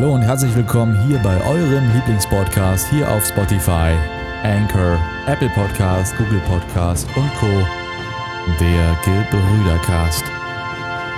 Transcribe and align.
hallo 0.00 0.14
und 0.14 0.22
herzlich 0.22 0.56
willkommen 0.56 0.98
hier 1.06 1.18
bei 1.18 1.38
eurem 1.44 1.92
Lieblingspodcast 1.92 2.88
hier 2.88 3.06
auf 3.10 3.22
Spotify, 3.26 3.94
Anchor, 4.42 4.98
Apple 5.26 5.50
Podcast, 5.50 6.16
Google 6.16 6.40
Podcast 6.48 7.06
und 7.16 7.30
Co. 7.34 7.46
Der 8.58 8.98
Gebrüdercast. 9.04 10.24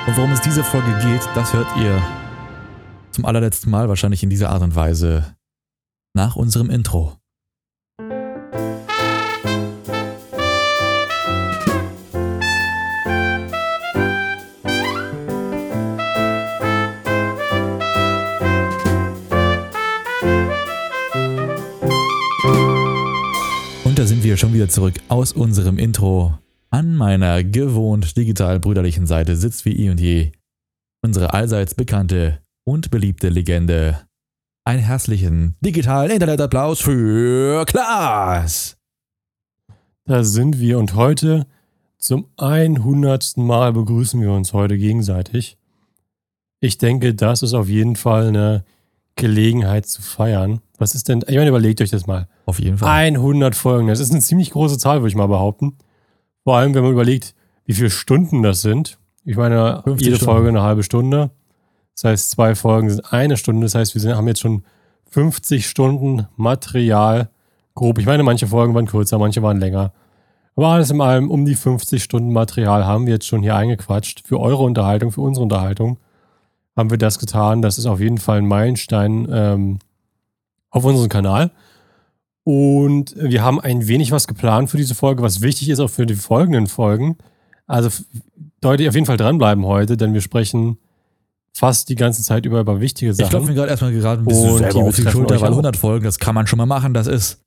Und 0.08 0.16
worum 0.16 0.33
es 0.33 0.41
diese 0.41 0.64
Folge 0.64 0.92
geht, 1.00 1.20
das 1.36 1.52
hört 1.52 1.69
ihr 1.77 2.02
zum 3.12 3.24
allerletzten 3.24 3.70
Mal 3.70 3.89
wahrscheinlich 3.89 4.24
in 4.24 4.30
dieser 4.30 4.50
Art 4.50 4.62
und 4.62 4.74
Weise 4.74 5.36
nach 6.12 6.34
unserem 6.34 6.69
Intro. 6.69 7.22
Da 24.03 24.08
sind 24.08 24.25
wir 24.25 24.36
schon 24.36 24.53
wieder 24.53 24.69
zurück 24.69 24.95
aus 25.06 25.31
unserem 25.31 25.78
Intro. 25.78 26.36
An 26.70 26.97
meiner 26.97 27.45
gewohnt 27.45 28.17
digital 28.17 28.58
brüderlichen 28.58 29.06
Seite 29.06 29.36
sitzt 29.36 29.64
wie 29.64 29.77
eh 29.77 29.91
und 29.91 30.00
je 30.00 30.33
unsere 31.03 31.33
allseits 31.33 31.77
bekannte 31.77 32.41
und 32.64 32.91
beliebte 32.91 33.28
Legende. 33.28 34.00
Einen 34.64 34.83
herzlichen 34.83 35.55
digitalen 35.61 36.11
Internetapplaus 36.11 36.80
für 36.80 37.64
Klaas. 37.64 38.77
Da 40.05 40.24
sind 40.24 40.58
wir 40.58 40.80
und 40.80 40.96
heute 40.96 41.46
zum 41.96 42.27
100. 42.39 43.36
Mal 43.36 43.73
begrüßen 43.73 44.20
wir 44.20 44.33
uns 44.33 44.52
heute 44.52 44.79
gegenseitig. 44.79 45.58
Ich 46.58 46.77
denke, 46.77 47.14
das 47.14 47.45
ist 47.45 47.55
auf 47.55 47.69
jeden 47.69 47.95
Fall 47.95 48.27
eine 48.27 48.64
Gelegenheit 49.14 49.86
zu 49.86 50.02
feiern. 50.02 50.61
Was 50.77 50.96
ist 50.96 51.08
denn, 51.08 51.23
ich 51.29 51.36
meine, 51.36 51.51
überlegt 51.51 51.80
euch 51.80 51.90
das 51.90 52.08
mal. 52.08 52.27
Auf 52.47 52.58
jeden 52.58 52.79
Fall. 52.79 52.89
100 52.89 53.55
Folgen, 53.55 53.89
das 53.89 54.01
ist 54.01 54.11
eine 54.11 54.20
ziemlich 54.20 54.51
große 54.51 54.79
Zahl, 54.79 55.01
würde 55.01 55.08
ich 55.08 55.14
mal 55.14 55.29
behaupten. 55.29 55.77
Vor 56.45 56.57
allem, 56.57 56.75
wenn 56.75 56.83
man 56.83 56.92
überlegt, 56.92 57.35
wie 57.64 57.73
viele 57.73 57.91
Stunden 57.91 58.42
das 58.42 58.63
sind. 58.63 58.98
Ich 59.25 59.36
meine, 59.36 59.83
50 59.85 60.05
jede 60.05 60.17
Stunden. 60.17 60.33
Folge 60.33 60.48
eine 60.48 60.63
halbe 60.63 60.83
Stunde. 60.83 61.31
Das 61.95 62.05
heißt, 62.05 62.31
zwei 62.31 62.55
Folgen 62.55 62.91
sind 62.91 63.13
eine 63.13 63.36
Stunde. 63.36 63.64
Das 63.64 63.75
heißt, 63.75 63.95
wir 63.95 64.01
sind, 64.01 64.17
haben 64.17 64.27
jetzt 64.27 64.41
schon 64.41 64.64
50 65.11 65.69
Stunden 65.69 66.27
Material. 66.36 67.31
Grob. 67.75 67.98
Ich 67.98 68.07
meine, 68.07 68.23
manche 68.23 68.47
Folgen 68.47 68.75
waren 68.75 68.86
kürzer, 68.86 69.19
manche 69.19 69.42
waren 69.42 69.58
länger. 69.58 69.92
Aber 70.57 70.69
alles 70.69 70.91
in 70.91 71.01
allem 71.01 71.31
um 71.31 71.47
die 71.47 71.55
50 71.55 72.02
Stunden 72.02 72.33
Material 72.33 72.85
haben 72.85 73.07
wir 73.07 73.14
jetzt 73.14 73.27
schon 73.27 73.42
hier 73.42 73.57
eingequatscht. 73.57 74.27
Für 74.27 74.39
eure 74.41 74.63
Unterhaltung, 74.63 75.11
für 75.11 75.23
unsere 75.23 75.42
Unterhaltung 75.42 75.98
haben 76.77 76.91
wir 76.91 76.98
das 76.98 77.19
getan. 77.19 77.63
Das 77.63 77.79
ist 77.79 77.86
auf 77.86 78.01
jeden 78.01 78.19
Fall 78.19 78.39
ein 78.39 78.47
Meilenstein 78.47 79.27
ähm, 79.31 79.79
auf 80.70 80.85
unserem 80.85 81.08
Kanal. 81.08 81.51
Und 82.45 83.14
wir 83.17 83.42
haben 83.42 83.61
ein 83.61 83.86
wenig 83.86 84.11
was 84.11 84.27
geplant 84.27 84.70
für 84.70 84.77
diese 84.77 84.95
Folge, 84.95 85.23
was 85.23 85.42
wichtig 85.42 85.69
ist 85.69 85.80
auch 85.80 85.91
für 85.91 86.07
die 86.07 86.14
folgenden 86.14 86.67
Folgen. 86.67 87.17
Also 87.67 87.89
ihr 88.80 88.89
auf 88.89 88.95
jeden 88.95 89.07
Fall 89.07 89.17
dranbleiben 89.17 89.64
heute, 89.64 89.97
denn 89.97 90.13
wir 90.14 90.20
sprechen 90.20 90.79
fast 91.55 91.89
die 91.89 91.95
ganze 91.95 92.23
Zeit 92.23 92.47
über, 92.47 92.61
über 92.61 92.81
wichtige 92.81 93.13
Ich 93.13 93.17
klopfe 93.17 93.33
Sachen. 93.33 93.47
mir 93.47 93.55
gerade 93.55 93.70
erstmal 93.70 93.92
gerade 93.92 94.23
ein 94.23 94.25
bisschen 94.25 94.51
Und 94.51 94.58
selber 94.58 94.73
die 94.73 94.89
auf 94.89 94.97
die 94.97 95.02
Schulter, 95.02 95.41
weil 95.41 95.48
auch. 95.48 95.52
100 95.52 95.77
Folgen, 95.77 96.05
das 96.05 96.19
kann 96.19 96.35
man 96.35 96.47
schon 96.47 96.57
mal 96.57 96.67
machen. 96.67 96.95
Das 96.95 97.07
ist 97.07 97.42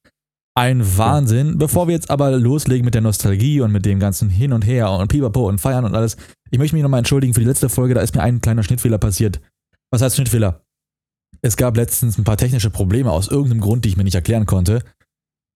ein 0.56 0.98
Wahnsinn. 0.98 1.58
Bevor 1.58 1.88
wir 1.88 1.94
jetzt 1.94 2.10
aber 2.10 2.32
loslegen 2.32 2.86
mit 2.86 2.94
der 2.94 3.02
Nostalgie 3.02 3.62
und 3.62 3.72
mit 3.72 3.86
dem 3.86 4.00
ganzen 4.00 4.30
Hin 4.30 4.54
und 4.54 4.66
Her 4.66 4.92
und 4.92 5.10
Pipapo 5.10 5.48
und 5.48 5.60
Feiern 5.60 5.86
und 5.86 5.96
alles, 5.96 6.16
ich 6.50 6.60
möchte 6.60 6.76
mich 6.76 6.84
nochmal 6.84 7.00
entschuldigen 7.00 7.34
für 7.34 7.42
die 7.42 7.48
letzte 7.48 7.68
Folge. 7.68 7.94
Da 7.94 8.02
ist 8.02 8.16
mir 8.16 8.22
ein 8.22 8.40
kleiner 8.40 8.64
Schnittfehler 8.64 8.98
passiert. 8.98 9.42
Was 9.92 10.02
heißt 10.02 10.16
Schnittfehler? 10.16 10.65
Es 11.42 11.58
gab 11.58 11.78
letztens 11.78 12.18
ein 12.18 12.24
paar 12.24 12.38
technische 12.38 12.70
Probleme 12.70 13.12
aus 13.12 13.28
irgendeinem 13.28 13.62
Grund, 13.62 13.86
die 13.86 13.90
ich 13.90 13.98
mir 13.98 14.04
nicht 14.04 14.16
erklären 14.16 14.46
konnte. 14.46 14.82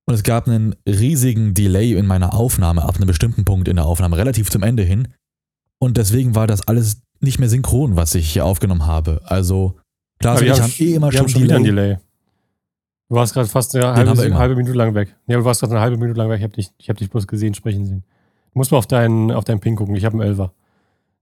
Und 0.06 0.16
es 0.16 0.24
gab 0.24 0.48
einen 0.48 0.76
riesigen 0.88 1.54
Delay 1.54 1.94
in 1.94 2.08
meiner 2.08 2.34
Aufnahme 2.34 2.84
ab 2.84 2.96
einem 2.96 3.08
bestimmten 3.08 3.46
Punkt 3.46 3.68
in 3.68 3.76
der 3.76 3.86
Aufnahme, 3.86 4.18
relativ 4.18 4.50
zum 4.50 4.64
Ende 4.64 4.84
hin. 4.84 5.10
Und 5.80 5.98
deswegen 5.98 6.36
war 6.36 6.48
das 6.48 6.68
alles 6.68 7.02
nicht 7.20 7.40
mehr 7.40 7.50
synchron, 7.50 7.96
was 7.96 8.16
ich 8.16 8.32
hier 8.32 8.46
aufgenommen 8.46 8.86
habe. 8.86 9.22
Also, 9.26 9.76
Aber 10.24 10.34
und 10.34 10.42
wir 10.42 10.48
ich 10.48 10.54
haben 10.54 10.72
haben 10.72 10.74
eh 10.80 10.94
immer 10.96 11.12
schon 11.12 11.30
schon 11.30 11.42
Delay. 11.44 11.64
Delay. 11.64 11.98
Du 13.10 13.16
warst 13.16 13.34
gerade 13.34 13.48
fast 13.48 13.76
eine 13.76 13.94
halbe, 13.94 14.24
immer. 14.24 14.38
halbe 14.38 14.56
Minute 14.56 14.78
lang 14.78 14.94
weg. 14.94 15.16
Ja, 15.28 15.38
du 15.38 15.46
warst 15.46 15.62
gerade 15.62 15.74
eine 15.74 15.82
halbe 15.82 15.98
Minute 15.98 16.18
lang 16.18 16.30
weg. 16.30 16.38
Ich 16.38 16.44
habe 16.44 16.54
dich, 16.54 16.70
ich 16.78 16.90
hab 16.90 16.98
dich 16.98 17.10
bloß 17.10 17.28
gesehen, 17.28 17.54
sprechen 17.54 17.86
sehen. 17.86 18.04
Du 18.54 18.60
musst 18.60 18.72
mal 18.72 18.78
auf 18.78 18.88
deinen, 18.88 19.32
auf 19.32 19.46
deinen 19.46 19.60
Ping 19.60 19.76
gucken. 19.76 19.96
Ich 19.96 20.06
habe 20.06 20.14
einen 20.14 20.28
Elfer. 20.28 20.54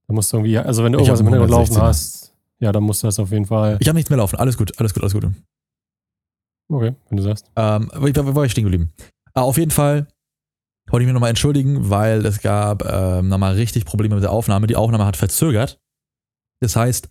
Da 0.07 0.13
musst 0.13 0.31
du 0.31 0.37
irgendwie, 0.37 0.57
also 0.57 0.83
wenn 0.83 0.93
du 0.93 0.99
irgendwas 0.99 1.19
im 1.19 1.27
Hintergrund 1.27 1.51
laufen 1.51 1.75
116er. 1.75 1.81
hast, 1.81 2.33
ja, 2.59 2.71
dann 2.71 2.83
musst 2.83 3.03
du 3.03 3.07
das 3.07 3.19
auf 3.19 3.31
jeden 3.31 3.45
Fall. 3.45 3.77
Ich 3.79 3.87
habe 3.87 3.95
nichts 3.95 4.09
mehr 4.09 4.17
laufen. 4.17 4.37
Alles 4.37 4.57
gut, 4.57 4.77
alles 4.79 4.93
gut, 4.93 5.03
alles 5.03 5.13
gut. 5.13 5.25
Okay, 6.69 6.95
wenn 7.09 7.17
du 7.17 7.23
sagst. 7.23 7.49
Ähm, 7.55 7.89
wo, 7.93 8.07
wo 8.07 8.35
war 8.35 8.45
ich 8.45 8.51
stehen 8.51 8.65
geblieben? 8.65 8.91
Äh, 9.33 9.39
auf 9.39 9.57
jeden 9.57 9.71
Fall 9.71 10.07
wollte 10.89 11.03
ich 11.03 11.07
mich 11.07 11.13
nochmal 11.13 11.29
entschuldigen, 11.29 11.89
weil 11.89 12.25
es 12.25 12.41
gab 12.41 12.85
ähm, 12.85 13.29
nochmal 13.29 13.53
richtig 13.53 13.85
Probleme 13.85 14.15
mit 14.15 14.23
der 14.23 14.31
Aufnahme. 14.31 14.67
Die 14.67 14.75
Aufnahme 14.75 15.05
hat 15.05 15.17
verzögert. 15.17 15.79
Das 16.61 16.75
heißt, 16.75 17.09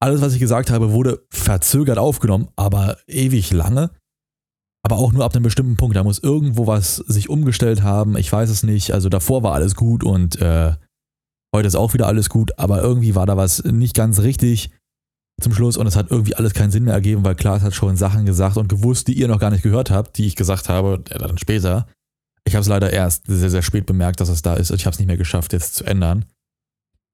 alles, 0.00 0.20
was 0.20 0.34
ich 0.34 0.40
gesagt 0.40 0.70
habe, 0.70 0.92
wurde 0.92 1.24
verzögert 1.30 1.98
aufgenommen, 1.98 2.48
aber 2.56 2.98
ewig 3.06 3.52
lange. 3.52 3.90
Aber 4.84 4.98
auch 4.98 5.12
nur 5.12 5.24
ab 5.24 5.34
einem 5.34 5.44
bestimmten 5.44 5.76
Punkt. 5.76 5.96
Da 5.96 6.04
muss 6.04 6.18
irgendwo 6.18 6.66
was 6.66 6.96
sich 6.96 7.30
umgestellt 7.30 7.82
haben. 7.82 8.18
Ich 8.18 8.30
weiß 8.30 8.50
es 8.50 8.64
nicht. 8.64 8.92
Also 8.92 9.08
davor 9.08 9.42
war 9.42 9.54
alles 9.54 9.76
gut 9.76 10.04
und 10.04 10.40
äh, 10.42 10.74
heute 11.54 11.68
ist 11.68 11.76
auch 11.76 11.94
wieder 11.94 12.06
alles 12.06 12.28
gut. 12.28 12.58
Aber 12.58 12.82
irgendwie 12.82 13.14
war 13.14 13.24
da 13.24 13.38
was 13.38 13.64
nicht 13.64 13.94
ganz 13.94 14.20
richtig 14.20 14.70
zum 15.40 15.54
Schluss 15.54 15.76
und 15.76 15.86
es 15.86 15.96
hat 15.96 16.10
irgendwie 16.10 16.34
alles 16.34 16.52
keinen 16.52 16.70
Sinn 16.70 16.84
mehr 16.84 16.94
ergeben, 16.94 17.24
weil 17.24 17.34
Klaas 17.34 17.62
hat 17.62 17.74
schon 17.74 17.96
Sachen 17.96 18.26
gesagt 18.26 18.56
und 18.56 18.68
gewusst, 18.68 19.08
die 19.08 19.14
ihr 19.14 19.28
noch 19.28 19.40
gar 19.40 19.50
nicht 19.50 19.62
gehört 19.62 19.90
habt, 19.90 20.18
die 20.18 20.26
ich 20.26 20.36
gesagt 20.36 20.68
habe, 20.68 21.02
äh, 21.08 21.18
dann 21.18 21.38
später. 21.38 21.86
Ich 22.44 22.54
habe 22.54 22.60
es 22.60 22.68
leider 22.68 22.92
erst 22.92 23.24
sehr, 23.26 23.50
sehr 23.50 23.62
spät 23.62 23.86
bemerkt, 23.86 24.20
dass 24.20 24.28
es 24.28 24.42
da 24.42 24.54
ist 24.54 24.70
und 24.70 24.76
ich 24.76 24.86
habe 24.86 24.92
es 24.92 24.98
nicht 24.98 25.08
mehr 25.08 25.16
geschafft, 25.16 25.52
jetzt 25.52 25.76
zu 25.76 25.84
ändern. 25.84 26.26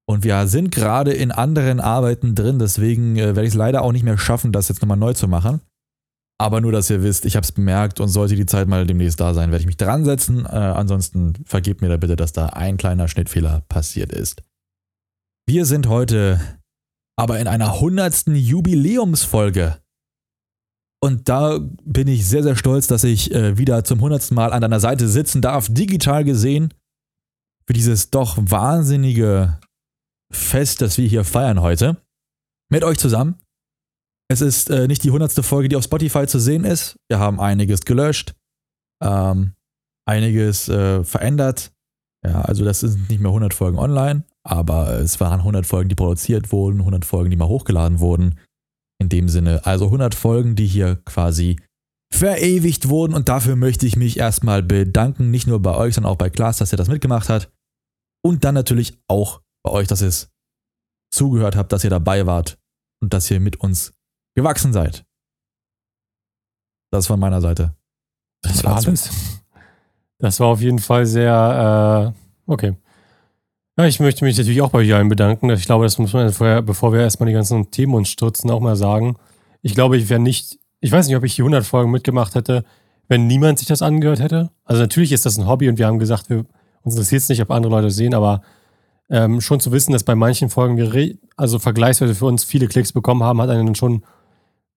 Und 0.06 0.24
wir 0.24 0.48
sind 0.48 0.72
gerade 0.72 1.12
in 1.12 1.30
anderen 1.30 1.78
Arbeiten 1.78 2.34
drin, 2.34 2.58
deswegen 2.58 3.16
äh, 3.16 3.36
werde 3.36 3.44
ich 3.44 3.50
es 3.50 3.54
leider 3.54 3.82
auch 3.82 3.92
nicht 3.92 4.02
mehr 4.02 4.18
schaffen, 4.18 4.52
das 4.52 4.68
jetzt 4.68 4.82
nochmal 4.82 4.96
neu 4.96 5.14
zu 5.14 5.28
machen. 5.28 5.60
Aber 6.40 6.62
nur, 6.62 6.72
dass 6.72 6.88
ihr 6.88 7.02
wisst, 7.02 7.26
ich 7.26 7.36
habe 7.36 7.44
es 7.44 7.52
bemerkt 7.52 8.00
und 8.00 8.08
sollte 8.08 8.34
die 8.34 8.46
Zeit 8.46 8.66
mal 8.66 8.86
demnächst 8.86 9.20
da 9.20 9.34
sein, 9.34 9.50
werde 9.50 9.60
ich 9.60 9.66
mich 9.66 9.76
dran 9.76 10.06
setzen. 10.06 10.46
Äh, 10.46 10.48
ansonsten 10.48 11.34
vergebt 11.44 11.82
mir 11.82 11.90
da 11.90 11.98
bitte, 11.98 12.16
dass 12.16 12.32
da 12.32 12.46
ein 12.46 12.78
kleiner 12.78 13.08
Schnittfehler 13.08 13.62
passiert 13.68 14.10
ist. 14.10 14.42
Wir 15.46 15.66
sind 15.66 15.86
heute 15.86 16.40
aber 17.18 17.40
in 17.40 17.46
einer 17.46 17.78
hundertsten 17.78 18.34
Jubiläumsfolge. 18.34 19.82
Und 21.02 21.28
da 21.28 21.58
bin 21.84 22.08
ich 22.08 22.26
sehr, 22.26 22.42
sehr 22.42 22.56
stolz, 22.56 22.86
dass 22.86 23.04
ich 23.04 23.34
äh, 23.34 23.58
wieder 23.58 23.84
zum 23.84 24.00
hundertsten 24.00 24.34
Mal 24.34 24.54
an 24.54 24.62
deiner 24.62 24.80
Seite 24.80 25.08
sitzen 25.08 25.42
darf, 25.42 25.68
digital 25.68 26.24
gesehen, 26.24 26.72
für 27.66 27.74
dieses 27.74 28.08
doch 28.08 28.38
wahnsinnige 28.40 29.60
Fest, 30.32 30.80
das 30.80 30.96
wir 30.96 31.06
hier 31.06 31.24
feiern 31.24 31.60
heute. 31.60 31.98
Mit 32.70 32.82
euch 32.82 32.96
zusammen. 32.96 33.38
Es 34.30 34.40
ist 34.40 34.70
äh, 34.70 34.86
nicht 34.86 35.02
die 35.02 35.10
hundertste 35.10 35.42
Folge, 35.42 35.68
die 35.68 35.74
auf 35.74 35.82
Spotify 35.82 36.24
zu 36.24 36.38
sehen 36.38 36.62
ist. 36.62 36.94
Wir 37.08 37.18
haben 37.18 37.40
einiges 37.40 37.80
gelöscht, 37.80 38.36
ähm, 39.02 39.54
einiges 40.06 40.68
äh, 40.68 41.02
verändert. 41.02 41.72
Ja, 42.24 42.42
also 42.42 42.64
das 42.64 42.78
sind 42.78 43.10
nicht 43.10 43.20
mehr 43.20 43.30
100 43.30 43.52
Folgen 43.52 43.76
online, 43.76 44.24
aber 44.44 45.00
es 45.00 45.18
waren 45.18 45.40
100 45.40 45.66
Folgen, 45.66 45.88
die 45.88 45.96
produziert 45.96 46.52
wurden, 46.52 46.78
100 46.78 47.04
Folgen, 47.04 47.30
die 47.30 47.36
mal 47.36 47.48
hochgeladen 47.48 47.98
wurden. 47.98 48.38
In 49.00 49.08
dem 49.08 49.28
Sinne, 49.28 49.66
also 49.66 49.86
100 49.86 50.14
Folgen, 50.14 50.54
die 50.54 50.66
hier 50.66 51.00
quasi 51.06 51.56
verewigt 52.14 52.88
wurden 52.88 53.14
und 53.14 53.28
dafür 53.28 53.56
möchte 53.56 53.84
ich 53.84 53.96
mich 53.96 54.16
erstmal 54.16 54.62
bedanken, 54.62 55.32
nicht 55.32 55.48
nur 55.48 55.60
bei 55.60 55.74
euch, 55.74 55.94
sondern 55.94 56.12
auch 56.12 56.18
bei 56.18 56.30
Klaas, 56.30 56.58
dass 56.58 56.72
er 56.72 56.78
das 56.78 56.88
mitgemacht 56.88 57.28
hat 57.28 57.50
und 58.22 58.44
dann 58.44 58.54
natürlich 58.54 58.96
auch 59.08 59.40
bei 59.64 59.72
euch, 59.72 59.88
dass 59.88 60.02
ihr 60.02 60.08
es 60.08 60.30
zugehört 61.12 61.56
habt, 61.56 61.72
dass 61.72 61.82
ihr 61.82 61.90
dabei 61.90 62.26
wart 62.26 62.58
und 63.02 63.12
dass 63.12 63.28
ihr 63.30 63.40
mit 63.40 63.56
uns 63.56 63.92
gewachsen 64.40 64.72
seid. 64.72 65.04
Das 66.90 67.06
von 67.06 67.20
meiner 67.20 67.40
Seite. 67.40 67.74
Das 68.42 68.64
war 68.64 68.76
alles. 68.76 69.10
Das 70.18 70.40
war 70.40 70.48
auf 70.48 70.60
jeden 70.60 70.78
Fall 70.78 71.06
sehr, 71.06 72.14
äh, 72.14 72.50
okay. 72.50 72.74
Ja, 73.78 73.86
ich 73.86 74.00
möchte 74.00 74.24
mich 74.24 74.36
natürlich 74.36 74.60
auch 74.60 74.70
bei 74.70 74.80
euch 74.80 74.92
allen 74.92 75.08
bedanken. 75.08 75.48
Ich 75.50 75.64
glaube, 75.64 75.84
das 75.84 75.98
muss 75.98 76.12
man 76.12 76.30
vorher, 76.32 76.60
bevor 76.60 76.92
wir 76.92 77.00
erstmal 77.00 77.28
die 77.28 77.32
ganzen 77.32 77.70
Themen 77.70 77.94
uns 77.94 78.08
stürzen, 78.08 78.50
auch 78.50 78.60
mal 78.60 78.76
sagen. 78.76 79.16
Ich 79.62 79.74
glaube, 79.74 79.96
ich 79.96 80.10
wäre 80.10 80.20
nicht, 80.20 80.58
ich 80.80 80.92
weiß 80.92 81.06
nicht, 81.06 81.16
ob 81.16 81.24
ich 81.24 81.36
die 81.36 81.42
100 81.42 81.64
Folgen 81.64 81.90
mitgemacht 81.90 82.34
hätte, 82.34 82.64
wenn 83.08 83.26
niemand 83.26 83.58
sich 83.58 83.68
das 83.68 83.82
angehört 83.82 84.20
hätte. 84.20 84.50
Also 84.64 84.82
natürlich 84.82 85.12
ist 85.12 85.24
das 85.24 85.38
ein 85.38 85.46
Hobby 85.46 85.68
und 85.68 85.78
wir 85.78 85.86
haben 85.86 85.98
gesagt, 85.98 86.28
wir, 86.28 86.44
uns 86.82 86.94
interessiert 86.94 87.22
es 87.22 87.28
nicht, 87.28 87.40
ob 87.40 87.50
andere 87.50 87.72
Leute 87.72 87.86
es 87.86 87.96
sehen, 87.96 88.14
aber 88.14 88.42
ähm, 89.08 89.40
schon 89.40 89.60
zu 89.60 89.72
wissen, 89.72 89.92
dass 89.92 90.04
bei 90.04 90.14
manchen 90.14 90.50
Folgen 90.50 90.76
wir 90.76 91.14
also 91.36 91.58
vergleichsweise 91.58 92.14
für 92.14 92.26
uns 92.26 92.44
viele 92.44 92.68
Klicks 92.68 92.92
bekommen 92.92 93.22
haben, 93.22 93.40
hat 93.40 93.50
einen 93.50 93.66
dann 93.66 93.74
schon 93.74 94.04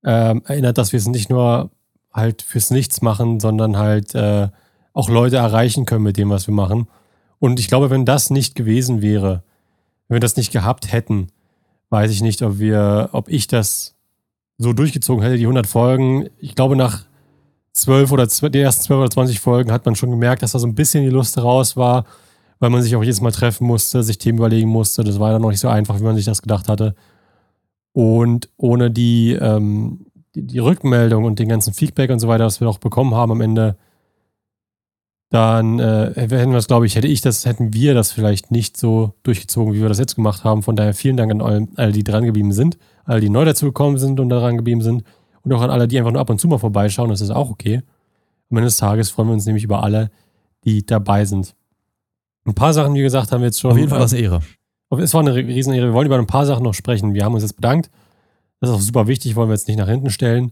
ähm, 0.03 0.41
erinnert, 0.45 0.77
dass 0.77 0.91
wir 0.91 0.97
es 0.97 1.07
nicht 1.07 1.29
nur 1.29 1.71
halt 2.13 2.41
fürs 2.41 2.71
Nichts 2.71 3.01
machen, 3.01 3.39
sondern 3.39 3.77
halt 3.77 4.13
äh, 4.15 4.49
auch 4.93 5.09
Leute 5.09 5.37
erreichen 5.37 5.85
können 5.85 6.03
mit 6.03 6.17
dem, 6.17 6.29
was 6.29 6.47
wir 6.47 6.53
machen. 6.53 6.87
Und 7.39 7.59
ich 7.59 7.67
glaube, 7.67 7.89
wenn 7.89 8.05
das 8.05 8.29
nicht 8.29 8.55
gewesen 8.55 9.01
wäre, 9.01 9.43
wenn 10.07 10.15
wir 10.15 10.19
das 10.19 10.37
nicht 10.37 10.51
gehabt 10.51 10.91
hätten, 10.91 11.27
weiß 11.89 12.11
ich 12.11 12.21
nicht, 12.21 12.41
ob 12.41 12.59
wir, 12.59 13.09
ob 13.11 13.27
ich 13.29 13.47
das 13.47 13.95
so 14.57 14.73
durchgezogen 14.73 15.23
hätte, 15.23 15.37
die 15.37 15.43
100 15.43 15.67
Folgen. 15.67 16.29
Ich 16.37 16.55
glaube, 16.55 16.75
nach 16.75 17.05
12 17.73 18.11
oder 18.11 18.27
die 18.27 18.59
ersten 18.59 18.83
12 18.83 18.99
oder 18.99 19.09
20 19.09 19.39
Folgen 19.39 19.71
hat 19.71 19.85
man 19.85 19.95
schon 19.95 20.11
gemerkt, 20.11 20.43
dass 20.43 20.51
da 20.51 20.59
so 20.59 20.67
ein 20.67 20.75
bisschen 20.75 21.03
die 21.03 21.09
Lust 21.09 21.37
raus 21.37 21.75
war, 21.75 22.05
weil 22.59 22.69
man 22.69 22.81
sich 22.81 22.95
auch 22.95 23.03
jedes 23.03 23.19
Mal 23.19 23.31
treffen 23.31 23.65
musste, 23.65 24.03
sich 24.03 24.19
Themen 24.19 24.37
überlegen 24.37 24.69
musste. 24.69 25.03
Das 25.03 25.19
war 25.19 25.31
dann 25.31 25.41
noch 25.41 25.49
nicht 25.49 25.59
so 25.59 25.67
einfach, 25.67 25.99
wie 25.99 26.03
man 26.03 26.15
sich 26.15 26.25
das 26.25 26.41
gedacht 26.41 26.69
hatte. 26.69 26.95
Und 27.93 28.49
ohne 28.57 28.91
die, 28.91 29.33
ähm, 29.33 30.07
die, 30.35 30.45
die 30.45 30.59
Rückmeldung 30.59 31.23
und 31.23 31.39
den 31.39 31.47
ganzen 31.47 31.73
Feedback 31.73 32.09
und 32.09 32.19
so 32.19 32.27
weiter, 32.27 32.45
was 32.45 32.59
wir 32.59 32.67
auch 32.67 32.79
bekommen 32.79 33.15
haben 33.15 33.31
am 33.31 33.41
Ende, 33.41 33.77
dann 35.29 35.79
äh, 35.79 36.13
hätten 36.15 36.51
wir 36.51 36.57
es, 36.57 36.67
glaube 36.67 36.85
ich, 36.85 36.95
hätte 36.95 37.07
ich 37.07 37.21
das, 37.21 37.45
hätten 37.45 37.73
wir 37.73 37.95
das 37.95 38.11
vielleicht 38.11 38.51
nicht 38.51 38.77
so 38.77 39.13
durchgezogen, 39.23 39.73
wie 39.73 39.81
wir 39.81 39.89
das 39.89 39.97
jetzt 39.97 40.15
gemacht 40.15 40.43
haben. 40.43 40.61
Von 40.61 40.75
daher 40.75 40.93
vielen 40.93 41.17
Dank 41.17 41.31
an 41.31 41.41
all, 41.41 41.67
all 41.75 41.91
die 41.91 42.03
dran 42.03 42.23
geblieben 42.23 42.51
sind, 42.51 42.77
all 43.03 43.19
die 43.19 43.29
neu 43.29 43.43
dazu 43.43 43.65
gekommen 43.65 43.97
sind 43.97 44.19
und 44.19 44.29
daran 44.29 44.57
geblieben 44.57 44.81
sind 44.81 45.03
und 45.41 45.51
auch 45.53 45.61
an 45.61 45.71
alle, 45.71 45.87
die 45.87 45.97
einfach 45.97 46.11
nur 46.11 46.21
ab 46.21 46.29
und 46.29 46.39
zu 46.39 46.47
mal 46.47 46.59
vorbeischauen. 46.59 47.09
Das 47.09 47.21
ist 47.21 47.31
auch 47.31 47.49
okay. 47.49 47.81
Am 48.51 48.57
Ende 48.57 48.67
des 48.67 48.77
Tages 48.77 49.09
freuen 49.09 49.29
wir 49.29 49.33
uns 49.33 49.47
nämlich 49.47 49.63
über 49.63 49.81
alle, 49.81 50.11
die 50.65 50.85
dabei 50.85 51.25
sind. 51.25 51.55
Ein 52.45 52.53
paar 52.53 52.73
Sachen, 52.73 52.93
wie 52.93 53.01
gesagt, 53.01 53.31
haben 53.31 53.41
wir 53.41 53.47
jetzt 53.47 53.59
schon. 53.59 53.71
Auf 53.71 53.77
jeden 53.77 53.89
Fall 53.89 54.01
eine 54.01 54.17
Ehre. 54.17 54.41
Es 54.99 55.13
war 55.13 55.21
eine 55.21 55.35
Riesenehre. 55.35 55.87
Wir 55.87 55.93
wollen 55.93 56.07
über 56.07 56.17
ein 56.17 56.27
paar 56.27 56.45
Sachen 56.45 56.63
noch 56.63 56.73
sprechen. 56.73 57.13
Wir 57.13 57.25
haben 57.25 57.33
uns 57.33 57.43
jetzt 57.43 57.55
bedankt. 57.55 57.89
Das 58.59 58.69
ist 58.69 58.75
auch 58.75 58.81
super 58.81 59.07
wichtig, 59.07 59.35
wollen 59.35 59.49
wir 59.49 59.55
jetzt 59.55 59.67
nicht 59.67 59.77
nach 59.77 59.89
hinten 59.89 60.09
stellen. 60.09 60.51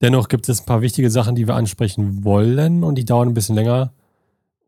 Dennoch 0.00 0.28
gibt 0.28 0.48
es 0.48 0.60
ein 0.60 0.66
paar 0.66 0.82
wichtige 0.82 1.10
Sachen, 1.10 1.34
die 1.34 1.46
wir 1.46 1.54
ansprechen 1.54 2.24
wollen 2.24 2.84
und 2.84 2.96
die 2.96 3.04
dauern 3.04 3.28
ein 3.28 3.34
bisschen 3.34 3.54
länger. 3.54 3.92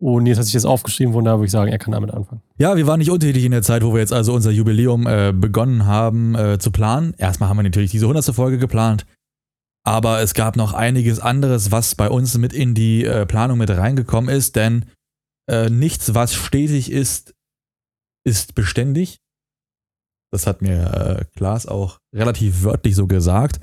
Und 0.00 0.26
jetzt 0.26 0.38
hat 0.38 0.44
sich 0.44 0.55
das 0.55 0.64
aufgeschrieben, 0.64 1.12
von 1.12 1.25
da 1.25 1.37
würde 1.37 1.46
ich 1.46 1.50
sagen, 1.50 1.70
er 1.70 1.79
kann 1.79 1.93
damit 1.93 2.12
anfangen. 2.12 2.40
Ja, 2.56 2.76
wir 2.76 2.87
waren 2.87 2.99
nicht 2.99 3.11
untätig 3.11 3.44
in 3.44 3.50
der 3.50 3.62
Zeit, 3.62 3.85
wo 3.85 3.93
wir 3.93 4.00
jetzt 4.00 4.12
also 4.12 4.32
unser 4.32 4.52
Jubiläum 4.52 5.06
äh, 5.06 5.32
begonnen 5.32 5.87
haben 5.87 6.37
äh, 6.37 6.58
zu 6.58 6.70
planen. 6.70 7.14
Erstmal 7.19 7.49
haben 7.49 7.56
wir 7.56 7.64
natürlich 7.64 7.91
diese 7.91 8.06
100. 8.06 8.25
Folge 8.34 8.58
geplant, 8.58 9.06
aber 9.84 10.20
es 10.20 10.34
gab 10.34 10.56
noch 10.56 10.73
einiges 10.73 11.19
anderes, 11.19 11.73
was 11.73 11.96
bei 11.96 12.08
uns 12.08 12.38
mit 12.38 12.52
in 12.52 12.75
die 12.75 13.05
äh, 13.05 13.26
Planung 13.26 13.58
mit 13.58 13.70
reingekommen 13.70 14.31
ist, 14.31 14.55
denn 14.55 14.84
äh, 15.49 15.69
nichts, 15.69 16.14
was 16.14 16.32
stetig 16.32 16.93
ist, 16.93 17.34
ist 18.25 18.55
beständig. 18.55 19.20
Das 20.32 20.47
hat 20.47 20.62
mir 20.62 20.93
äh, 20.93 21.25
Klaas 21.37 21.67
auch 21.67 21.99
relativ 22.15 22.62
wörtlich 22.65 22.94
so 22.94 23.06
gesagt. 23.06 23.61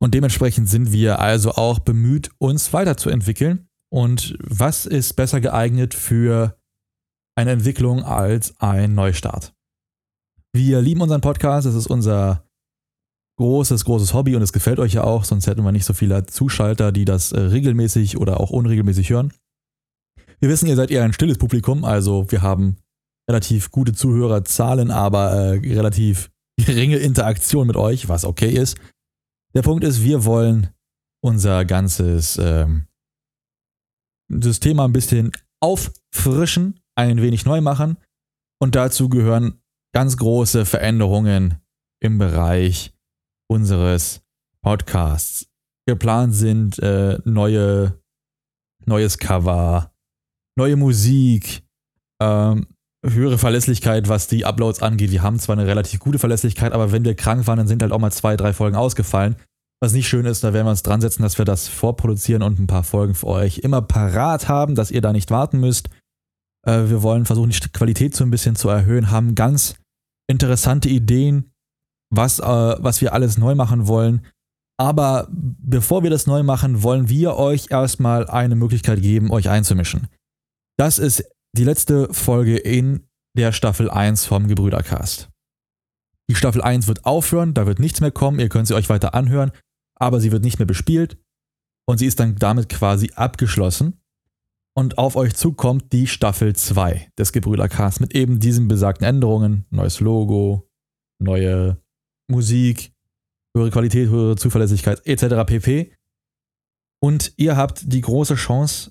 Und 0.00 0.14
dementsprechend 0.14 0.68
sind 0.68 0.92
wir 0.92 1.20
also 1.20 1.52
auch 1.52 1.78
bemüht, 1.78 2.30
uns 2.38 2.72
weiterzuentwickeln. 2.72 3.68
Und 3.92 4.36
was 4.40 4.86
ist 4.86 5.14
besser 5.14 5.40
geeignet 5.40 5.94
für 5.94 6.58
eine 7.36 7.52
Entwicklung 7.52 8.02
als 8.02 8.58
ein 8.60 8.94
Neustart? 8.94 9.54
Wir 10.52 10.80
lieben 10.80 11.00
unseren 11.00 11.20
Podcast, 11.20 11.66
es 11.66 11.74
ist 11.74 11.86
unser 11.86 12.44
großes, 13.38 13.84
großes 13.84 14.14
Hobby 14.14 14.36
und 14.36 14.42
es 14.42 14.52
gefällt 14.52 14.78
euch 14.78 14.94
ja 14.94 15.04
auch, 15.04 15.24
sonst 15.24 15.46
hätten 15.46 15.64
wir 15.64 15.72
nicht 15.72 15.84
so 15.84 15.92
viele 15.92 16.26
Zuschalter, 16.26 16.92
die 16.92 17.04
das 17.04 17.32
äh, 17.32 17.40
regelmäßig 17.40 18.18
oder 18.18 18.40
auch 18.40 18.50
unregelmäßig 18.50 19.10
hören. 19.10 19.32
Wir 20.40 20.48
wissen, 20.48 20.68
ihr 20.68 20.76
seid 20.76 20.90
eher 20.90 21.04
ein 21.04 21.12
stilles 21.12 21.38
Publikum, 21.38 21.84
also 21.84 22.30
wir 22.30 22.42
haben 22.42 22.76
relativ 23.28 23.70
gute 23.70 23.92
Zuhörerzahlen, 23.92 24.90
aber 24.90 25.32
äh, 25.32 25.74
relativ 25.74 26.30
geringe 26.56 26.96
Interaktion 26.96 27.66
mit 27.66 27.76
euch, 27.76 28.08
was 28.08 28.24
okay 28.24 28.50
ist. 28.50 28.78
Der 29.54 29.62
Punkt 29.62 29.84
ist, 29.84 30.02
wir 30.02 30.24
wollen 30.24 30.68
unser 31.22 31.64
ganzes 31.64 32.38
ähm, 32.38 32.86
System 34.28 34.76
mal 34.76 34.84
ein 34.84 34.92
bisschen 34.92 35.32
auffrischen, 35.60 36.80
ein 36.96 37.22
wenig 37.22 37.44
neu 37.44 37.60
machen. 37.60 37.96
Und 38.60 38.74
dazu 38.74 39.08
gehören 39.08 39.60
ganz 39.94 40.16
große 40.16 40.66
Veränderungen 40.66 41.60
im 42.00 42.18
Bereich 42.18 42.92
unseres 43.48 44.22
Podcasts. 44.62 45.48
Geplant 45.86 46.34
sind 46.34 46.78
äh, 46.78 47.18
neue, 47.24 48.00
neues 48.86 49.18
Cover, 49.18 49.94
neue 50.56 50.76
Musik, 50.76 51.62
ähm, 52.20 52.66
höhere 53.04 53.38
Verlässlichkeit, 53.38 54.08
was 54.08 54.26
die 54.26 54.44
Uploads 54.44 54.82
angeht. 54.82 55.10
Wir 55.10 55.22
haben 55.22 55.38
zwar 55.38 55.56
eine 55.56 55.66
relativ 55.66 56.00
gute 56.00 56.18
Verlässlichkeit, 56.18 56.72
aber 56.72 56.92
wenn 56.92 57.04
wir 57.04 57.14
krank 57.14 57.46
waren, 57.46 57.58
dann 57.58 57.68
sind 57.68 57.82
halt 57.82 57.92
auch 57.92 57.98
mal 57.98 58.10
zwei, 58.10 58.36
drei 58.36 58.52
Folgen 58.52 58.76
ausgefallen. 58.76 59.36
Was 59.80 59.92
nicht 59.92 60.08
schön 60.08 60.24
ist, 60.24 60.42
da 60.42 60.52
werden 60.52 60.66
wir 60.66 60.70
uns 60.70 60.82
dran 60.82 61.00
setzen, 61.00 61.22
dass 61.22 61.36
wir 61.36 61.44
das 61.44 61.68
vorproduzieren 61.68 62.42
und 62.42 62.58
ein 62.58 62.66
paar 62.66 62.84
Folgen 62.84 63.14
für 63.14 63.26
euch 63.26 63.58
immer 63.58 63.82
parat 63.82 64.48
haben, 64.48 64.74
dass 64.74 64.90
ihr 64.90 65.02
da 65.02 65.12
nicht 65.12 65.30
warten 65.30 65.60
müsst. 65.60 65.90
Äh, 66.66 66.88
wir 66.88 67.02
wollen 67.02 67.26
versuchen, 67.26 67.50
die 67.50 67.68
Qualität 67.72 68.16
so 68.16 68.24
ein 68.24 68.30
bisschen 68.30 68.56
zu 68.56 68.68
erhöhen, 68.68 69.10
haben 69.10 69.34
ganz 69.34 69.76
interessante 70.26 70.88
Ideen, 70.88 71.52
was, 72.10 72.38
äh, 72.38 72.42
was 72.44 73.00
wir 73.02 73.12
alles 73.12 73.36
neu 73.36 73.54
machen 73.54 73.86
wollen. 73.86 74.24
Aber 74.78 75.28
bevor 75.30 76.02
wir 76.02 76.10
das 76.10 76.26
neu 76.26 76.42
machen, 76.42 76.82
wollen 76.82 77.08
wir 77.08 77.36
euch 77.36 77.70
erstmal 77.70 78.26
eine 78.28 78.56
Möglichkeit 78.56 79.02
geben, 79.02 79.30
euch 79.30 79.48
einzumischen. 79.48 80.08
Das 80.78 80.98
ist 80.98 81.24
die 81.56 81.64
letzte 81.64 82.12
Folge 82.12 82.56
in 82.56 83.06
der 83.36 83.52
Staffel 83.52 83.88
1 83.88 84.26
vom 84.26 84.48
Gebrüdercast. 84.48 85.30
Die 86.28 86.34
Staffel 86.34 86.62
1 86.62 86.88
wird 86.88 87.04
aufhören, 87.04 87.54
da 87.54 87.66
wird 87.66 87.78
nichts 87.78 88.00
mehr 88.00 88.10
kommen, 88.10 88.40
ihr 88.40 88.48
könnt 88.48 88.66
sie 88.66 88.74
euch 88.74 88.88
weiter 88.88 89.14
anhören, 89.14 89.52
aber 89.94 90.20
sie 90.20 90.32
wird 90.32 90.42
nicht 90.42 90.58
mehr 90.58 90.66
bespielt 90.66 91.16
und 91.86 91.98
sie 91.98 92.06
ist 92.06 92.18
dann 92.18 92.36
damit 92.36 92.68
quasi 92.68 93.12
abgeschlossen. 93.14 94.00
Und 94.76 94.98
auf 94.98 95.14
euch 95.14 95.34
zukommt 95.34 95.92
die 95.92 96.08
Staffel 96.08 96.56
2 96.56 97.12
des 97.16 97.32
Gebrüdercasts 97.32 98.00
mit 98.00 98.12
eben 98.16 98.40
diesen 98.40 98.66
besagten 98.66 99.06
Änderungen, 99.06 99.64
neues 99.70 100.00
Logo, 100.00 100.68
neue 101.20 101.80
Musik, 102.26 102.92
höhere 103.56 103.70
Qualität, 103.70 104.08
höhere 104.08 104.34
Zuverlässigkeit 104.34 105.06
etc. 105.06 105.46
pp. 105.46 105.92
Und 107.00 107.34
ihr 107.36 107.56
habt 107.56 107.92
die 107.92 108.00
große 108.00 108.34
Chance, 108.34 108.90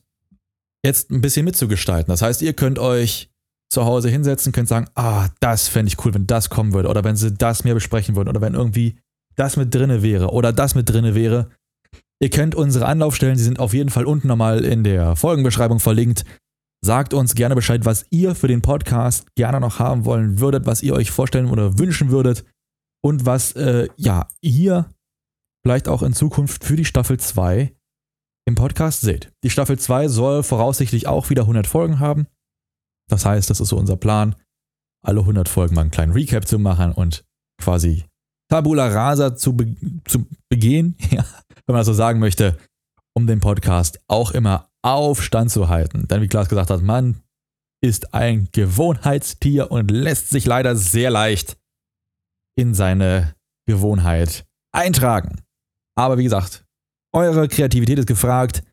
jetzt 0.85 1.11
ein 1.11 1.21
bisschen 1.21 1.45
mitzugestalten. 1.45 2.11
Das 2.11 2.21
heißt, 2.21 2.41
ihr 2.41 2.53
könnt 2.53 2.79
euch 2.79 3.29
zu 3.71 3.85
Hause 3.85 4.09
hinsetzen, 4.09 4.51
könnt 4.51 4.67
sagen, 4.67 4.87
ah, 4.95 5.29
das 5.39 5.67
fände 5.67 5.87
ich 5.87 6.05
cool, 6.05 6.13
wenn 6.13 6.27
das 6.27 6.49
kommen 6.49 6.73
würde 6.73 6.89
oder 6.89 7.03
wenn 7.03 7.15
sie 7.15 7.33
das 7.33 7.63
mehr 7.63 7.73
besprechen 7.73 8.15
würden 8.15 8.29
oder 8.29 8.41
wenn 8.41 8.53
irgendwie 8.53 8.99
das 9.35 9.57
mit 9.57 9.73
drinne 9.73 10.03
wäre 10.03 10.29
oder 10.29 10.53
das 10.53 10.75
mit 10.75 10.89
drinne 10.89 11.15
wäre. 11.15 11.49
Ihr 12.21 12.29
kennt 12.29 12.55
unsere 12.55 12.85
Anlaufstellen, 12.85 13.35
die 13.35 13.43
sind 13.43 13.59
auf 13.59 13.73
jeden 13.73 13.89
Fall 13.89 14.05
unten 14.05 14.27
nochmal 14.27 14.63
in 14.63 14.83
der 14.83 15.15
Folgenbeschreibung 15.15 15.79
verlinkt. 15.79 16.23
Sagt 16.85 17.13
uns 17.13 17.33
gerne 17.33 17.55
Bescheid, 17.55 17.85
was 17.85 18.05
ihr 18.11 18.35
für 18.35 18.47
den 18.47 18.61
Podcast 18.61 19.25
gerne 19.35 19.59
noch 19.59 19.79
haben 19.79 20.05
wollen 20.05 20.39
würdet, 20.39 20.65
was 20.65 20.83
ihr 20.83 20.93
euch 20.93 21.11
vorstellen 21.11 21.49
oder 21.49 21.79
wünschen 21.79 22.11
würdet 22.11 22.45
und 23.01 23.25
was 23.25 23.53
äh, 23.53 23.87
ja 23.97 24.27
ihr 24.41 24.89
vielleicht 25.65 25.87
auch 25.87 26.03
in 26.03 26.13
Zukunft 26.13 26.63
für 26.63 26.75
die 26.75 26.85
Staffel 26.85 27.19
2 27.19 27.73
im 28.45 28.55
Podcast 28.55 29.01
seht. 29.01 29.31
Die 29.43 29.49
Staffel 29.49 29.79
2 29.79 30.07
soll 30.07 30.43
voraussichtlich 30.43 31.07
auch 31.07 31.29
wieder 31.29 31.43
100 31.43 31.67
Folgen 31.67 31.99
haben. 31.99 32.27
Das 33.09 33.25
heißt, 33.25 33.49
das 33.49 33.59
ist 33.59 33.69
so 33.69 33.77
unser 33.77 33.97
Plan, 33.97 34.35
alle 35.05 35.21
100 35.21 35.49
Folgen 35.49 35.75
mal 35.75 35.81
einen 35.81 35.91
kleinen 35.91 36.13
Recap 36.13 36.47
zu 36.47 36.59
machen 36.59 36.91
und 36.91 37.25
quasi 37.61 38.05
Tabula 38.49 38.87
Rasa 38.87 39.35
zu, 39.35 39.55
be 39.55 39.75
zu 40.05 40.25
begehen, 40.49 40.97
ja, 41.11 41.25
wenn 41.65 41.73
man 41.73 41.77
das 41.77 41.87
so 41.87 41.93
sagen 41.93 42.19
möchte, 42.19 42.57
um 43.15 43.27
den 43.27 43.39
Podcast 43.39 43.99
auch 44.07 44.31
immer 44.31 44.69
auf 44.83 45.23
Stand 45.23 45.51
zu 45.51 45.69
halten. 45.69 46.07
Denn 46.07 46.21
wie 46.21 46.27
Klaas 46.27 46.49
gesagt 46.49 46.69
hat, 46.69 46.81
man 46.81 47.21
ist 47.81 48.13
ein 48.13 48.47
Gewohnheitstier 48.51 49.71
und 49.71 49.91
lässt 49.91 50.29
sich 50.29 50.45
leider 50.45 50.75
sehr 50.75 51.09
leicht 51.09 51.57
in 52.57 52.73
seine 52.73 53.35
Gewohnheit 53.67 54.45
eintragen. 54.73 55.41
Aber 55.95 56.17
wie 56.17 56.23
gesagt, 56.23 56.65
eure 57.13 57.47
Kreativität 57.47 57.99
ist 57.99 58.07
gefragt. 58.07 58.63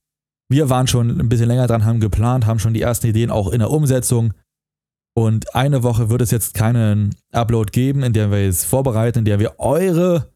Wir 0.48 0.68
waren 0.68 0.86
schon 0.86 1.20
ein 1.20 1.28
bisschen 1.28 1.48
länger 1.48 1.66
dran, 1.66 1.84
haben 1.84 2.00
geplant, 2.00 2.46
haben 2.46 2.58
schon 2.58 2.74
die 2.74 2.82
ersten 2.82 3.06
Ideen 3.06 3.30
auch 3.30 3.52
in 3.52 3.60
der 3.60 3.70
Umsetzung. 3.70 4.34
Und 5.14 5.54
eine 5.54 5.82
Woche 5.82 6.08
wird 6.10 6.22
es 6.22 6.30
jetzt 6.30 6.54
keinen 6.54 7.14
Upload 7.32 7.70
geben, 7.70 8.02
in 8.02 8.12
der 8.12 8.30
wir 8.30 8.38
es 8.38 8.64
vorbereiten, 8.64 9.20
in 9.20 9.24
der 9.24 9.38
wir 9.38 9.58
eure 9.58 10.32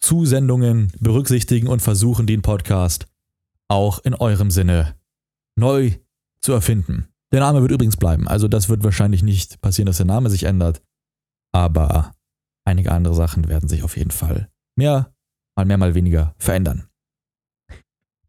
Zusendungen 0.00 0.92
berücksichtigen 1.00 1.68
und 1.68 1.82
versuchen, 1.82 2.26
den 2.26 2.42
Podcast 2.42 3.06
auch 3.68 3.98
in 3.98 4.14
eurem 4.14 4.50
Sinne 4.50 4.94
neu 5.56 5.92
zu 6.40 6.52
erfinden. 6.52 7.08
Der 7.32 7.40
Name 7.40 7.60
wird 7.60 7.72
übrigens 7.72 7.96
bleiben. 7.96 8.28
Also 8.28 8.48
das 8.48 8.68
wird 8.68 8.84
wahrscheinlich 8.84 9.22
nicht 9.22 9.60
passieren, 9.60 9.86
dass 9.86 9.98
der 9.98 10.06
Name 10.06 10.30
sich 10.30 10.44
ändert. 10.44 10.82
Aber 11.52 12.12
einige 12.64 12.92
andere 12.92 13.14
Sachen 13.14 13.48
werden 13.48 13.68
sich 13.68 13.82
auf 13.82 13.96
jeden 13.96 14.10
Fall 14.10 14.48
mehr, 14.76 15.12
mal 15.56 15.66
mehr, 15.66 15.78
mal 15.78 15.94
weniger 15.94 16.34
verändern. 16.38 16.87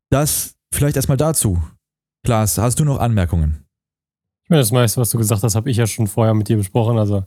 Das 0.09 0.55
vielleicht 0.73 0.95
erstmal 0.95 1.17
dazu. 1.17 1.61
Klaas, 2.23 2.57
hast 2.57 2.79
du 2.79 2.85
noch 2.85 2.99
Anmerkungen? 2.99 3.65
Ich 4.43 4.49
meine, 4.49 4.61
das 4.61 4.71
meiste, 4.71 4.99
was 4.99 5.11
du 5.11 5.19
gesagt 5.19 5.43
hast, 5.43 5.55
habe 5.55 5.69
ich 5.69 5.77
ja 5.77 5.85
schon 5.85 6.07
vorher 6.07 6.33
mit 6.33 6.49
dir 6.49 6.57
besprochen. 6.57 6.97
Also 6.97 7.23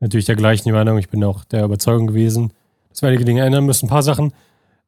natürlich 0.00 0.26
der 0.26 0.34
gleichen 0.34 0.72
Meinung. 0.72 0.98
Ich 0.98 1.08
bin 1.08 1.22
auch 1.22 1.44
der 1.44 1.64
Überzeugung 1.64 2.08
gewesen, 2.08 2.52
dass 2.90 3.02
wir 3.02 3.08
einige 3.08 3.24
Dinge 3.24 3.44
ändern 3.44 3.64
müssen. 3.64 3.86
Ein 3.86 3.90
paar 3.90 4.02
Sachen, 4.02 4.32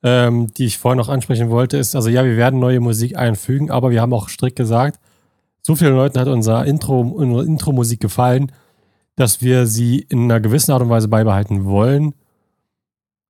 ähm, 0.02 0.52
die 0.54 0.66
ich 0.66 0.78
vorher 0.78 0.96
noch 0.96 1.08
ansprechen 1.08 1.50
wollte, 1.50 1.76
ist, 1.76 1.94
also 1.94 2.08
ja, 2.08 2.24
wir 2.24 2.36
werden 2.36 2.58
neue 2.58 2.80
Musik 2.80 3.16
einfügen, 3.16 3.70
aber 3.70 3.90
wir 3.90 4.00
haben 4.00 4.12
auch 4.12 4.28
strikt 4.28 4.56
gesagt, 4.56 4.98
so 5.62 5.76
vielen 5.76 5.94
Leuten 5.94 6.18
hat 6.18 6.26
unser 6.26 6.64
Intro, 6.64 7.00
unsere 7.00 7.44
Intro-Musik 7.44 8.00
gefallen, 8.00 8.50
dass 9.14 9.42
wir 9.42 9.66
sie 9.66 10.00
in 10.00 10.24
einer 10.24 10.40
gewissen 10.40 10.72
Art 10.72 10.82
und 10.82 10.88
Weise 10.88 11.08
beibehalten 11.08 11.64
wollen 11.64 12.14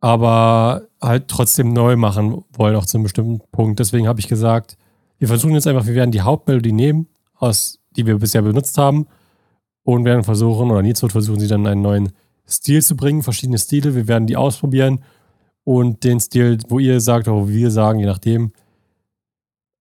aber 0.01 0.83
halt 1.01 1.29
trotzdem 1.29 1.73
neu 1.73 1.97
machen 1.97 2.45
wollen, 2.53 2.77
auch 2.77 2.87
zu 2.87 2.97
einem 2.97 3.05
bestimmten 3.05 3.41
Punkt. 3.53 3.79
Deswegen 3.79 4.09
habe 4.09 4.21
ich 4.21 4.29
gesagt, 4.29 4.77
wir 5.19 5.29
versuchen 5.29 5.55
jetzt 5.55 5.67
einfach, 5.67 5.87
wir 5.87 5.95
werden 5.95 6.11
die 6.11 6.23
Hauptmelodie 6.23 6.73
nehmen, 6.73 7.07
aus, 7.37 7.79
die 7.97 8.07
wir 8.07 8.19
bisher 8.19 8.43
benutzt 8.43 8.79
haben, 8.79 9.07
und 9.83 10.05
werden 10.05 10.25
versuchen, 10.25 10.71
oder 10.71 10.83
wird 10.83 11.13
versuchen, 11.13 11.41
sie 11.41 11.49
dann 11.49 11.67
einen 11.67 11.83
neuen 11.83 12.13
Stil 12.49 12.83
zu 12.83 12.97
bringen, 12.97 13.23
verschiedene 13.23 13.59
Stile. 13.59 13.95
Wir 13.95 14.09
werden 14.09 14.27
die 14.27 14.37
ausprobieren 14.37 15.01
und 15.65 16.05
den 16.05 16.21
Stil, 16.21 16.59
wo 16.69 16.79
ihr 16.79 17.01
sagt, 17.01 17.29
oder 17.29 17.37
wo 17.37 17.49
wir 17.49 17.71
sagen, 17.71 17.99
je 17.99 18.07
nachdem, 18.07 18.53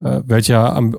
äh, 0.02 0.22
welcher 0.26 0.76
am, 0.76 0.98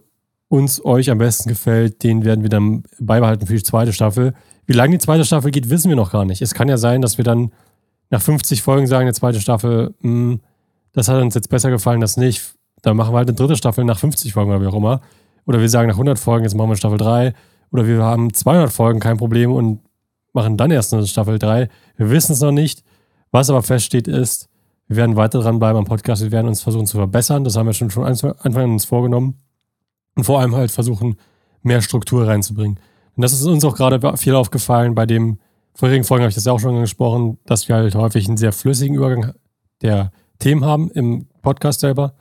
uns, 0.49 0.85
euch 0.85 1.11
am 1.11 1.19
besten 1.19 1.49
gefällt, 1.49 2.03
den 2.03 2.25
werden 2.25 2.43
wir 2.43 2.51
dann 2.51 2.85
beibehalten 2.99 3.47
für 3.47 3.55
die 3.55 3.63
zweite 3.63 3.93
Staffel. 3.93 4.35
Wie 4.67 4.73
lange 4.73 4.99
die 4.99 5.05
zweite 5.05 5.25
Staffel 5.25 5.51
geht, 5.51 5.71
wissen 5.71 5.89
wir 5.89 5.97
noch 5.97 6.13
gar 6.13 6.25
nicht. 6.25 6.43
Es 6.43 6.55
kann 6.55 6.69
ja 6.69 6.77
sein, 6.77 7.03
dass 7.03 7.19
wir 7.19 7.25
dann 7.25 7.53
nach 8.11 8.21
50 8.21 8.63
Folgen 8.63 8.87
sagen, 8.87 9.07
die 9.07 9.13
zweite 9.13 9.41
Staffel, 9.41 9.95
mh, 10.01 10.11
hm, 10.11 10.41
das 10.93 11.09
hat 11.09 11.23
uns 11.23 11.35
jetzt 11.35 11.49
besser 11.49 11.71
gefallen, 11.71 12.01
das 12.01 12.17
nicht. 12.17 12.55
Dann 12.83 12.97
machen 12.97 13.13
wir 13.13 13.19
halt 13.19 13.29
eine 13.29 13.37
dritte 13.37 13.57
Staffel 13.57 13.85
nach 13.85 13.99
50 13.99 14.33
Folgen 14.33 14.51
oder 14.51 14.61
wie 14.61 14.67
auch 14.67 14.75
immer. 14.75 15.01
Oder 15.47 15.61
wir 15.61 15.69
sagen 15.69 15.89
nach 15.89 15.95
100 15.95 16.19
Folgen, 16.19 16.45
jetzt 16.45 16.55
machen 16.55 16.71
wir 16.71 16.77
Staffel 16.77 16.99
3. 16.99 17.35
Oder 17.73 17.87
wir 17.87 18.03
haben 18.03 18.35
200 18.35 18.73
Folgen, 18.73 18.99
kein 18.99 19.17
Problem 19.17 19.53
und 19.53 19.81
machen 20.33 20.57
dann 20.57 20.71
erst 20.71 20.93
eine 20.93 21.07
Staffel 21.07 21.39
3. 21.39 21.69
Wir 21.97 22.11
wissen 22.11 22.33
es 22.33 22.41
noch 22.41 22.53
nicht. 22.53 22.83
Was 23.31 23.49
aber 23.49 23.63
feststeht 23.63 24.09
ist, 24.09 24.49
wir 24.89 24.97
werden 24.97 25.15
weiter 25.15 25.41
dranbleiben 25.41 25.79
am 25.79 25.85
Podcast. 25.85 26.23
Wir 26.23 26.33
werden 26.33 26.49
uns 26.49 26.63
versuchen 26.63 26.87
zu 26.87 26.97
verbessern. 26.97 27.45
Das 27.45 27.57
haben 27.57 27.67
wir 27.67 27.75
schon 27.75 27.91
von 27.91 28.05
Anfang 28.05 28.35
an 28.43 28.71
uns 28.73 28.85
vorgenommen. 28.85 29.39
Und 30.17 30.25
vor 30.25 30.41
allem 30.41 30.57
halt 30.57 30.73
versuchen, 30.73 31.17
mehr 31.63 31.81
Struktur 31.81 32.27
reinzubringen. 32.27 32.81
Und 33.15 33.23
das 33.23 33.33
ist 33.33 33.45
uns 33.45 33.65
auch 33.65 33.77
gerade 33.77 34.17
viel 34.17 34.35
aufgefallen. 34.35 34.97
Bei 34.97 35.07
dem 35.07 35.39
vorherigen 35.75 36.05
Folgen 36.05 36.23
habe 36.23 36.31
ich 36.31 36.35
das 36.35 36.45
ja 36.45 36.53
auch 36.53 36.61
schon 36.61 36.75
angesprochen, 36.75 37.39
dass 37.47 37.69
wir 37.69 37.77
halt 37.77 37.95
häufig 37.95 38.27
einen 38.29 38.37
sehr 38.37 38.53
flüssigen 38.53 38.97
Übergang 38.97 39.35
der 39.83 40.13
Themen 40.39 40.65
haben 40.65 40.91
im 40.91 41.27
Podcast 41.43 41.81
selber, 41.81 42.15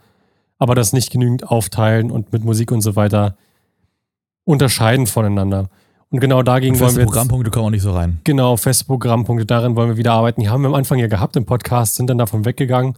aber 0.58 0.74
das 0.74 0.92
nicht 0.92 1.10
genügend 1.10 1.48
aufteilen 1.48 2.10
und 2.10 2.32
mit 2.32 2.44
Musik 2.44 2.72
und 2.72 2.80
so 2.80 2.96
weiter 2.96 3.36
unterscheiden 4.44 5.06
voneinander. 5.06 5.68
Und 6.10 6.20
genau 6.20 6.42
dagegen 6.42 6.74
und 6.74 6.80
wollen 6.80 6.96
wir. 6.96 7.02
Jetzt, 7.02 7.08
Programmpunkte 7.08 7.50
kommen 7.50 7.66
auch 7.66 7.70
nicht 7.70 7.82
so 7.82 7.92
rein. 7.92 8.20
Genau, 8.24 8.56
feste 8.56 8.84
Programmpunkte, 8.84 9.46
darin 9.46 9.76
wollen 9.76 9.90
wir 9.90 9.96
wieder 9.96 10.12
arbeiten. 10.12 10.40
Die 10.40 10.48
haben 10.48 10.62
wir 10.62 10.68
am 10.68 10.74
Anfang 10.74 10.98
ja 10.98 11.06
gehabt 11.06 11.36
im 11.36 11.46
Podcast, 11.46 11.94
sind 11.94 12.10
dann 12.10 12.18
davon 12.18 12.44
weggegangen. 12.44 12.94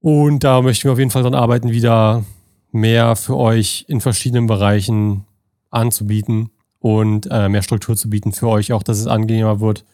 Und 0.00 0.44
da 0.44 0.60
möchten 0.60 0.84
wir 0.84 0.92
auf 0.92 0.98
jeden 0.98 1.10
Fall 1.10 1.22
dran 1.22 1.34
arbeiten, 1.34 1.70
wieder 1.70 2.24
mehr 2.70 3.16
für 3.16 3.36
euch 3.36 3.86
in 3.88 4.00
verschiedenen 4.00 4.46
Bereichen 4.46 5.24
anzubieten 5.70 6.50
und 6.80 7.28
äh, 7.30 7.48
mehr 7.48 7.62
Struktur 7.62 7.96
zu 7.96 8.10
bieten 8.10 8.32
für 8.32 8.48
euch, 8.48 8.72
auch 8.72 8.82
dass 8.82 8.98
es 8.98 9.06
angenehmer 9.06 9.60
wird 9.60 9.84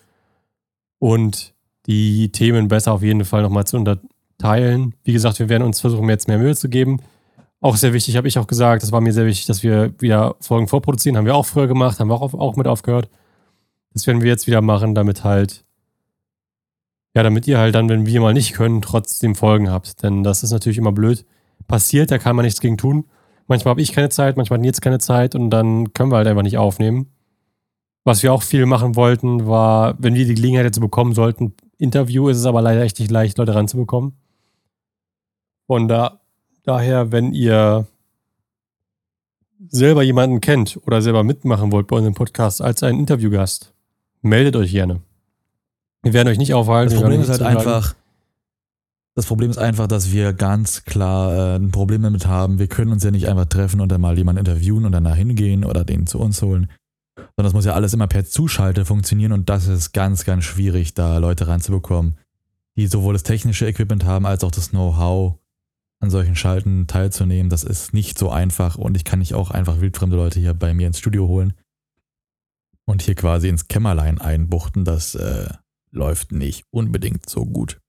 und 0.98 1.54
die 1.86 2.32
Themen 2.32 2.68
besser 2.68 2.92
auf 2.92 3.02
jeden 3.02 3.24
Fall 3.24 3.42
nochmal 3.42 3.66
zu 3.66 3.76
unterteilen. 3.76 4.94
Wie 5.04 5.12
gesagt, 5.12 5.38
wir 5.38 5.48
werden 5.48 5.62
uns 5.62 5.80
versuchen, 5.80 6.08
jetzt 6.08 6.28
mehr 6.28 6.38
Mühe 6.38 6.56
zu 6.56 6.68
geben. 6.68 7.00
Auch 7.60 7.76
sehr 7.76 7.92
wichtig, 7.92 8.16
habe 8.16 8.28
ich 8.28 8.38
auch 8.38 8.46
gesagt, 8.46 8.82
das 8.82 8.92
war 8.92 9.00
mir 9.00 9.12
sehr 9.12 9.26
wichtig, 9.26 9.46
dass 9.46 9.62
wir 9.62 9.94
wieder 9.98 10.36
Folgen 10.40 10.68
vorproduzieren. 10.68 11.16
Haben 11.16 11.26
wir 11.26 11.34
auch 11.34 11.46
früher 11.46 11.66
gemacht, 11.66 12.00
haben 12.00 12.08
wir 12.08 12.20
auch, 12.20 12.34
auch 12.34 12.56
mit 12.56 12.66
aufgehört. 12.66 13.08
Das 13.92 14.06
werden 14.06 14.22
wir 14.22 14.28
jetzt 14.28 14.46
wieder 14.46 14.60
machen, 14.60 14.94
damit 14.94 15.24
halt, 15.24 15.64
ja, 17.14 17.22
damit 17.22 17.46
ihr 17.46 17.58
halt 17.58 17.74
dann, 17.74 17.88
wenn 17.88 18.06
wir 18.06 18.20
mal 18.20 18.34
nicht 18.34 18.52
können, 18.52 18.82
trotzdem 18.82 19.34
Folgen 19.34 19.70
habt. 19.70 20.02
Denn 20.02 20.22
das 20.22 20.42
ist 20.42 20.50
natürlich 20.50 20.78
immer 20.78 20.92
blöd. 20.92 21.24
Passiert, 21.68 22.10
da 22.10 22.18
kann 22.18 22.36
man 22.36 22.44
nichts 22.44 22.60
gegen 22.60 22.76
tun. 22.76 23.06
Manchmal 23.46 23.70
habe 23.70 23.80
ich 23.80 23.92
keine 23.92 24.08
Zeit, 24.08 24.36
manchmal 24.36 24.58
hat 24.58 24.62
Nils 24.62 24.80
keine 24.80 24.98
Zeit 24.98 25.34
und 25.34 25.50
dann 25.50 25.92
können 25.92 26.10
wir 26.10 26.16
halt 26.16 26.28
einfach 26.28 26.42
nicht 26.42 26.58
aufnehmen. 26.58 27.10
Was 28.04 28.22
wir 28.22 28.32
auch 28.32 28.42
viel 28.42 28.66
machen 28.66 28.96
wollten, 28.96 29.46
war, 29.46 29.94
wenn 29.98 30.14
wir 30.14 30.26
die 30.26 30.34
Gelegenheit 30.34 30.66
dazu 30.66 30.80
bekommen 30.80 31.14
sollten, 31.14 31.54
Interview, 31.78 32.28
ist 32.28 32.38
es 32.38 32.46
aber 32.46 32.62
leider 32.62 32.82
echt 32.82 32.98
nicht 32.98 33.10
leicht, 33.10 33.38
Leute 33.38 33.54
ranzubekommen. 33.54 34.14
Von 35.66 35.88
da 35.88 36.20
Daher, 36.64 37.12
wenn 37.12 37.34
ihr 37.34 37.86
selber 39.68 40.02
jemanden 40.02 40.40
kennt 40.40 40.80
oder 40.86 41.02
selber 41.02 41.22
mitmachen 41.22 41.72
wollt 41.72 41.86
bei 41.86 41.96
unserem 41.96 42.14
Podcast 42.14 42.62
als 42.62 42.82
ein 42.82 42.98
Interviewgast, 42.98 43.74
meldet 44.22 44.56
euch 44.56 44.72
gerne. 44.72 45.02
Wir 46.02 46.14
werden 46.14 46.28
euch 46.28 46.38
nicht 46.38 46.54
aufhalten. 46.54 46.94
Das 46.94 47.02
Problem 47.02 47.20
ist 47.20 47.28
halt 47.28 47.42
einfach, 47.42 47.94
das 49.14 49.26
Problem 49.26 49.50
ist 49.50 49.58
einfach, 49.58 49.86
dass 49.86 50.10
wir 50.10 50.32
ganz 50.32 50.84
klar 50.84 51.54
äh, 51.54 51.56
ein 51.56 51.70
Problem 51.70 52.02
damit 52.02 52.26
haben. 52.26 52.58
Wir 52.58 52.66
können 52.66 52.90
uns 52.90 53.04
ja 53.04 53.12
nicht 53.12 53.28
einfach 53.28 53.46
treffen 53.46 53.80
und 53.80 53.90
dann 53.90 54.00
mal 54.00 54.18
jemanden 54.18 54.40
interviewen 54.40 54.84
und 54.84 54.92
dann 54.92 55.04
da 55.04 55.14
hingehen 55.14 55.64
oder 55.64 55.84
den 55.84 56.06
zu 56.06 56.18
uns 56.18 56.42
holen. 56.42 56.68
Sondern 57.16 57.44
das 57.44 57.52
muss 57.52 57.64
ja 57.64 57.74
alles 57.74 57.94
immer 57.94 58.08
per 58.08 58.24
Zuschalte 58.24 58.84
funktionieren 58.84 59.32
und 59.32 59.48
das 59.48 59.68
ist 59.68 59.92
ganz, 59.92 60.24
ganz 60.24 60.44
schwierig, 60.44 60.94
da 60.94 61.18
Leute 61.18 61.46
reinzubekommen, 61.46 62.18
die 62.76 62.88
sowohl 62.88 63.12
das 63.12 63.22
technische 63.22 63.66
Equipment 63.66 64.04
haben 64.04 64.26
als 64.26 64.42
auch 64.42 64.50
das 64.50 64.70
Know-how 64.70 65.38
an 66.00 66.10
solchen 66.10 66.34
Schalten 66.34 66.88
teilzunehmen. 66.88 67.50
Das 67.50 67.62
ist 67.62 67.94
nicht 67.94 68.18
so 68.18 68.30
einfach 68.30 68.76
und 68.76 68.96
ich 68.96 69.04
kann 69.04 69.20
nicht 69.20 69.34
auch 69.34 69.52
einfach 69.52 69.80
wildfremde 69.80 70.16
Leute 70.16 70.40
hier 70.40 70.54
bei 70.54 70.74
mir 70.74 70.88
ins 70.88 70.98
Studio 70.98 71.28
holen 71.28 71.54
und 72.84 73.02
hier 73.02 73.14
quasi 73.14 73.48
ins 73.48 73.68
Kämmerlein 73.68 74.20
einbuchten. 74.20 74.84
Das 74.84 75.14
äh, 75.14 75.50
läuft 75.92 76.32
nicht 76.32 76.64
unbedingt 76.70 77.30
so 77.30 77.46
gut. 77.46 77.80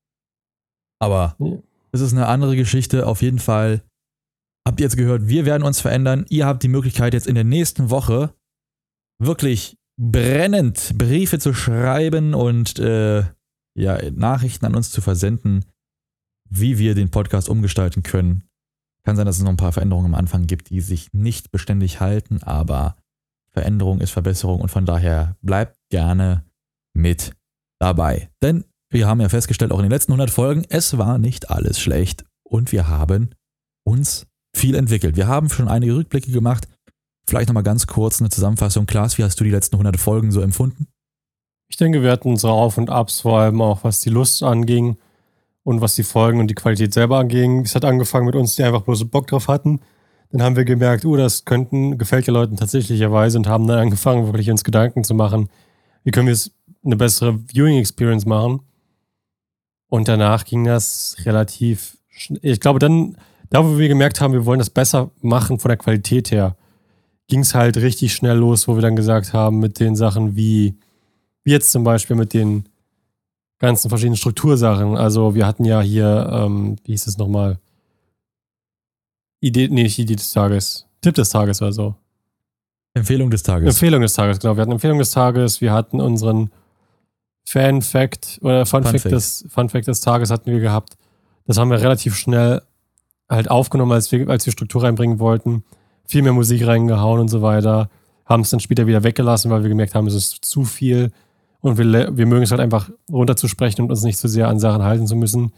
Aber 1.00 1.36
es 1.92 2.02
ist 2.02 2.14
eine 2.14 2.28
andere 2.28 2.56
Geschichte. 2.56 3.08
Auf 3.08 3.22
jeden 3.22 3.40
Fall 3.40 3.82
habt 4.68 4.80
ihr 4.80 4.86
jetzt 4.86 4.98
gehört, 4.98 5.28
wir 5.28 5.46
werden 5.46 5.64
uns 5.64 5.82
verändern. 5.82 6.26
Ihr 6.30 6.46
habt 6.46 6.64
die 6.64 6.68
Möglichkeit 6.68 7.14
jetzt 7.14 7.28
in 7.28 7.36
der 7.36 7.44
nächsten 7.44 7.90
Woche 7.90 8.34
wirklich 9.20 9.78
brennend 9.98 10.98
Briefe 10.98 11.40
zu 11.40 11.54
schreiben 11.54 12.34
und 12.34 12.80
äh, 12.80 13.24
ja, 13.78 14.12
Nachrichten 14.12 14.66
an 14.66 14.76
uns 14.76 14.92
zu 14.92 15.02
versenden 15.02 15.66
wie 16.50 16.78
wir 16.78 16.96
den 16.96 17.12
Podcast 17.12 17.50
umgestalten 17.50 18.04
können. 18.04 18.44
Kann 19.04 19.16
sein, 19.16 19.26
dass 19.26 19.38
es 19.38 19.44
noch 19.44 19.52
ein 19.52 19.58
paar 19.58 19.74
Veränderungen 19.74 20.08
am 20.08 20.16
Anfang 20.16 20.48
gibt, 20.48 20.70
die 20.70 20.82
sich 20.82 21.14
nicht 21.14 21.52
beständig 21.52 22.00
halten, 22.00 22.42
aber 22.44 22.98
Veränderung 23.52 24.02
ist 24.02 24.12
Verbesserung 24.12 24.62
und 24.62 24.70
von 24.70 24.86
daher 24.86 25.38
bleibt 25.42 25.78
gerne 25.90 26.46
mit 26.94 27.36
dabei. 27.80 28.30
Denn 28.42 28.66
wir 28.90 29.08
haben 29.08 29.22
ja 29.22 29.30
festgestellt, 29.30 29.72
auch 29.72 29.80
in 29.80 29.84
den 29.84 29.92
letzten 29.92 30.12
100 30.12 30.30
Folgen, 30.30 30.66
es 30.70 30.98
war 30.98 31.18
nicht 31.18 31.50
alles 31.50 31.80
schlecht 31.80 32.26
und 32.44 32.72
wir 32.72 32.88
haben 32.88 33.32
uns 33.84 34.28
viel 34.56 34.76
entwickelt. 34.76 35.16
Wir 35.16 35.28
haben 35.28 35.50
schon 35.50 35.68
einige 35.68 35.96
Rückblicke 35.96 36.32
gemacht. 36.32 36.68
Vielleicht 37.28 37.50
nochmal 37.50 37.64
ganz 37.64 37.88
kurz 37.88 38.22
eine 38.22 38.30
Zusammenfassung. 38.30 38.86
Klaas, 38.86 39.18
wie 39.18 39.24
hast 39.24 39.40
du 39.40 39.44
die 39.44 39.50
letzten 39.50 39.76
100 39.76 40.00
Folgen 40.00 40.32
so 40.32 40.42
empfunden? 40.42 40.88
Ich 41.68 41.78
denke, 41.78 42.04
wir 42.04 42.12
hatten 42.12 42.30
unsere 42.30 42.54
Auf- 42.54 42.78
und 42.78 42.90
Abs, 42.90 43.22
vor 43.22 43.40
allem 43.40 43.62
auch 43.62 43.84
was 43.84 44.02
die 44.02 44.10
Lust 44.10 44.44
anging 44.44 44.98
und 45.64 45.82
was 45.82 45.96
die 45.96 46.04
Folgen 46.04 46.40
und 46.40 46.48
die 46.48 46.56
Qualität 46.56 46.94
selber 46.94 47.18
anging. 47.18 47.62
Es 47.62 47.76
hat 47.76 47.84
angefangen 47.84 48.28
mit 48.28 48.36
uns, 48.36 48.56
die 48.56 48.64
einfach 48.64 48.84
bloß 48.84 49.06
Bock 49.06 49.28
drauf 49.28 49.48
hatten. 49.48 49.82
Dann 50.32 50.44
haben 50.44 50.56
wir 50.56 50.66
gemerkt, 50.66 51.06
oh, 51.06 51.16
das 51.16 51.46
könnten, 51.46 51.98
gefällt 51.98 52.28
ja 52.28 52.34
Leuten 52.34 52.56
tatsächlicherweise 52.56 53.38
und 53.38 53.48
haben 53.48 53.68
dann 53.68 53.80
angefangen, 53.80 54.28
wirklich 54.28 54.52
uns 54.52 54.64
Gedanken 54.64 55.04
zu 55.04 55.16
machen, 55.16 55.50
wie 56.04 56.12
können 56.12 56.28
wir 56.28 56.34
es 56.34 56.52
eine 56.84 56.96
bessere 56.96 57.40
Viewing 57.48 57.80
Experience 57.80 58.26
machen. 58.26 58.60
Und 59.96 60.10
danach 60.10 60.44
ging 60.44 60.66
das 60.66 61.16
relativ, 61.24 61.98
ich 62.42 62.60
glaube, 62.60 62.80
dann, 62.80 63.16
da 63.50 63.64
wo 63.64 63.78
wir 63.78 63.88
gemerkt 63.88 64.20
haben, 64.20 64.34
wir 64.34 64.46
wollen 64.46 64.60
das 64.60 64.70
besser 64.70 65.10
machen 65.22 65.58
von 65.58 65.70
der 65.70 65.78
Qualität 65.78 66.32
her, 66.32 66.58
ging 67.30 67.40
es 67.40 67.56
halt 67.56 67.78
richtig 67.78 68.14
schnell 68.14 68.36
los, 68.36 68.68
wo 68.68 68.76
wir 68.76 68.82
dann 68.82 68.98
gesagt 68.98 69.32
haben, 69.32 69.60
mit 69.60 69.80
den 69.80 69.96
Sachen 69.96 70.36
wie, 70.36 70.76
wie 71.46 71.52
jetzt 71.52 71.72
zum 71.72 71.86
Beispiel 71.86 72.18
mit 72.18 72.34
den 72.34 72.66
ganzen 73.58 73.88
verschiedenen 73.88 74.18
Struktursachen. 74.18 74.98
Also 74.98 75.34
wir 75.34 75.48
hatten 75.48 75.64
ja 75.64 75.80
hier, 75.80 76.30
ähm, 76.30 76.76
wie 76.84 76.92
hieß 76.92 77.08
es 77.08 77.18
nochmal? 77.18 77.58
Idee, 79.40 79.70
nee, 79.70 79.84
nicht 79.84 79.98
Idee 79.98 80.18
des 80.18 80.32
Tages. 80.32 80.88
Tipp 81.00 81.16
des 81.16 81.30
Tages 81.30 81.62
oder 81.62 81.72
so. 81.72 81.96
Empfehlung 82.96 83.30
des 83.30 83.44
Tages. 83.44 83.76
Empfehlung 83.76 84.02
des 84.02 84.12
Tages, 84.12 84.40
genau. 84.40 84.58
Wir 84.58 84.62
hatten 84.64 84.74
Empfehlung 84.74 85.00
des 85.00 85.12
Tages, 85.12 85.62
wir 85.62 85.72
hatten 85.72 86.02
unseren 86.02 86.52
Fan-Fact 87.46 88.40
oder 88.42 88.66
Fun, 88.66 88.84
Fun, 88.84 88.92
Fact, 88.92 89.04
Fact. 89.04 89.16
Des, 89.16 89.46
Fun 89.50 89.70
Fact 89.70 89.88
des 89.88 90.02
Tages 90.02 90.32
hatten 90.32 90.52
wir 90.52 90.60
gehabt. 90.60 90.98
Das 91.46 91.58
haben 91.58 91.70
wir 91.70 91.80
relativ 91.80 92.16
schnell 92.16 92.62
halt 93.30 93.50
aufgenommen, 93.50 93.92
als 93.92 94.12
wir, 94.12 94.28
als 94.30 94.46
wir 94.46 94.54
Struktur 94.54 94.84
reinbringen 94.84 95.20
wollten. 95.20 95.64
Viel 96.08 96.22
mehr 96.22 96.34
Musik 96.34 96.66
reingehauen 96.66 97.20
und 97.20 97.28
so 97.28 97.42
weiter. 97.42 97.90
Haben 98.26 98.42
es 98.42 98.50
dann 98.50 98.60
später 98.60 98.88
wieder 98.88 99.04
weggelassen, 99.04 99.52
weil 99.52 99.62
wir 99.62 99.70
gemerkt 99.70 99.96
haben, 99.96 100.08
es 100.08 100.16
ist 100.16 100.46
zu 100.46 100.64
viel. 100.64 101.12
Und 101.62 101.78
wir, 101.78 102.18
wir 102.18 102.26
mögen 102.26 102.44
es 102.44 102.52
halt 102.52 102.62
einfach 102.62 102.90
runterzusprechen 103.12 103.84
und 103.84 103.92
uns 103.92 104.04
nicht 104.04 104.20
zu 104.20 104.28
sehr 104.28 104.48
an 104.48 104.60
Sachen 104.60 104.84
halten 104.84 105.08
zu 105.08 105.16
müssen. 105.16 105.52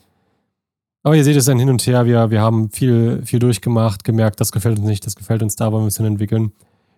Aber 1.03 1.15
ihr 1.15 1.23
seht 1.23 1.37
es 1.37 1.45
dann 1.45 1.59
hin 1.59 1.69
und 1.69 1.85
her. 1.85 2.05
Wir, 2.05 2.31
wir 2.31 2.41
haben 2.41 2.69
viel, 2.69 3.21
viel 3.25 3.39
durchgemacht, 3.39 4.03
gemerkt, 4.03 4.41
das 4.41 4.51
gefällt 4.51 4.79
uns 4.79 4.87
nicht, 4.87 5.05
das 5.05 5.15
gefällt 5.15 5.41
uns, 5.41 5.55
da 5.55 5.71
wollen 5.71 5.81
wir 5.81 5.85
ein 5.85 5.87
bisschen 5.87 6.05
entwickeln. 6.05 6.51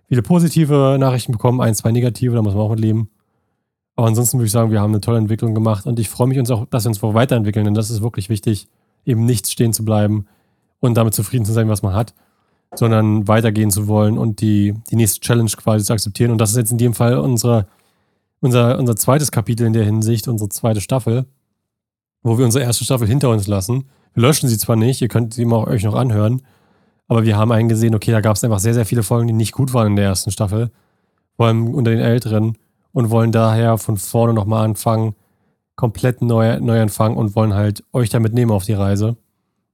Viele 0.08 0.24
positive 0.24 0.98
Nachrichten 1.00 1.32
bekommen, 1.32 1.62
ein, 1.62 1.76
zwei 1.76 1.92
negative, 1.92 2.36
da 2.36 2.42
muss 2.42 2.56
man 2.56 2.64
auch 2.64 2.72
mit 2.72 2.80
leben. 2.80 3.12
Aber 4.00 4.08
ansonsten 4.08 4.38
würde 4.38 4.46
ich 4.46 4.54
sagen, 4.54 4.72
wir 4.72 4.80
haben 4.80 4.92
eine 4.94 5.02
tolle 5.02 5.18
Entwicklung 5.18 5.54
gemacht 5.54 5.86
und 5.86 6.00
ich 6.00 6.08
freue 6.08 6.30
mich 6.30 6.40
uns 6.40 6.50
auch, 6.52 6.66
dass 6.68 6.86
wir 6.86 6.88
uns 6.88 7.04
weiterentwickeln, 7.04 7.66
denn 7.66 7.74
das 7.74 7.90
ist 7.90 8.02
wirklich 8.02 8.30
wichtig, 8.30 8.70
eben 9.04 9.26
nichts 9.26 9.52
stehen 9.52 9.74
zu 9.74 9.84
bleiben 9.84 10.26
und 10.80 10.96
damit 10.96 11.14
zufrieden 11.14 11.44
zu 11.44 11.52
sein, 11.52 11.68
was 11.68 11.82
man 11.82 11.94
hat, 11.94 12.14
sondern 12.74 13.28
weitergehen 13.28 13.72
zu 13.72 13.90
wollen 13.90 14.18
und 14.18 14.40
die, 14.40 14.74
die 14.90 14.96
nächste 14.96 15.20
Challenge 15.20 15.52
quasi 15.52 15.84
zu 15.84 15.92
akzeptieren. 15.92 16.32
Und 16.32 16.38
das 16.38 16.52
ist 16.52 16.56
jetzt 16.56 16.72
in 16.72 16.78
dem 16.78 16.94
Fall 16.94 17.18
unsere 17.18 17.68
unser, 18.40 18.80
unser 18.80 18.96
zweites 18.96 19.34
Kapitel 19.34 19.68
in 19.68 19.74
der 19.74 19.84
Hinsicht, 19.84 20.30
unsere 20.30 20.48
zweite 20.48 20.80
Staffel. 20.80 21.26
wo 22.24 22.38
wir 22.38 22.46
unsere 22.46 22.64
erste 22.64 22.86
Staffel 22.86 23.06
hinter 23.06 23.30
uns 23.32 23.48
lassen. 23.48 23.90
Wir 24.14 24.24
löschen 24.24 24.48
sie 24.48 24.58
zwar 24.58 24.78
nicht, 24.78 25.02
ihr 25.02 25.10
könnt 25.10 25.34
sie 25.34 25.44
mal 25.44 25.68
euch 25.68 25.84
noch 25.84 25.96
anhören, 25.96 26.42
aber 27.10 27.26
wir 27.26 27.36
haben 27.36 27.52
eingesehen, 27.52 27.96
okay, 27.96 28.12
da 28.12 28.22
gab 28.22 28.38
es 28.38 28.46
einfach 28.46 28.60
sehr, 28.60 28.74
sehr 28.74 28.86
viele 28.86 29.04
Folgen, 29.04 29.28
die 29.28 29.34
nicht 29.34 29.52
gut 29.52 29.74
waren 29.74 29.88
in 29.88 29.96
der 29.98 30.06
ersten 30.06 30.32
Staffel, 30.32 30.72
vor 31.36 31.48
allem 31.48 31.74
unter 31.76 31.92
den 31.92 32.00
Älteren 32.00 32.56
und 32.92 33.10
wollen 33.10 33.32
daher 33.32 33.78
von 33.78 33.98
vorne 33.98 34.34
nochmal 34.34 34.66
anfangen, 34.66 35.16
komplett 35.76 36.22
neu, 36.22 36.60
neu 36.60 36.82
anfangen 36.82 37.18
und 37.18 37.36
wollen 37.36 37.54
halt 37.54 37.84
euch 37.94 38.10
damit 38.10 38.34
nehmen 38.34 38.52
auf 38.52 38.66
die 38.66 38.74
Reise. 38.74 39.18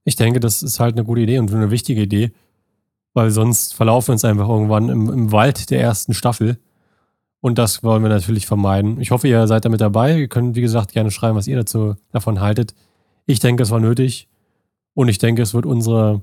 Ich 0.04 0.16
denke, 0.16 0.38
das 0.38 0.62
ist 0.62 0.78
halt 0.78 0.94
eine 0.94 1.04
gute 1.04 1.22
Idee 1.22 1.38
und 1.38 1.52
eine 1.52 1.70
wichtige 1.70 2.00
Idee, 2.00 2.32
weil 3.12 3.30
sonst 3.30 3.74
verlaufen 3.74 4.08
wir 4.08 4.12
uns 4.12 4.24
einfach 4.24 4.48
irgendwann 4.48 4.88
im, 4.88 5.10
im 5.10 5.32
Wald 5.32 5.70
der 5.70 5.80
ersten 5.80 6.14
Staffel. 6.14 6.58
Und 7.40 7.58
das 7.58 7.82
wollen 7.82 8.02
wir 8.02 8.08
natürlich 8.08 8.46
vermeiden. 8.46 9.00
Ich 9.00 9.10
hoffe, 9.10 9.28
ihr 9.28 9.46
seid 9.46 9.64
damit 9.64 9.80
dabei. 9.80 10.18
Ihr 10.18 10.28
könnt, 10.28 10.54
wie 10.54 10.60
gesagt, 10.60 10.92
gerne 10.92 11.10
schreiben, 11.10 11.36
was 11.36 11.46
ihr 11.46 11.56
dazu 11.56 11.96
davon 12.12 12.40
haltet. 12.40 12.74
Ich 13.26 13.40
denke, 13.40 13.62
es 13.62 13.70
war 13.70 13.80
nötig. 13.80 14.28
Und 14.94 15.08
ich 15.08 15.18
denke, 15.18 15.42
es 15.42 15.54
wird 15.54 15.66
unsere 15.66 16.22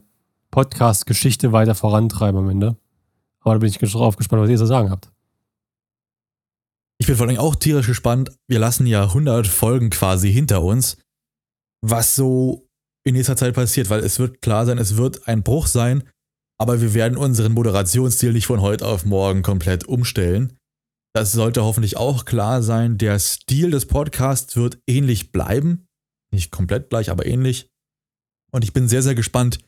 Podcast-Geschichte 0.52 1.52
weiter 1.52 1.76
vorantreiben 1.76 2.40
am 2.40 2.50
Ende. 2.50 2.78
Aber 3.42 3.56
da 3.56 3.60
bin 3.60 3.70
ich 3.70 3.78
drauf 3.78 4.16
gespannt, 4.16 4.44
was 4.44 4.50
ihr 4.50 4.58
zu 4.58 4.66
sagen 4.66 4.90
habt. 4.90 5.13
Ich 7.04 7.08
bin 7.08 7.18
vor 7.18 7.28
allem 7.28 7.38
auch 7.38 7.58
tierisch 7.58 7.88
gespannt. 7.88 8.32
Wir 8.48 8.60
lassen 8.60 8.88
ja 8.88 9.04
100 9.04 9.46
Folgen 9.46 9.90
quasi 9.90 10.32
hinter 10.32 10.64
uns, 10.64 10.96
was 11.86 12.16
so 12.16 12.70
in 13.06 13.16
nächster 13.16 13.36
Zeit 13.36 13.56
passiert, 13.56 13.90
weil 13.90 14.00
es 14.00 14.20
wird 14.20 14.42
klar 14.42 14.66
sein, 14.66 14.78
es 14.78 14.96
wird 14.96 15.28
ein 15.28 15.44
Bruch 15.44 15.68
sein, 15.68 16.10
aber 16.58 16.80
wir 16.80 16.94
werden 16.94 17.18
unseren 17.18 17.52
Moderationsstil 17.52 18.32
nicht 18.32 18.46
von 18.46 18.62
heute 18.62 18.88
auf 18.88 19.04
morgen 19.04 19.42
komplett 19.42 19.84
umstellen. 19.84 20.56
Das 21.14 21.34
sollte 21.34 21.66
hoffentlich 21.66 21.98
auch 21.98 22.24
klar 22.24 22.64
sein. 22.64 22.98
Der 22.98 23.20
Stil 23.20 23.72
des 23.72 23.86
Podcasts 23.86 24.56
wird 24.56 24.80
ähnlich 24.88 25.34
bleiben. 25.34 25.88
Nicht 26.32 26.54
komplett 26.54 26.90
gleich, 26.90 27.10
aber 27.10 27.26
ähnlich. 27.26 27.68
Und 28.54 28.64
ich 28.64 28.72
bin 28.72 28.88
sehr, 28.88 29.04
sehr 29.04 29.16
gespannt, 29.16 29.60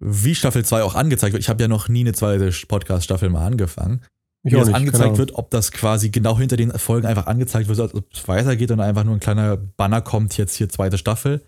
wie 0.00 0.34
Staffel 0.34 0.64
2 0.64 0.82
auch 0.82 0.96
angezeigt 0.96 1.34
wird. 1.34 1.44
Ich 1.44 1.50
habe 1.50 1.62
ja 1.62 1.68
noch 1.68 1.88
nie 1.88 2.00
eine 2.00 2.14
zweite 2.14 2.50
Podcast-Staffel 2.66 3.30
mal 3.30 3.46
angefangen. 3.46 4.04
Wie 4.44 4.50
das 4.50 4.72
angezeigt 4.72 5.18
wird, 5.18 5.34
ob 5.34 5.50
das 5.50 5.72
quasi 5.72 6.10
genau 6.10 6.38
hinter 6.38 6.56
den 6.56 6.70
Folgen 6.78 7.06
einfach 7.06 7.26
angezeigt 7.26 7.68
wird, 7.68 7.80
als 7.80 7.94
ob 7.94 8.12
es 8.12 8.28
weitergeht 8.28 8.70
und 8.70 8.80
einfach 8.80 9.04
nur 9.04 9.14
ein 9.14 9.20
kleiner 9.20 9.56
Banner 9.56 10.00
kommt, 10.00 10.36
jetzt 10.36 10.54
hier 10.54 10.68
zweite 10.68 10.96
Staffel. 10.96 11.44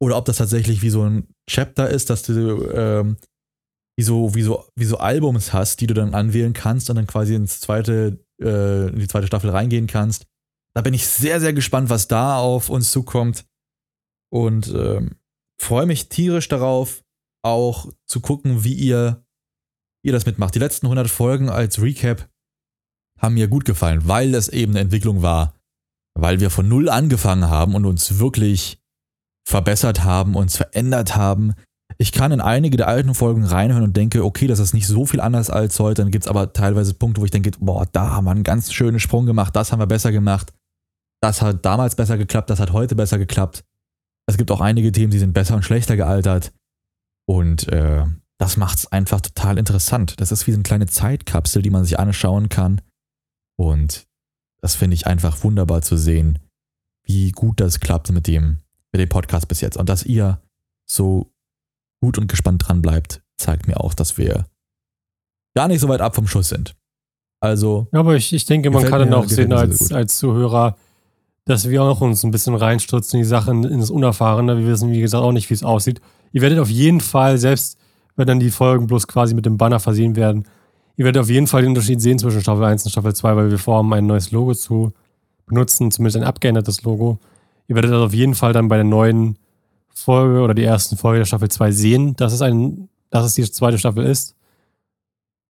Oder 0.00 0.16
ob 0.16 0.24
das 0.24 0.36
tatsächlich 0.36 0.82
wie 0.82 0.90
so 0.90 1.02
ein 1.02 1.28
Chapter 1.48 1.90
ist, 1.90 2.10
dass 2.10 2.22
du 2.22 2.70
ähm, 2.70 3.16
wie, 3.98 4.04
so, 4.04 4.34
wie, 4.36 4.42
so, 4.42 4.64
wie 4.76 4.84
so 4.84 4.98
Albums 4.98 5.52
hast, 5.52 5.80
die 5.80 5.88
du 5.88 5.94
dann 5.94 6.14
anwählen 6.14 6.52
kannst 6.52 6.88
und 6.88 6.96
dann 6.96 7.08
quasi 7.08 7.34
ins 7.34 7.60
zweite, 7.60 8.24
äh, 8.40 8.88
in 8.90 9.00
die 9.00 9.08
zweite 9.08 9.26
Staffel 9.26 9.50
reingehen 9.50 9.88
kannst. 9.88 10.26
Da 10.76 10.82
bin 10.82 10.94
ich 10.94 11.08
sehr, 11.08 11.40
sehr 11.40 11.52
gespannt, 11.52 11.90
was 11.90 12.06
da 12.06 12.38
auf 12.38 12.70
uns 12.70 12.92
zukommt. 12.92 13.44
Und 14.30 14.68
ähm, 14.68 15.16
freue 15.60 15.86
mich 15.86 16.08
tierisch 16.08 16.46
darauf, 16.46 17.02
auch 17.44 17.88
zu 18.06 18.20
gucken, 18.20 18.62
wie 18.62 18.74
ihr, 18.74 19.24
ihr 20.08 20.12
das 20.12 20.26
mitmacht. 20.26 20.54
Die 20.54 20.58
letzten 20.58 20.86
100 20.86 21.08
Folgen 21.08 21.48
als 21.48 21.80
Recap 21.80 22.28
haben 23.20 23.34
mir 23.34 23.48
gut 23.48 23.64
gefallen, 23.64 24.02
weil 24.06 24.34
es 24.34 24.48
eben 24.48 24.72
eine 24.72 24.80
Entwicklung 24.80 25.22
war, 25.22 25.54
weil 26.14 26.40
wir 26.40 26.50
von 26.50 26.68
Null 26.68 26.88
angefangen 26.88 27.48
haben 27.48 27.74
und 27.74 27.84
uns 27.84 28.18
wirklich 28.18 28.80
verbessert 29.46 30.04
haben, 30.04 30.34
uns 30.34 30.56
verändert 30.56 31.16
haben. 31.16 31.54
Ich 31.96 32.12
kann 32.12 32.32
in 32.32 32.40
einige 32.40 32.76
der 32.76 32.88
alten 32.88 33.14
Folgen 33.14 33.44
reinhören 33.44 33.82
und 33.82 33.96
denke, 33.96 34.24
okay, 34.24 34.46
das 34.46 34.58
ist 34.58 34.74
nicht 34.74 34.86
so 34.86 35.06
viel 35.06 35.20
anders 35.20 35.50
als 35.50 35.78
heute. 35.80 36.02
Dann 36.02 36.10
gibt 36.10 36.24
es 36.24 36.28
aber 36.28 36.52
teilweise 36.52 36.94
Punkte, 36.94 37.20
wo 37.20 37.24
ich 37.24 37.30
denke, 37.30 37.50
boah, 37.58 37.86
da 37.90 38.10
haben 38.12 38.24
wir 38.24 38.30
einen 38.30 38.44
ganz 38.44 38.72
schönen 38.72 39.00
Sprung 39.00 39.26
gemacht, 39.26 39.56
das 39.56 39.72
haben 39.72 39.80
wir 39.80 39.86
besser 39.86 40.12
gemacht. 40.12 40.52
Das 41.20 41.42
hat 41.42 41.64
damals 41.64 41.96
besser 41.96 42.18
geklappt, 42.18 42.50
das 42.50 42.60
hat 42.60 42.72
heute 42.72 42.94
besser 42.94 43.18
geklappt. 43.18 43.64
Es 44.28 44.36
gibt 44.36 44.50
auch 44.50 44.60
einige 44.60 44.92
Themen, 44.92 45.10
die 45.10 45.18
sind 45.18 45.32
besser 45.32 45.56
und 45.56 45.64
schlechter 45.64 45.96
gealtert. 45.96 46.52
Und 47.26 47.68
äh, 47.68 48.04
das 48.38 48.56
macht 48.56 48.78
es 48.78 48.92
einfach 48.92 49.20
total 49.20 49.58
interessant. 49.58 50.20
Das 50.20 50.32
ist 50.32 50.46
wie 50.46 50.52
so 50.52 50.56
eine 50.56 50.62
kleine 50.62 50.86
Zeitkapsel, 50.86 51.60
die 51.60 51.70
man 51.70 51.84
sich 51.84 51.98
anschauen 51.98 52.48
kann. 52.48 52.80
Und 53.56 54.06
das 54.60 54.76
finde 54.76 54.94
ich 54.94 55.06
einfach 55.06 55.42
wunderbar 55.42 55.82
zu 55.82 55.96
sehen, 55.96 56.38
wie 57.04 57.32
gut 57.32 57.60
das 57.60 57.80
klappt 57.80 58.10
mit 58.12 58.26
dem, 58.26 58.58
mit 58.92 59.00
dem 59.00 59.08
Podcast 59.08 59.48
bis 59.48 59.60
jetzt. 59.60 59.76
Und 59.76 59.88
dass 59.88 60.04
ihr 60.04 60.40
so 60.86 61.32
gut 62.00 62.16
und 62.18 62.28
gespannt 62.28 62.68
dran 62.68 62.80
bleibt, 62.80 63.22
zeigt 63.36 63.66
mir 63.66 63.80
auch, 63.80 63.94
dass 63.94 64.18
wir 64.18 64.46
gar 65.56 65.66
nicht 65.66 65.80
so 65.80 65.88
weit 65.88 66.00
ab 66.00 66.14
vom 66.14 66.28
Schuss 66.28 66.48
sind. 66.48 66.76
Also. 67.40 67.88
Ja, 67.92 68.00
aber 68.00 68.14
ich, 68.14 68.32
ich 68.32 68.46
denke, 68.46 68.70
man 68.70 68.84
kann 68.84 69.00
dann 69.00 69.14
auch 69.14 69.28
sehen 69.28 69.52
als, 69.52 69.92
als 69.92 70.18
Zuhörer, 70.18 70.76
dass 71.44 71.68
wir 71.68 71.82
auch 71.82 72.00
uns 72.00 72.22
ein 72.22 72.30
bisschen 72.30 72.54
reinstürzen 72.54 73.18
in 73.18 73.24
die 73.24 73.28
Sachen, 73.28 73.64
in 73.64 73.80
das 73.80 73.90
Unerfahrene. 73.90 74.58
Wir 74.58 74.66
wissen, 74.66 74.92
wie 74.92 75.00
gesagt, 75.00 75.24
auch 75.24 75.32
nicht, 75.32 75.50
wie 75.50 75.54
es 75.54 75.64
aussieht. 75.64 76.00
Ihr 76.32 76.42
werdet 76.42 76.58
auf 76.58 76.68
jeden 76.68 77.00
Fall, 77.00 77.38
selbst 77.38 77.77
wenn 78.18 78.26
dann 78.26 78.40
die 78.40 78.50
Folgen 78.50 78.88
bloß 78.88 79.06
quasi 79.06 79.34
mit 79.34 79.46
dem 79.46 79.56
Banner 79.56 79.78
versehen 79.78 80.16
werden, 80.16 80.44
ihr 80.96 81.04
werdet 81.04 81.22
auf 81.22 81.30
jeden 81.30 81.46
Fall 81.46 81.62
den 81.62 81.70
Unterschied 81.70 82.00
sehen 82.02 82.18
zwischen 82.18 82.40
Staffel 82.40 82.64
1 82.64 82.84
und 82.84 82.90
Staffel 82.90 83.14
2, 83.14 83.36
weil 83.36 83.50
wir 83.50 83.58
vorhaben, 83.58 83.94
ein 83.94 84.06
neues 84.06 84.32
Logo 84.32 84.54
zu 84.54 84.92
benutzen, 85.46 85.92
zumindest 85.92 86.16
ein 86.16 86.24
abgeändertes 86.24 86.82
Logo. 86.82 87.18
Ihr 87.68 87.76
werdet 87.76 87.92
das 87.92 88.02
auf 88.02 88.12
jeden 88.12 88.34
Fall 88.34 88.52
dann 88.52 88.68
bei 88.68 88.76
der 88.76 88.84
neuen 88.84 89.38
Folge 89.88 90.40
oder 90.40 90.52
die 90.52 90.64
ersten 90.64 90.96
Folge 90.96 91.20
der 91.20 91.26
Staffel 91.26 91.48
2 91.48 91.70
sehen, 91.70 92.16
dass 92.16 92.32
es, 92.32 92.42
ein, 92.42 92.88
dass 93.10 93.24
es 93.24 93.34
die 93.34 93.48
zweite 93.48 93.78
Staffel 93.78 94.04
ist. 94.04 94.34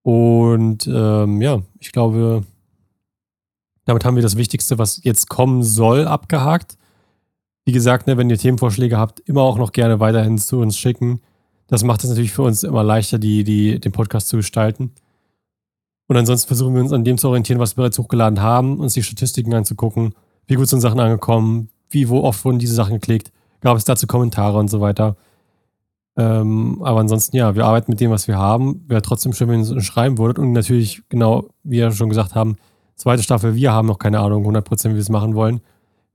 Und 0.02 0.86
ähm, 0.86 1.40
ja, 1.40 1.62
ich 1.80 1.90
glaube, 1.90 2.44
damit 3.86 4.04
haben 4.04 4.16
wir 4.16 4.22
das 4.22 4.36
Wichtigste, 4.36 4.76
was 4.76 5.02
jetzt 5.02 5.30
kommen 5.30 5.62
soll, 5.62 6.06
abgehakt. 6.06 6.76
Wie 7.64 7.72
gesagt, 7.72 8.06
ne, 8.06 8.18
wenn 8.18 8.28
ihr 8.28 8.36
Themenvorschläge 8.36 8.98
habt, 8.98 9.20
immer 9.20 9.40
auch 9.40 9.56
noch 9.56 9.72
gerne 9.72 10.00
weiterhin 10.00 10.36
zu 10.36 10.60
uns 10.60 10.76
schicken. 10.76 11.22
Das 11.68 11.84
macht 11.84 12.02
es 12.02 12.10
natürlich 12.10 12.32
für 12.32 12.42
uns 12.42 12.62
immer 12.64 12.82
leichter, 12.82 13.18
die, 13.18 13.44
die, 13.44 13.78
den 13.78 13.92
Podcast 13.92 14.28
zu 14.28 14.38
gestalten. 14.38 14.92
Und 16.08 16.16
ansonsten 16.16 16.48
versuchen 16.48 16.74
wir 16.74 16.80
uns 16.80 16.92
an 16.92 17.04
dem 17.04 17.18
zu 17.18 17.28
orientieren, 17.28 17.60
was 17.60 17.76
wir 17.76 17.82
bereits 17.82 17.98
hochgeladen 17.98 18.40
haben, 18.40 18.80
uns 18.80 18.94
die 18.94 19.02
Statistiken 19.02 19.52
anzugucken, 19.54 20.14
wie 20.46 20.54
gut 20.54 20.66
sind 20.66 20.80
Sachen 20.80 20.98
angekommen, 20.98 21.68
wie, 21.90 22.08
wo 22.08 22.22
oft 22.22 22.44
wurden 22.44 22.58
diese 22.58 22.74
Sachen 22.74 22.94
geklickt, 22.94 23.30
gab 23.60 23.76
es 23.76 23.84
dazu 23.84 24.06
Kommentare 24.06 24.58
und 24.58 24.68
so 24.68 24.80
weiter. 24.80 25.16
Ähm, 26.16 26.82
aber 26.82 27.00
ansonsten, 27.00 27.36
ja, 27.36 27.54
wir 27.54 27.66
arbeiten 27.66 27.92
mit 27.92 28.00
dem, 28.00 28.10
was 28.10 28.26
wir 28.26 28.38
haben. 28.38 28.82
Wäre 28.88 29.02
trotzdem 29.02 29.34
schön, 29.34 29.48
wenn 29.48 29.62
ihr 29.62 29.70
uns 29.70 29.84
schreiben 29.84 30.18
würdet. 30.18 30.38
Und 30.38 30.52
natürlich, 30.52 31.02
genau, 31.10 31.44
wie 31.62 31.76
wir 31.76 31.92
schon 31.92 32.08
gesagt 32.08 32.34
haben, 32.34 32.56
zweite 32.96 33.22
Staffel, 33.22 33.54
wir 33.54 33.72
haben 33.72 33.86
noch 33.86 33.98
keine 33.98 34.18
Ahnung 34.20 34.44
100%, 34.44 34.90
wie 34.90 34.94
wir 34.94 35.00
es 35.00 35.10
machen 35.10 35.34
wollen. 35.34 35.60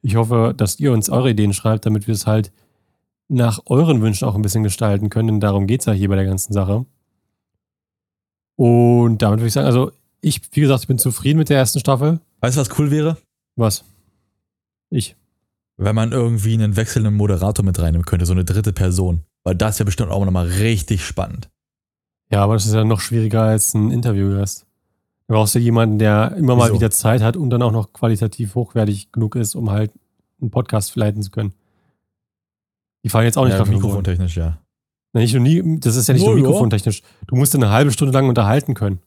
Ich 0.01 0.15
hoffe, 0.17 0.53
dass 0.57 0.79
ihr 0.79 0.91
uns 0.91 1.09
eure 1.09 1.29
Ideen 1.29 1.53
schreibt, 1.53 1.85
damit 1.85 2.07
wir 2.07 2.15
es 2.15 2.27
halt 2.27 2.51
nach 3.27 3.61
euren 3.65 4.01
Wünschen 4.01 4.27
auch 4.27 4.35
ein 4.35 4.41
bisschen 4.41 4.63
gestalten 4.63 5.09
können, 5.09 5.27
denn 5.27 5.39
darum 5.39 5.67
geht 5.67 5.81
es 5.81 5.85
ja 5.85 5.93
hier 5.93 6.09
bei 6.09 6.15
der 6.15 6.25
ganzen 6.25 6.53
Sache. 6.53 6.85
Und 8.55 9.21
damit 9.21 9.39
würde 9.39 9.47
ich 9.47 9.53
sagen, 9.53 9.67
also 9.67 9.91
ich, 10.21 10.41
wie 10.51 10.61
gesagt, 10.61 10.81
ich 10.81 10.87
bin 10.87 10.97
zufrieden 10.97 11.39
mit 11.39 11.49
der 11.49 11.57
ersten 11.57 11.79
Staffel. 11.79 12.19
Weißt 12.41 12.55
du, 12.55 12.61
was 12.61 12.79
cool 12.79 12.91
wäre? 12.91 13.17
Was? 13.55 13.83
Ich. 14.89 15.15
Wenn 15.77 15.95
man 15.95 16.11
irgendwie 16.11 16.53
einen 16.53 16.75
wechselnden 16.75 17.15
Moderator 17.15 17.65
mit 17.65 17.79
reinnehmen 17.79 18.05
könnte, 18.05 18.25
so 18.25 18.33
eine 18.33 18.45
dritte 18.45 18.73
Person. 18.73 19.23
Weil 19.43 19.55
das 19.55 19.79
wäre 19.79 19.85
bestimmt 19.85 20.11
auch 20.11 20.23
nochmal 20.23 20.47
richtig 20.47 21.03
spannend. 21.05 21.49
Ja, 22.31 22.43
aber 22.43 22.53
das 22.53 22.65
ist 22.65 22.73
ja 22.73 22.83
noch 22.83 23.01
schwieriger 23.01 23.43
als 23.43 23.73
ein 23.73 23.91
Interviewgast. 23.91 24.65
Du 25.27 25.33
brauchst 25.33 25.55
ja 25.55 25.61
jemanden, 25.61 25.99
der 25.99 26.35
immer 26.37 26.55
mal 26.55 26.65
Wieso? 26.65 26.75
wieder 26.75 26.91
Zeit 26.91 27.21
hat 27.21 27.37
und 27.37 27.49
dann 27.49 27.61
auch 27.61 27.71
noch 27.71 27.93
qualitativ 27.93 28.55
hochwertig 28.55 29.11
genug 29.11 29.35
ist, 29.35 29.55
um 29.55 29.71
halt 29.71 29.91
einen 30.41 30.51
Podcast 30.51 30.95
leiten 30.95 31.21
zu 31.21 31.31
können. 31.31 31.53
Die 33.03 33.09
fallen 33.09 33.25
jetzt 33.25 33.37
auch 33.37 33.43
nicht 33.45 33.53
ja, 33.53 33.59
drauf 33.59 33.69
mikrofontechnisch, 33.69 34.37
ja. 34.37 34.57
Nicht 35.13 35.33
nur 35.33 35.43
nie, 35.43 35.79
das 35.79 35.95
ist 35.95 36.07
ja 36.07 36.13
nicht 36.13 36.23
oh, 36.23 36.29
nur 36.29 36.35
mikrofontechnisch. 36.37 37.01
Du 37.27 37.35
musst 37.35 37.53
eine 37.55 37.69
halbe 37.69 37.91
Stunde 37.91 38.13
lang 38.13 38.27
unterhalten 38.27 38.73
können. 38.73 38.99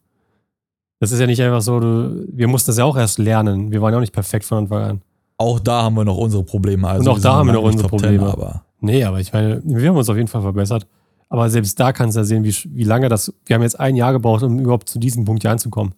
Das 1.00 1.12
ist 1.12 1.20
ja 1.20 1.26
nicht 1.26 1.42
einfach 1.42 1.62
so, 1.62 1.80
du, 1.80 2.26
wir 2.32 2.48
mussten 2.48 2.70
das 2.70 2.78
ja 2.78 2.84
auch 2.84 2.96
erst 2.96 3.18
lernen. 3.18 3.72
Wir 3.72 3.82
waren 3.82 3.92
ja 3.92 3.98
auch 3.98 4.02
nicht 4.02 4.12
perfekt 4.12 4.44
von 4.44 4.58
Anfang 4.58 4.82
an. 4.82 5.02
Auch 5.38 5.60
da 5.60 5.82
haben 5.82 5.96
wir 5.96 6.04
noch 6.04 6.16
unsere 6.16 6.42
Probleme. 6.44 6.88
Also 6.88 7.10
und 7.10 7.16
auch 7.16 7.20
da 7.20 7.34
haben 7.34 7.48
wir 7.48 7.54
noch 7.54 7.62
unsere 7.62 7.88
Probleme. 7.88 8.18
10, 8.18 8.26
aber 8.26 8.62
nee, 8.80 9.04
aber 9.04 9.20
ich 9.20 9.32
meine, 9.32 9.60
wir 9.64 9.88
haben 9.88 9.96
uns 9.96 10.08
auf 10.08 10.16
jeden 10.16 10.28
Fall 10.28 10.42
verbessert. 10.42 10.86
Aber 11.28 11.50
selbst 11.50 11.78
da 11.78 11.92
kannst 11.92 12.16
du 12.16 12.20
ja 12.20 12.24
sehen, 12.24 12.44
wie, 12.44 12.54
wie 12.70 12.84
lange 12.84 13.08
das. 13.08 13.34
Wir 13.44 13.54
haben 13.54 13.62
jetzt 13.62 13.78
ein 13.78 13.96
Jahr 13.96 14.12
gebraucht, 14.12 14.42
um 14.44 14.58
überhaupt 14.58 14.88
zu 14.88 14.98
diesem 14.98 15.24
Punkt 15.24 15.42
hier 15.42 15.50
anzukommen. 15.50 15.94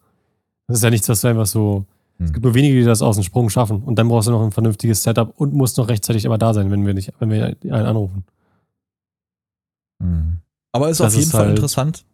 Das 0.67 0.79
ist 0.79 0.83
ja 0.83 0.91
nichts, 0.91 1.09
was 1.09 1.21
du 1.21 1.29
einfach 1.29 1.47
so. 1.47 1.85
Hm. 2.19 2.27
Es 2.27 2.33
gibt 2.33 2.45
nur 2.45 2.55
wenige, 2.55 2.75
die 2.75 2.85
das 2.85 3.03
aus 3.03 3.17
dem 3.17 3.25
Sprung 3.25 3.49
schaffen. 3.51 3.83
Und 3.83 3.99
dann 3.99 4.09
brauchst 4.09 4.29
du 4.29 4.33
noch 4.33 4.43
ein 4.43 4.53
vernünftiges 4.53 5.03
Setup 5.03 5.33
und 5.37 5.55
musst 5.55 5.79
noch 5.79 5.89
rechtzeitig 5.89 6.25
immer 6.25 6.39
da 6.39 6.53
sein, 6.55 6.71
wenn 6.71 6.87
wir 6.87 6.95
nicht, 6.95 7.13
wenn 7.19 7.31
wir 7.31 7.57
einen 7.63 7.87
anrufen. 7.87 8.25
Hm. 10.03 10.39
Aber 10.73 10.91
ist 10.91 11.01
das 11.01 11.09
auf 11.09 11.13
jeden 11.15 11.25
ist 11.25 11.33
Fall 11.33 11.47
halt 11.47 11.57
interessant. 11.57 12.05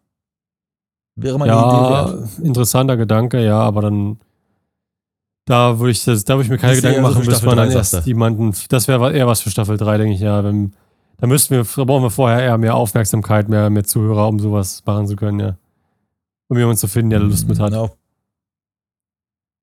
Wäre 1.16 1.38
mal 1.38 1.46
ja, 1.46 2.08
Idee 2.08 2.16
wert. 2.16 2.38
interessanter 2.42 2.96
Gedanke, 2.96 3.44
ja, 3.44 3.58
aber 3.58 3.82
dann 3.82 4.18
da 5.46 5.78
würde 5.78 5.90
ich, 5.90 6.04
das, 6.04 6.24
da 6.24 6.34
würde 6.34 6.44
ich 6.44 6.50
mir 6.50 6.58
keine 6.58 6.76
Gedanken 6.76 7.02
machen, 7.02 7.22
so 7.22 7.30
bis 7.30 7.42
man 7.42 7.56
dann 7.56 7.70
erst 7.70 8.06
jemanden. 8.06 8.54
Das 8.68 8.88
wäre 8.88 9.12
eher 9.12 9.26
was 9.26 9.42
für 9.42 9.50
Staffel 9.50 9.76
3, 9.76 9.98
denke 9.98 10.14
ich, 10.14 10.20
ja. 10.20 10.42
Wenn, 10.42 10.72
da 11.18 11.26
müssten 11.26 11.54
wir, 11.54 11.64
da 11.64 11.84
brauchen 11.84 12.02
wir 12.02 12.10
vorher 12.10 12.42
eher 12.42 12.56
mehr 12.56 12.74
Aufmerksamkeit, 12.74 13.48
mehr, 13.48 13.68
mehr 13.68 13.84
Zuhörer, 13.84 14.26
um 14.28 14.40
sowas 14.40 14.82
machen 14.86 15.06
zu 15.06 15.16
können, 15.16 15.40
ja. 15.40 15.56
Um 16.48 16.56
jemanden 16.56 16.78
zu 16.78 16.88
finden, 16.88 17.10
der 17.10 17.20
da 17.20 17.26
Lust 17.26 17.46
mit 17.46 17.58
hat. 17.60 17.72
Ja. 17.72 17.90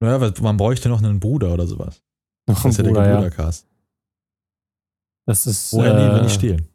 Naja, 0.02 0.32
man 0.42 0.58
bräuchte 0.58 0.90
noch 0.90 1.02
einen 1.02 1.20
Bruder 1.20 1.54
oder 1.54 1.68
sowas. 1.68 2.02
Noch 2.48 2.62
das 2.62 2.74
ist 2.74 2.78
ja 2.80 2.84
Bruder, 2.84 3.04
der 3.04 3.16
Brudercast. 3.16 3.68
Das 5.28 5.46
ist. 5.46 5.72
Woher 5.74 5.96
äh, 5.96 6.08
nie, 6.10 6.16
wenn 6.16 6.24
nicht 6.24 6.34
stehlen. 6.36 6.68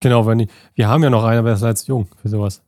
Genau, 0.00 0.26
wenn 0.26 0.38
die, 0.38 0.48
wir 0.74 0.88
haben 0.88 1.02
ja 1.02 1.10
noch 1.10 1.24
einen, 1.24 1.40
aber 1.40 1.50
er 1.50 1.54
ist 1.56 1.62
halt 1.62 1.76
zu 1.78 1.86
jung 1.88 2.08
für 2.16 2.28
sowas. 2.28 2.62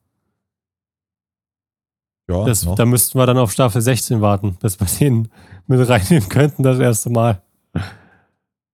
Ja, 2.29 2.45
Das, 2.45 2.65
noch. 2.65 2.75
da 2.75 2.85
müssten 2.85 3.19
wir 3.19 3.27
dann 3.27 3.39
auf 3.39 3.53
Staffel 3.53 3.81
16 3.81 4.21
warten, 4.21 4.57
bis 4.57 4.79
wir 4.79 4.87
den 4.87 5.31
mit 5.67 5.89
reinnehmen 5.89 6.29
könnten, 6.29 6.63
das 6.63 6.79
erste 6.79 7.11
Mal. 7.11 7.43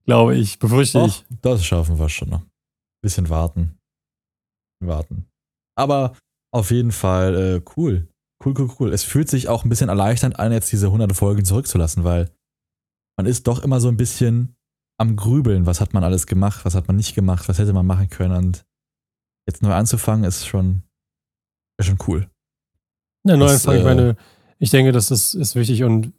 Glaube 0.04 0.36
ich, 0.36 0.58
befürchte 0.58 0.98
Doch, 0.98 1.06
ich. 1.06 1.24
das 1.42 1.64
schaffen 1.64 1.98
wir 1.98 2.08
schon 2.08 2.30
noch. 2.30 2.42
Bisschen 3.02 3.28
warten. 3.28 3.78
Warten. 4.80 5.26
Aber 5.76 6.16
auf 6.52 6.70
jeden 6.70 6.92
Fall 6.92 7.34
äh, 7.34 7.62
cool. 7.76 8.08
Cool, 8.44 8.54
cool, 8.58 8.70
cool. 8.78 8.92
Es 8.92 9.04
fühlt 9.04 9.30
sich 9.30 9.48
auch 9.48 9.64
ein 9.64 9.68
bisschen 9.68 9.88
erleichternd 9.88 10.38
an, 10.38 10.52
jetzt 10.52 10.70
diese 10.70 10.86
100 10.86 11.14
Folgen 11.16 11.44
zurückzulassen, 11.44 12.04
weil 12.04 12.30
man 13.16 13.26
ist 13.26 13.46
doch 13.46 13.60
immer 13.62 13.80
so 13.80 13.88
ein 13.88 13.96
bisschen 13.96 14.56
am 14.98 15.16
Grübeln. 15.16 15.66
Was 15.66 15.80
hat 15.80 15.94
man 15.94 16.04
alles 16.04 16.26
gemacht? 16.26 16.64
Was 16.64 16.74
hat 16.74 16.86
man 16.88 16.96
nicht 16.96 17.14
gemacht? 17.14 17.48
Was 17.48 17.58
hätte 17.58 17.72
man 17.72 17.86
machen 17.86 18.10
können? 18.10 18.36
Und 18.36 18.66
jetzt 19.46 19.62
neu 19.62 19.72
anzufangen 19.72 20.24
ist 20.24 20.46
schon, 20.46 20.82
ist 21.78 21.86
schon 21.86 21.98
cool. 22.06 22.28
Ja, 23.24 23.36
neu 23.36 23.48
anfangen, 23.48 23.78
ich 23.78 23.82
äh, 23.82 23.88
meine, 23.88 24.16
ich 24.58 24.70
denke, 24.70 24.92
das 24.92 25.10
ist, 25.10 25.34
ist 25.34 25.54
wichtig 25.54 25.82
und 25.82 26.12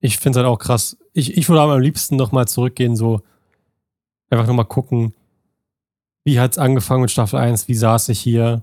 ich 0.00 0.18
finde 0.18 0.38
es 0.38 0.44
halt 0.44 0.52
auch 0.52 0.58
krass. 0.58 0.96
Ich, 1.12 1.36
ich 1.36 1.48
würde 1.48 1.62
aber 1.62 1.74
am 1.74 1.80
liebsten 1.80 2.16
nochmal 2.16 2.46
zurückgehen, 2.46 2.96
so 2.96 3.22
einfach 4.30 4.46
nochmal 4.46 4.66
gucken, 4.66 5.14
wie 6.24 6.40
hat 6.40 6.52
es 6.52 6.58
angefangen 6.58 7.02
mit 7.02 7.10
Staffel 7.10 7.38
1, 7.38 7.68
wie 7.68 7.74
saß 7.74 8.08
ich 8.10 8.20
hier, 8.20 8.62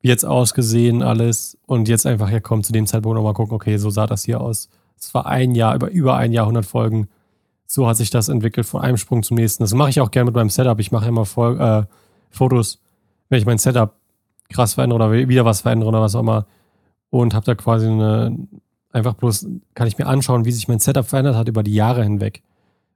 jetzt 0.00 0.24
ausgesehen 0.24 1.02
alles 1.02 1.58
und 1.66 1.88
jetzt 1.88 2.06
einfach 2.06 2.30
herkommen 2.30 2.62
zu 2.62 2.72
dem 2.72 2.86
Zeitpunkt 2.86 3.16
nochmal 3.16 3.34
gucken, 3.34 3.54
okay, 3.54 3.76
so 3.78 3.90
sah 3.90 4.06
das 4.06 4.24
hier 4.24 4.40
aus. 4.40 4.68
Es 4.98 5.12
war 5.14 5.26
ein 5.26 5.54
Jahr, 5.54 5.74
über, 5.74 5.90
über 5.90 6.16
ein 6.16 6.32
Jahr, 6.32 6.44
100 6.44 6.64
Folgen. 6.64 7.08
So 7.66 7.86
hat 7.86 7.96
sich 7.96 8.10
das 8.10 8.28
entwickelt 8.28 8.66
von 8.66 8.80
einem 8.80 8.96
Sprung 8.96 9.22
zum 9.22 9.36
nächsten. 9.36 9.62
Das 9.62 9.74
mache 9.74 9.90
ich 9.90 10.00
auch 10.00 10.10
gerne 10.10 10.26
mit 10.26 10.34
meinem 10.34 10.50
Setup. 10.50 10.78
Ich 10.80 10.92
mache 10.92 11.08
immer 11.08 11.24
Fol 11.24 11.60
äh, 11.60 11.84
Fotos, 12.30 12.80
wenn 13.28 13.38
ich 13.38 13.46
mein 13.46 13.58
Setup 13.58 13.94
krass 14.48 14.74
verändere 14.74 14.96
oder 14.96 15.12
wieder 15.12 15.44
was 15.44 15.60
verändere 15.60 15.88
oder 15.90 16.00
was 16.00 16.14
auch 16.14 16.20
immer 16.20 16.46
und 17.10 17.34
habe 17.34 17.46
da 17.46 17.54
quasi 17.54 17.86
eine, 17.86 18.36
einfach 18.92 19.14
bloß, 19.14 19.46
kann 19.74 19.86
ich 19.86 19.98
mir 19.98 20.06
anschauen, 20.06 20.44
wie 20.44 20.52
sich 20.52 20.68
mein 20.68 20.78
Setup 20.78 21.06
verändert 21.06 21.36
hat 21.36 21.48
über 21.48 21.62
die 21.62 21.74
Jahre 21.74 22.02
hinweg. 22.02 22.42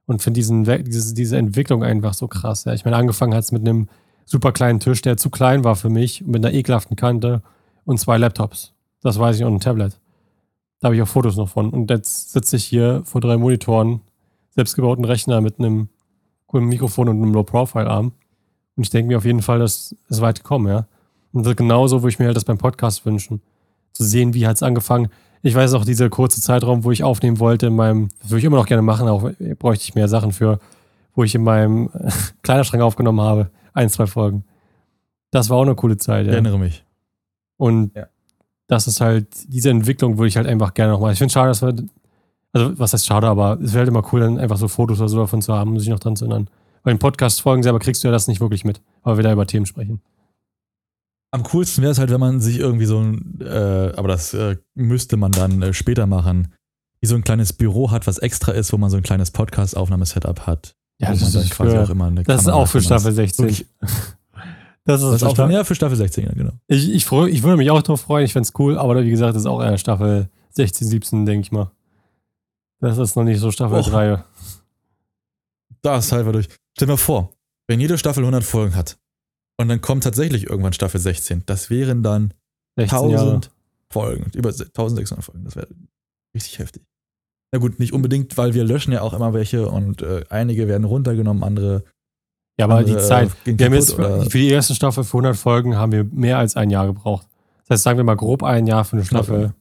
Und 0.05 0.21
finde 0.21 0.41
diese, 0.41 1.13
diese 1.13 1.37
Entwicklung 1.37 1.83
einfach 1.83 2.13
so 2.13 2.27
krass. 2.27 2.65
Ja. 2.65 2.73
Ich 2.73 2.83
meine, 2.83 2.97
angefangen 2.97 3.33
hat 3.33 3.43
es 3.45 3.53
mit 3.53 3.67
einem 3.67 3.87
super 4.25 4.51
kleinen 4.51 4.79
Tisch, 4.79 5.01
der 5.01 5.17
zu 5.17 5.29
klein 5.29 5.63
war 5.63 5.75
für 5.75 5.89
mich, 5.89 6.25
mit 6.25 6.45
einer 6.45 6.53
ekelhaften 6.53 6.95
Kante 6.95 7.41
und 7.85 7.99
zwei 7.99 8.17
Laptops. 8.17 8.73
Das 9.01 9.19
weiß 9.19 9.37
ich 9.37 9.43
und 9.43 9.55
ein 9.55 9.59
Tablet. 9.59 9.99
Da 10.79 10.87
habe 10.87 10.95
ich 10.95 11.01
auch 11.01 11.07
Fotos 11.07 11.37
noch 11.37 11.49
von. 11.49 11.69
Und 11.69 11.89
jetzt 11.89 12.31
sitze 12.31 12.55
ich 12.55 12.65
hier 12.65 13.01
vor 13.05 13.21
drei 13.21 13.37
Monitoren, 13.37 14.01
selbstgebauten 14.51 15.05
Rechner 15.05 15.41
mit 15.41 15.59
einem 15.59 15.89
coolen 16.47 16.67
Mikrofon 16.67 17.09
und 17.09 17.21
einem 17.21 17.33
Low-Profile-Arm. 17.33 18.11
Und 18.75 18.83
ich 18.83 18.89
denke 18.89 19.07
mir 19.07 19.17
auf 19.17 19.25
jeden 19.25 19.41
Fall, 19.41 19.59
dass 19.59 19.95
es 20.09 20.21
weit 20.21 20.43
gekommen, 20.43 20.67
ja. 20.67 20.87
Und 21.31 21.45
das 21.45 21.55
genauso 21.55 22.01
würde 22.01 22.09
ich 22.09 22.19
mir 22.19 22.25
halt 22.25 22.37
das 22.37 22.45
beim 22.45 22.57
Podcast 22.57 23.05
wünschen 23.05 23.41
zu 23.93 24.03
sehen, 24.03 24.33
wie 24.33 24.45
hat 24.47 24.55
es 24.55 24.63
angefangen. 24.63 25.09
Ich 25.41 25.55
weiß 25.55 25.71
noch, 25.73 25.85
dieser 25.85 26.09
kurze 26.09 26.41
Zeitraum, 26.41 26.83
wo 26.83 26.91
ich 26.91 27.03
aufnehmen 27.03 27.39
wollte 27.39 27.67
in 27.67 27.75
meinem, 27.75 28.09
das 28.21 28.31
würde 28.31 28.39
ich 28.39 28.45
immer 28.45 28.57
noch 28.57 28.65
gerne 28.65 28.81
machen, 28.81 29.07
auch 29.07 29.29
bräuchte 29.59 29.83
ich 29.83 29.95
mehr 29.95 30.07
Sachen 30.07 30.31
für, 30.31 30.59
wo 31.15 31.23
ich 31.23 31.35
in 31.35 31.43
meinem 31.43 31.89
Kleiderschrank 32.43 32.81
aufgenommen 32.81 33.21
habe. 33.21 33.49
Ein, 33.73 33.89
zwei 33.89 34.07
Folgen. 34.07 34.43
Das 35.31 35.49
war 35.49 35.57
auch 35.57 35.63
eine 35.63 35.75
coole 35.75 35.97
Zeit, 35.97 36.21
Ich 36.21 36.27
ja. 36.27 36.33
erinnere 36.33 36.59
mich. 36.59 36.85
Und 37.57 37.95
Ja. 37.95 38.07
das 38.67 38.87
ist 38.87 39.01
halt, 39.01 39.27
diese 39.51 39.69
Entwicklung 39.69 40.17
würde 40.17 40.27
ich 40.27 40.37
halt 40.37 40.47
einfach 40.47 40.73
gerne 40.73 40.93
nochmal. 40.93 41.13
Ich 41.13 41.17
finde 41.19 41.27
es 41.27 41.33
schade, 41.33 41.49
dass 41.49 41.61
wir, 41.61 41.75
also 42.53 42.77
was 42.79 42.93
heißt 42.93 43.05
schade, 43.05 43.27
aber 43.27 43.59
es 43.61 43.73
wäre 43.73 43.79
halt 43.79 43.89
immer 43.89 44.03
cool, 44.13 44.19
dann 44.21 44.37
einfach 44.37 44.57
so 44.57 44.67
Fotos 44.67 44.99
oder 44.99 45.09
so 45.09 45.17
davon 45.17 45.41
zu 45.41 45.53
haben, 45.53 45.71
um 45.71 45.79
sich 45.79 45.89
noch 45.89 45.99
dran 45.99 46.15
zu 46.15 46.25
erinnern. 46.25 46.49
Weil 46.83 46.93
in 46.93 46.99
Podcast-Folgen 46.99 47.63
selber 47.63 47.79
kriegst 47.79 48.03
du 48.03 48.07
ja 48.07 48.11
das 48.11 48.27
nicht 48.27 48.41
wirklich 48.41 48.65
mit, 48.65 48.81
weil 49.03 49.17
wir 49.17 49.23
da 49.23 49.31
über 49.31 49.47
Themen 49.47 49.65
sprechen. 49.65 50.01
Am 51.31 51.43
coolsten 51.43 51.81
wäre 51.81 51.91
es 51.91 51.97
halt, 51.99 52.11
wenn 52.11 52.19
man 52.19 52.41
sich 52.41 52.59
irgendwie 52.59 52.85
so 52.85 52.99
ein, 52.99 53.39
äh, 53.41 53.93
aber 53.95 54.07
das 54.07 54.33
äh, 54.35 54.57
müsste 54.75 55.17
man 55.17 55.31
dann 55.31 55.61
äh, 55.63 55.73
später 55.73 56.05
machen, 56.05 56.53
wie 57.01 57.07
so 57.07 57.15
ein 57.15 57.23
kleines 57.23 57.53
Büro 57.53 57.89
hat, 57.89 58.05
was 58.05 58.19
extra 58.19 58.51
ist, 58.51 58.71
wo 58.71 58.77
man 58.77 58.89
so 58.91 58.97
ein 58.97 59.03
kleines 59.03 59.31
Podcast-Aufnahmesetup 59.31 60.41
hat. 60.45 60.75
Ja, 60.99 61.09
das 61.11 61.21
ist 61.35 61.49
quasi 61.51 61.71
für- 61.71 61.83
auch 61.83 61.89
immer 61.89 62.05
eine 62.05 62.23
Das 62.23 62.41
ist 62.41 62.45
Kamera 62.45 62.63
auch 62.63 62.67
für 62.67 62.81
Staffel 62.81 63.11
16. 63.11 63.45
wirklich- 63.45 63.67
Das 64.85 65.01
ist, 65.01 65.07
Das 65.11 65.15
ist 65.21 65.23
auch 65.23 65.33
Staffel, 65.35 65.53
ja, 65.53 65.63
für 65.63 65.75
Staffel 65.75 65.95
16, 65.95 66.25
ja, 66.25 66.33
genau. 66.33 66.51
Ich, 66.67 66.89
ich, 66.91 67.05
freu, 67.05 67.27
ich 67.27 67.41
würde 67.41 67.55
mich 67.55 67.71
auch 67.71 67.81
drauf 67.81 68.01
freuen, 68.01 68.25
ich 68.25 68.33
fände 68.33 68.47
es 68.47 68.53
cool, 68.59 68.77
aber 68.77 69.01
wie 69.01 69.09
gesagt, 69.09 69.33
das 69.33 69.43
ist 69.43 69.47
auch 69.47 69.61
eher 69.63 69.77
Staffel 69.77 70.27
16, 70.49 70.87
17, 70.89 71.25
denke 71.25 71.41
ich 71.45 71.51
mal. 71.53 71.71
Das 72.81 72.97
ist 72.97 73.15
noch 73.15 73.23
nicht 73.23 73.39
so 73.39 73.49
Staffel 73.49 73.79
Och. 73.79 73.89
3. 73.89 74.21
Das 75.83 76.11
halten 76.11 76.25
wir 76.27 76.33
durch. 76.33 76.49
Stell 76.75 76.87
dir 76.87 76.93
mal 76.93 76.97
vor, 76.97 77.33
wenn 77.67 77.79
jede 77.79 77.97
Staffel 77.97 78.23
100 78.23 78.43
Folgen 78.43 78.75
hat 78.75 78.97
und 79.57 79.69
dann 79.69 79.79
kommt 79.79 80.03
tatsächlich 80.03 80.47
irgendwann 80.49 80.73
Staffel 80.73 80.99
16, 80.99 81.43
das 81.45 81.69
wären 81.69 82.03
dann 82.03 82.33
16 82.77 82.97
1000 82.97 83.13
Jahre. 83.13 83.41
Folgen, 83.89 84.31
über 84.33 84.49
1600 84.49 85.23
Folgen, 85.23 85.45
das 85.45 85.55
wäre 85.55 85.67
richtig 86.35 86.59
heftig. 86.59 86.83
Na 87.53 87.59
gut, 87.59 87.79
nicht 87.79 87.93
unbedingt, 87.93 88.35
weil 88.35 88.55
wir 88.55 88.63
löschen 88.63 88.91
ja 88.93 89.03
auch 89.03 89.13
immer 89.13 89.31
welche 89.31 89.69
und 89.69 90.01
äh, 90.01 90.23
einige 90.29 90.67
werden 90.67 90.85
runtergenommen, 90.85 91.43
andere. 91.43 91.83
Ja, 92.57 92.65
aber 92.65 92.83
die 92.83 92.93
andere, 92.93 93.05
äh, 93.05 93.07
Zeit. 93.07 93.29
Wir 93.45 93.65
haben 93.67 93.73
jetzt 93.75 93.93
für 93.93 94.37
die 94.39 94.49
erste 94.49 94.73
Staffel 94.73 95.03
für 95.03 95.17
100 95.17 95.37
Folgen 95.37 95.77
haben 95.77 95.91
wir 95.91 96.03
mehr 96.03 96.39
als 96.39 96.55
ein 96.55 96.71
Jahr 96.71 96.87
gebraucht. 96.87 97.27
Das 97.61 97.75
heißt, 97.75 97.83
sagen 97.83 97.97
wir 97.97 98.03
mal 98.03 98.15
grob 98.15 98.41
ein 98.41 98.65
Jahr 98.65 98.83
für 98.85 98.95
eine 98.95 99.05
Staffel, 99.05 99.41
ja. 99.41 99.53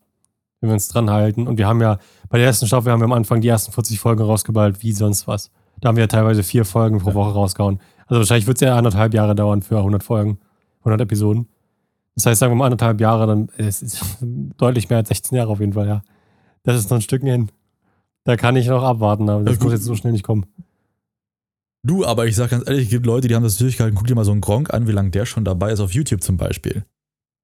wenn 0.61 0.71
wir 0.71 0.73
uns 0.73 0.89
dran 0.89 1.11
halten. 1.11 1.47
Und 1.47 1.59
wir 1.59 1.67
haben 1.67 1.83
ja, 1.83 1.99
bei 2.31 2.39
der 2.39 2.47
ersten 2.47 2.67
Staffel 2.67 2.91
haben 2.91 3.01
wir 3.01 3.05
am 3.05 3.13
Anfang 3.13 3.43
die 3.43 3.49
ersten 3.49 3.73
40 3.73 4.01
Folgen 4.01 4.23
rausgeballt, 4.23 4.83
wie 4.83 4.93
sonst 4.93 5.29
was. 5.29 5.51
Da 5.83 5.91
haben 5.91 5.97
wir 5.97 6.05
ja 6.05 6.09
teilweise 6.09 6.43
vier 6.43 6.65
Folgen 6.65 6.99
pro. 6.99 7.13
Woche 7.13 7.35
rausgehauen. 7.35 7.79
Also 8.07 8.21
wahrscheinlich 8.21 8.47
wird 8.47 8.57
es 8.57 8.63
ja 8.63 8.75
anderthalb 8.75 9.13
Jahre 9.13 9.35
dauern 9.35 9.61
für 9.61 9.77
100 9.77 10.03
Folgen, 10.03 10.39
100 10.81 11.03
Episoden. 11.03 11.47
Das 12.15 12.25
heißt, 12.25 12.41
sagen 12.41 12.53
wir 12.53 12.57
mal 12.57 12.67
anderthalb 12.67 13.03
Jahre, 13.03 13.27
dann 13.27 13.51
es 13.59 13.83
ist 13.83 14.03
deutlich 14.57 14.89
mehr 14.89 15.01
als 15.01 15.09
16 15.09 15.37
Jahre 15.37 15.51
auf 15.51 15.61
jeden 15.61 15.75
Fall, 15.75 15.89
ja. 15.89 16.03
Das 16.63 16.79
ist 16.79 16.89
noch 16.89 16.97
ein 16.97 17.03
Stück 17.03 17.23
hin. 17.23 17.51
Da 18.25 18.37
kann 18.37 18.57
ich 18.57 18.67
noch 18.69 18.83
abwarten, 18.83 19.29
aber 19.29 19.45
das 19.45 19.59
gut. 19.59 19.65
muss 19.65 19.73
jetzt 19.73 19.85
so 19.85 19.95
schnell 19.97 20.13
nicht 20.13 20.25
kommen. 20.25 20.47
Du, 21.85 22.05
aber 22.07 22.27
ich 22.27 22.37
sag 22.37 22.51
ganz 22.51 22.67
ehrlich, 22.69 22.85
es 22.85 22.91
gibt 22.91 23.07
Leute, 23.07 23.27
die 23.27 23.35
haben 23.35 23.43
das 23.43 23.57
durchgehalten. 23.57 23.97
Guck 23.99 24.07
dir 24.07 24.15
mal 24.15 24.25
so 24.25 24.31
einen 24.31 24.41
Gronk 24.41 24.73
an, 24.73 24.87
wie 24.87 24.93
lange 24.93 25.11
der 25.11 25.27
schon 25.27 25.45
dabei 25.45 25.73
ist 25.73 25.81
auf 25.81 25.93
YouTube 25.93 26.23
zum 26.23 26.37
Beispiel. 26.37 26.85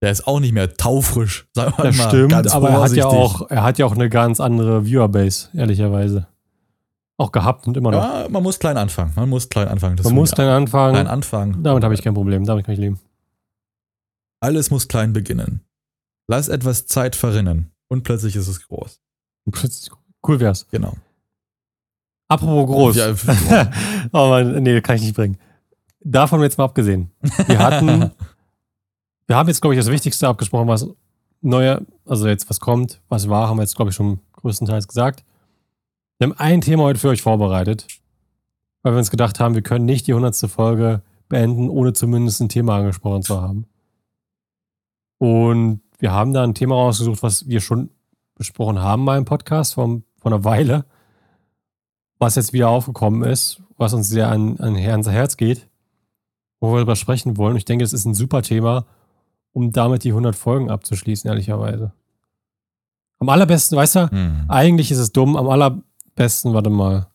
Der 0.01 0.13
ist 0.13 0.29
auch 0.29 0.39
nicht 0.39 0.53
mehr 0.53 0.75
taufrisch, 0.77 1.49
sagen 1.55 1.75
wir 1.77 1.85
Das 1.87 1.97
mal. 1.97 2.09
stimmt, 2.09 2.31
ganz 2.31 2.53
aber 2.55 2.71
er 2.71 2.81
hat 2.83 2.93
ja 2.93 3.07
auch, 3.07 3.51
er 3.51 3.65
hat 3.65 3.79
ja 3.79 3.87
auch 3.87 3.95
eine 3.97 4.09
ganz 4.09 4.39
andere 4.39 4.85
Viewerbase, 4.85 5.49
ehrlicherweise. 5.55 6.29
Auch 7.17 7.33
gehabt 7.33 7.67
und 7.67 7.77
immer 7.77 7.91
noch. 7.91 8.01
Ja, 8.05 8.29
man 8.29 8.45
muss 8.45 8.61
klein 8.61 8.77
anfangen. 8.77 9.13
Man 9.17 9.29
muss 9.29 9.49
klein 9.49 9.67
anfangen. 9.67 9.97
Das 9.97 10.05
Man 10.07 10.15
muss 10.15 10.31
klein 10.31 10.47
anfangen. 10.49 10.95
klein 10.95 11.09
anfangen. 11.09 11.65
Damit 11.65 11.83
habe 11.83 11.95
ich 11.95 12.03
kein 12.03 12.15
Problem, 12.15 12.45
damit 12.45 12.65
kann 12.65 12.75
ich 12.75 12.81
leben. 12.81 13.01
Alles 14.41 14.71
muss 14.71 14.87
klein 14.87 15.13
beginnen. 15.13 15.63
Lass 16.29 16.47
etwas 16.49 16.87
Zeit 16.87 17.17
verrinnen 17.17 17.73
und 17.89 18.05
plötzlich 18.05 18.37
ist 18.37 18.47
es 18.47 18.69
groß. 18.69 19.01
Cool 20.27 20.41
wär's. 20.41 20.67
Genau. 20.71 20.95
Apropos 22.29 22.67
groß. 22.67 22.97
Ja, 22.97 23.15
oh 24.13 24.29
Mann, 24.29 24.63
nee, 24.63 24.81
kann 24.81 24.97
ich 24.97 25.03
nicht 25.03 25.17
bringen. 25.17 25.39
Davon 26.01 26.43
jetzt 26.43 26.59
mal 26.59 26.65
abgesehen. 26.65 27.11
Wir 27.47 27.59
hatten, 27.59 28.11
wir 29.27 29.37
haben 29.37 29.49
jetzt, 29.49 29.61
glaube 29.61 29.75
ich, 29.75 29.81
das 29.81 29.91
Wichtigste 29.91 30.29
abgesprochen, 30.29 30.69
was 30.69 30.87
neue, 31.41 31.87
also 32.05 32.29
jetzt 32.29 32.49
was 32.51 32.61
kommt, 32.61 33.01
was 33.09 33.29
war, 33.29 33.49
haben 33.49 33.57
wir 33.57 33.63
jetzt, 33.63 33.77
glaube 33.77 33.91
ich, 33.91 33.97
schon 33.97 34.21
größtenteils 34.33 34.87
gesagt. 34.87 35.25
Wir 36.19 36.29
haben 36.29 36.39
ein 36.39 36.61
Thema 36.61 36.85
heute 36.85 36.99
für 36.99 37.09
euch 37.09 37.23
vorbereitet, 37.23 37.87
weil 38.83 38.93
wir 38.93 38.99
uns 38.99 39.11
gedacht 39.11 39.41
haben, 39.41 39.55
wir 39.55 39.63
können 39.63 39.85
nicht 39.85 40.07
die 40.07 40.13
100. 40.13 40.37
Folge 40.51 41.03
beenden, 41.29 41.69
ohne 41.69 41.93
zumindest 41.93 42.41
ein 42.41 42.49
Thema 42.49 42.77
angesprochen 42.77 43.23
zu 43.23 43.41
haben. 43.41 43.67
Und 45.19 45.81
wir 45.99 46.13
haben 46.13 46.33
da 46.33 46.45
ein 46.45 46.55
Thema 46.55 46.75
rausgesucht, 46.75 47.23
was 47.23 47.49
wir 47.49 47.61
schon 47.61 47.91
besprochen 48.35 48.81
haben 48.81 49.05
mal 49.05 49.19
im 49.19 49.25
Podcast 49.25 49.75
von, 49.75 50.05
von 50.29 50.35
einer 50.35 50.45
Weile, 50.45 50.85
was 52.19 52.35
jetzt 52.35 52.53
wieder 52.53 52.69
aufgekommen 52.69 53.23
ist, 53.23 53.63
was 53.77 53.95
uns 53.95 54.09
sehr 54.09 54.29
an, 54.29 54.59
an 54.59 54.77
unser 54.77 55.13
Herz 55.13 55.37
geht, 55.37 55.67
wo 56.61 56.71
wir 56.73 56.77
darüber 56.79 56.97
sprechen 56.97 57.37
wollen. 57.37 57.57
Ich 57.57 57.65
denke, 57.65 57.85
es 57.85 57.93
ist 57.93 58.05
ein 58.05 58.15
super 58.15 58.43
Thema, 58.43 58.85
um 59.53 59.73
damit 59.73 60.05
die 60.05 60.11
100 60.11 60.37
Folgen 60.37 60.71
abzuschließen, 60.71 61.29
ehrlicherweise. 61.29 61.93
Am 63.21 63.29
allerbesten, 63.29 63.77
weißt 63.77 63.97
du, 63.97 64.11
Hm. 64.11 64.45
eigentlich 64.49 64.91
ist 64.91 64.99
es 64.99 65.13
dumm, 65.13 65.37
am 65.37 65.49
allerbesten, 65.49 66.55
warte 66.55 66.71
mal, 66.71 67.07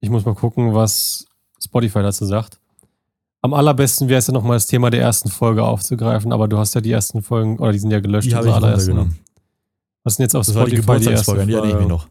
ich 0.00 0.10
muss 0.10 0.24
mal 0.24 0.34
gucken, 0.34 0.74
was 0.74 1.26
Spotify 1.64 2.02
dazu 2.02 2.26
sagt. 2.26 2.60
Am 3.42 3.54
allerbesten 3.54 4.08
wäre 4.08 4.18
es 4.18 4.26
ja 4.26 4.34
nochmal 4.34 4.56
das 4.56 4.66
Thema 4.66 4.90
der 4.90 5.00
ersten 5.00 5.30
Folge 5.30 5.64
aufzugreifen, 5.64 6.32
aber 6.32 6.48
du 6.48 6.58
hast 6.58 6.74
ja 6.74 6.80
die 6.80 6.90
ersten 6.92 7.22
Folgen, 7.22 7.58
oder 7.58 7.72
die 7.72 7.78
sind 7.78 7.90
ja 7.90 8.00
gelöscht. 8.00 8.28
Die 8.30 8.34
habe 8.34 8.48
ich 8.48 8.54
allerersten. 8.54 9.18
Was 10.04 10.16
sind 10.16 10.24
jetzt 10.24 10.36
auf 10.36 10.46
Das 10.46 10.54
war 10.54 10.66
die 10.66 10.76
Spotify 10.76 11.00
Geburtstagsfolge, 11.00 11.42
an 11.42 11.48
die 11.48 11.54
erinnere 11.54 11.72
ich 11.72 11.78
mich 11.80 11.88
noch. 11.88 12.06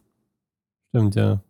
Stimmt, 0.90 1.14
ja. 1.16 1.40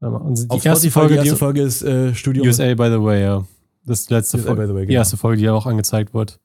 Warte 0.00 0.12
mal, 0.18 0.22
und 0.22 0.38
die 0.38 0.50
Auf 0.50 0.64
erste 0.64 0.90
Folge, 0.90 1.14
die 1.14 1.18
erste 1.18 1.30
die 1.34 1.38
Folge 1.38 1.62
ist 1.62 1.82
äh, 1.82 2.14
Studio 2.14 2.44
USA, 2.44 2.74
by 2.74 2.88
the 2.90 3.02
way, 3.02 3.22
ja. 3.22 3.46
Das 3.84 4.00
ist 4.00 4.10
die 4.10 4.14
letzte 4.14 4.36
USA, 4.38 4.48
Folge. 4.48 4.62
by 4.62 4.68
the 4.68 4.74
way, 4.74 4.80
Die 4.82 4.86
genau. 4.88 4.98
erste 5.00 5.16
Folge, 5.16 5.36
die 5.38 5.44
ja 5.44 5.52
auch 5.52 5.66
angezeigt 5.66 6.14
wird. 6.14 6.40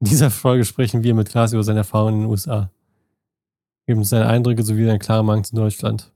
In 0.00 0.08
dieser 0.08 0.30
Folge 0.30 0.64
sprechen 0.64 1.02
wir 1.02 1.14
mit 1.14 1.28
Klaas 1.28 1.52
über 1.52 1.62
seine 1.62 1.80
Erfahrungen 1.80 2.14
in 2.16 2.20
den 2.22 2.30
USA. 2.30 2.70
Geben 3.86 4.00
uns 4.00 4.10
seine 4.10 4.26
Eindrücke 4.26 4.62
sowie 4.62 4.84
seine 4.84 4.98
klare 4.98 5.24
Meinung 5.24 5.44
zu 5.44 5.54
Deutschland. 5.54 6.12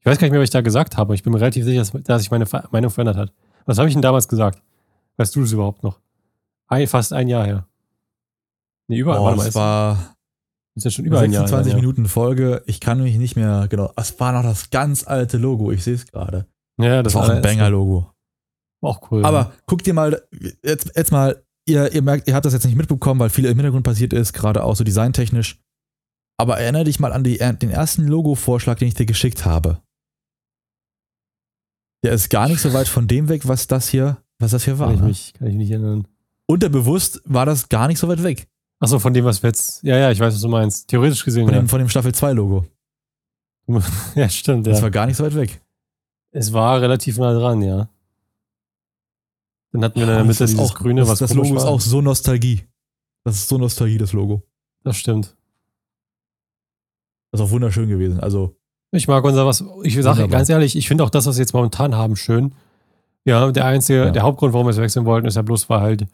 Ich 0.00 0.06
weiß 0.06 0.18
gar 0.18 0.26
nicht 0.26 0.32
mehr, 0.32 0.40
was 0.40 0.46
ich 0.46 0.50
da 0.52 0.60
gesagt 0.60 0.96
habe. 0.96 1.14
Ich 1.14 1.22
bin 1.22 1.32
mir 1.32 1.40
relativ 1.40 1.64
sicher, 1.64 1.82
dass 2.04 2.22
sich 2.22 2.30
meine 2.30 2.46
Meinung 2.70 2.90
verändert 2.90 3.16
hat. 3.16 3.32
Was 3.66 3.78
habe 3.78 3.88
ich 3.88 3.94
denn 3.94 4.02
damals 4.02 4.28
gesagt? 4.28 4.62
Weißt 5.16 5.34
du 5.36 5.42
das 5.42 5.52
überhaupt 5.52 5.82
noch? 5.82 6.00
Ein, 6.68 6.86
fast 6.86 7.12
ein 7.12 7.28
Jahr 7.28 7.44
her. 7.44 7.66
Nee, 8.88 8.98
überall. 8.98 9.20
Oh, 9.20 9.36
das 9.36 9.54
war 9.54 10.16
ist 10.76 10.84
ja 10.84 10.90
schon 10.90 11.04
über 11.04 11.20
ein 11.20 11.32
Jahr. 11.32 11.46
26 11.46 11.74
Minuten 11.74 12.06
Folge. 12.06 12.62
Ich 12.66 12.80
kann 12.80 13.02
mich 13.02 13.16
nicht 13.16 13.36
mehr 13.36 13.66
genau. 13.68 13.92
Es 13.96 14.18
war 14.20 14.32
noch 14.32 14.42
das 14.42 14.70
ganz 14.70 15.06
alte 15.06 15.36
Logo. 15.36 15.72
Ich 15.72 15.84
sehe 15.84 15.94
es 15.94 16.06
gerade. 16.06 16.46
Ja, 16.80 17.02
das, 17.02 17.12
das 17.12 17.22
war 17.22 17.30
ein 17.30 17.42
Banger-Logo. 17.42 18.10
Auch 18.82 19.10
cool. 19.10 19.24
Aber 19.24 19.38
ja. 19.38 19.52
guck 19.66 19.82
dir 19.82 19.94
mal, 19.94 20.22
jetzt, 20.64 20.92
jetzt 20.96 21.12
mal, 21.12 21.42
ihr, 21.66 21.92
ihr 21.92 22.02
merkt, 22.02 22.28
ihr 22.28 22.34
habt 22.34 22.46
das 22.46 22.54
jetzt 22.54 22.64
nicht 22.64 22.76
mitbekommen, 22.76 23.20
weil 23.20 23.30
viel 23.30 23.44
im 23.44 23.56
Hintergrund 23.56 23.84
passiert 23.84 24.12
ist, 24.12 24.32
gerade 24.32 24.64
auch 24.64 24.76
so 24.76 24.84
designtechnisch. 24.84 25.60
Aber 26.38 26.58
erinnere 26.58 26.84
dich 26.84 27.00
mal 27.00 27.12
an 27.12 27.22
die, 27.22 27.36
den 27.36 27.70
ersten 27.70 28.06
Logo-Vorschlag, 28.06 28.78
den 28.78 28.88
ich 28.88 28.94
dir 28.94 29.04
geschickt 29.04 29.44
habe. 29.44 29.82
Der 32.02 32.12
ist 32.12 32.30
gar 32.30 32.48
nicht 32.48 32.62
so 32.62 32.72
weit 32.72 32.88
von 32.88 33.06
dem 33.06 33.28
weg, 33.28 33.46
was 33.46 33.66
das 33.66 33.88
hier, 33.90 34.22
was 34.38 34.52
das 34.52 34.64
hier 34.64 34.78
war. 34.78 34.86
Kann 34.86 34.94
ich, 34.94 35.00
ne? 35.02 35.08
mich, 35.08 35.32
kann 35.34 35.48
ich 35.48 35.54
mich 35.54 35.68
nicht 35.68 35.72
erinnern. 35.72 36.08
Unterbewusst 36.46 37.20
war 37.26 37.44
das 37.44 37.68
gar 37.68 37.88
nicht 37.88 37.98
so 37.98 38.08
weit 38.08 38.22
weg. 38.22 38.48
Achso, 38.80 38.98
von 38.98 39.12
dem, 39.12 39.26
was 39.26 39.42
wir 39.42 39.48
jetzt. 39.48 39.82
Ja, 39.82 39.98
ja, 39.98 40.10
ich 40.10 40.18
weiß, 40.18 40.34
was 40.34 40.40
du 40.40 40.48
meinst. 40.48 40.88
Theoretisch 40.88 41.22
gesehen. 41.22 41.44
Von, 41.44 41.54
ja. 41.54 41.60
dem, 41.60 41.68
von 41.68 41.78
dem 41.78 41.88
Staffel 41.88 42.14
2 42.14 42.32
Logo. 42.32 42.66
ja, 44.14 44.28
stimmt, 44.28 44.66
ja. 44.66 44.72
Das 44.72 44.82
war 44.82 44.90
gar 44.90 45.06
nicht 45.06 45.16
so 45.16 45.24
weit 45.24 45.34
weg. 45.34 45.60
Es 46.32 46.52
war 46.52 46.80
relativ 46.80 47.18
nah 47.18 47.32
dran, 47.32 47.60
ja. 47.62 47.88
Dann 49.72 49.84
hatten 49.84 49.96
wir 49.96 50.04
in 50.04 50.08
der 50.08 50.24
Mitte 50.24 50.44
dieses 50.46 50.58
auch, 50.58 50.74
Grüne, 50.74 51.02
das, 51.02 51.10
was 51.10 51.18
Das 51.20 51.34
Logo 51.34 51.50
war. 51.50 51.56
ist 51.58 51.64
auch 51.64 51.80
so 51.80 52.00
Nostalgie. 52.00 52.64
Das 53.22 53.36
ist 53.36 53.48
so 53.48 53.58
Nostalgie, 53.58 53.98
das 53.98 54.12
Logo. 54.12 54.42
Das 54.82 54.96
stimmt. 54.96 55.36
Das 57.30 57.40
ist 57.40 57.46
auch 57.46 57.50
wunderschön 57.50 57.88
gewesen. 57.88 58.18
Also. 58.18 58.56
Ich 58.92 59.06
mag 59.06 59.22
unser 59.22 59.46
was. 59.46 59.62
Ich 59.84 60.00
sage 60.02 60.26
ganz 60.26 60.48
ehrlich, 60.48 60.74
ich 60.74 60.88
finde 60.88 61.04
auch 61.04 61.10
das, 61.10 61.26
was 61.26 61.36
wir 61.36 61.42
jetzt 61.42 61.52
momentan 61.52 61.94
haben, 61.94 62.16
schön. 62.16 62.54
Ja, 63.24 63.52
der 63.52 63.66
einzige, 63.66 64.06
ja. 64.06 64.10
der 64.10 64.22
Hauptgrund, 64.22 64.52
warum 64.52 64.66
wir 64.66 64.70
es 64.70 64.78
wechseln 64.78 65.04
wollten, 65.04 65.28
ist 65.28 65.36
ja 65.36 65.42
bloß, 65.42 65.68
weil 65.68 65.80
halt 65.80 66.06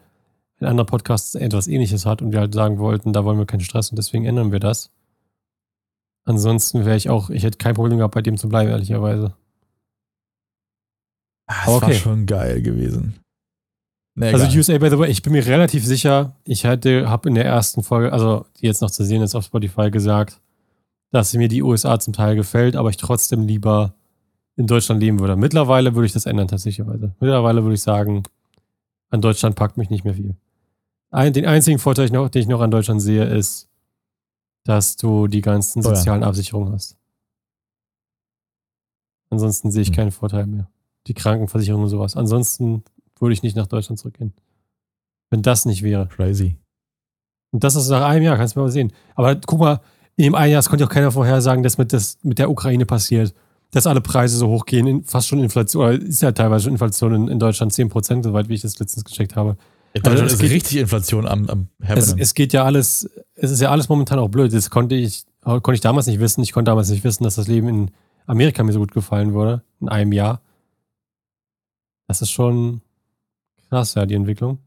ein 0.61 0.67
anderer 0.67 0.87
Podcast 0.87 1.37
etwas 1.37 1.69
ähnliches 1.69 2.07
hat 2.07 2.23
und 2.23 2.33
wir 2.33 2.41
halt 2.41 2.55
sagen 2.55 2.79
wollten, 2.79 3.13
da 3.13 3.25
wollen 3.25 3.39
wir 3.39 3.47
keinen 3.47 3.61
Stress 3.61 3.91
und 3.91 3.97
deswegen 3.97 4.25
ändern 4.25 4.53
wir 4.53 4.61
das. 4.61 4.91
Ansonsten 6.25 6.85
wäre 6.85 6.97
ich 6.97 7.09
auch, 7.09 7.31
ich 7.31 7.45
hätte 7.45 7.59
kein 7.59 7.75
Problem 7.75 7.99
gehabt, 7.99 8.15
bei 8.15 8.23
dem 8.23 8.37
zu 8.37 8.49
bleiben, 8.49 8.71
ehrlicherweise. 8.71 9.35
Das 11.47 11.69
okay. 11.69 11.87
war 11.87 11.93
schon 11.93 12.27
geil 12.27 12.63
gewesen. 12.63 13.21
Nee, 14.17 14.33
also 14.33 14.47
geil. 14.47 14.57
USA, 14.57 14.79
by 14.79 14.91
the 14.91 14.99
way, 14.99 15.11
ich 15.11 15.23
bin 15.23 15.33
mir 15.33 15.47
relativ 15.47 15.85
sicher, 15.85 16.35
ich 16.45 16.65
hätte, 16.65 17.09
habe 17.09 17.29
in 17.29 17.35
der 17.35 17.45
ersten 17.45 17.83
Folge, 17.83 18.13
also 18.13 18.47
die 18.59 18.67
jetzt 18.67 18.81
noch 18.81 18.91
zu 18.91 19.05
sehen 19.05 19.23
ist 19.23 19.35
auf 19.35 19.45
Spotify 19.45 19.91
gesagt, 19.91 20.41
dass 21.13 21.35
mir 21.35 21.49
die 21.49 21.63
USA 21.63 22.01
zum 22.01 22.15
Teil 22.15 22.35
gefällt, 22.35 22.77
aber 22.77 22.91
ich 22.91 22.97
trotzdem 22.97 23.47
lieber 23.47 23.95
in 24.57 24.67
Deutschland 24.67 25.01
leben 25.01 25.21
würde. 25.21 25.37
Mittlerweile 25.37 25.95
würde 25.95 26.07
ich 26.07 26.13
das 26.13 26.27
ändern, 26.27 26.49
tatsächlich. 26.49 26.87
Mittlerweile 26.87 27.63
würde 27.63 27.75
ich 27.75 27.83
sagen, 27.83 28.23
an 29.11 29.21
Deutschland 29.21 29.55
packt 29.55 29.77
mich 29.77 29.91
nicht 29.91 30.05
mehr 30.05 30.15
viel. 30.15 30.35
Ein, 31.17 31.33
den 31.33 31.47
einzigen 31.47 31.79
Vorteil, 31.79 32.11
den 32.11 32.31
ich 32.35 32.47
noch 32.47 32.61
an 32.61 32.71
Deutschland 32.71 33.01
sehe, 33.01 33.25
ist, 33.25 33.71
dass 34.65 34.97
du 34.97 35.29
die 35.29 35.41
ganzen 35.41 35.81
sozialen 35.81 36.21
oh 36.21 36.25
ja. 36.25 36.29
Absicherungen 36.29 36.75
hast. 36.75 36.99
Ansonsten 39.31 39.71
sehe 39.71 39.81
ich 39.81 39.89
hm. 39.89 39.95
keinen 39.95 40.11
Vorteil 40.11 40.47
mehr. 40.47 40.69
Die 41.07 41.15
Krankenversicherung 41.15 41.85
und 41.85 41.89
sowas. 41.89 42.19
Ansonsten 42.19 42.85
würde 43.19 43.33
ich 43.33 43.43
nicht 43.43 43.57
nach 43.57 43.67
Deutschland 43.67 43.99
zurückgehen. 43.99 44.35
Wenn 45.31 45.41
das 45.41 45.65
nicht 45.65 45.83
wäre. 45.83 46.07
Crazy. 46.07 46.59
Und 47.51 47.65
das 47.65 47.77
ist 47.77 47.89
nach 47.89 48.07
einem 48.07 48.23
Jahr, 48.23 48.37
kannst 48.37 48.55
du 48.55 48.61
mal 48.61 48.71
sehen. 48.71 48.93
Aber 49.15 49.37
guck 49.37 49.61
mal, 49.61 49.81
in 50.17 50.25
dem 50.25 50.35
einen 50.35 50.53
Jahr 50.53 50.63
konnte 50.65 50.85
auch 50.85 50.91
keiner 50.91 51.13
vorhersagen, 51.13 51.63
dass 51.63 51.79
mit, 51.79 51.95
das 51.95 52.19
mit 52.25 52.39
der 52.39 52.51
Ukraine 52.51 52.85
passiert, 52.85 53.33
dass 53.71 53.87
alle 53.87 54.03
Preise 54.03 54.37
so 54.37 54.49
hochgehen, 54.49 55.03
fast 55.03 55.29
schon 55.29 55.43
Inflation, 55.43 55.83
oder 55.83 55.93
ist 55.93 56.21
ja 56.21 56.33
teilweise 56.33 56.65
schon 56.65 56.73
Inflation 56.73 57.15
in, 57.15 57.29
in 57.29 57.39
Deutschland 57.39 57.73
10%, 57.73 58.23
soweit 58.23 58.51
wie 58.51 58.55
ich 58.55 58.61
das 58.61 58.79
letztens 58.79 59.05
gecheckt 59.05 59.35
habe. 59.35 59.57
In 59.97 60.03
Deutschland 60.03 60.25
also 60.25 60.35
ist 60.35 60.41
geht, 60.43 60.51
richtig 60.53 60.77
Inflation 60.77 61.27
am, 61.27 61.49
am 61.49 61.69
es, 61.79 62.13
es, 62.13 62.35
geht 62.35 62.53
ja 62.53 62.65
alles, 62.65 63.09
es 63.35 63.51
ist 63.51 63.63
ja 63.63 63.71
alles 63.71 63.89
momentan 63.89 64.19
auch 64.19 64.29
blöd. 64.29 64.53
Das 64.53 64.69
konnte 64.69 64.95
ich, 64.95 65.25
konnte 65.43 65.73
ich 65.73 65.81
damals 65.81 66.07
nicht 66.07 66.21
wissen. 66.21 66.43
Ich 66.43 66.53
konnte 66.53 66.71
damals 66.71 66.91
nicht 66.91 67.03
wissen, 67.03 67.25
dass 67.25 67.37
das 67.37 67.49
Leben 67.49 67.69
in 67.69 67.91
Amerika 68.27 68.63
mir 68.63 68.73
so 68.73 68.81
gut 68.81 68.93
gefallen 68.93 69.33
würde, 69.33 69.63
in 69.81 69.89
einem 69.89 70.13
Jahr. 70.13 70.43
Das 72.09 72.21
ist 72.21 72.31
schon 72.31 72.83
krass, 73.71 73.95
ja, 73.95 74.05
die 74.05 74.15
Entwicklung. 74.15 74.59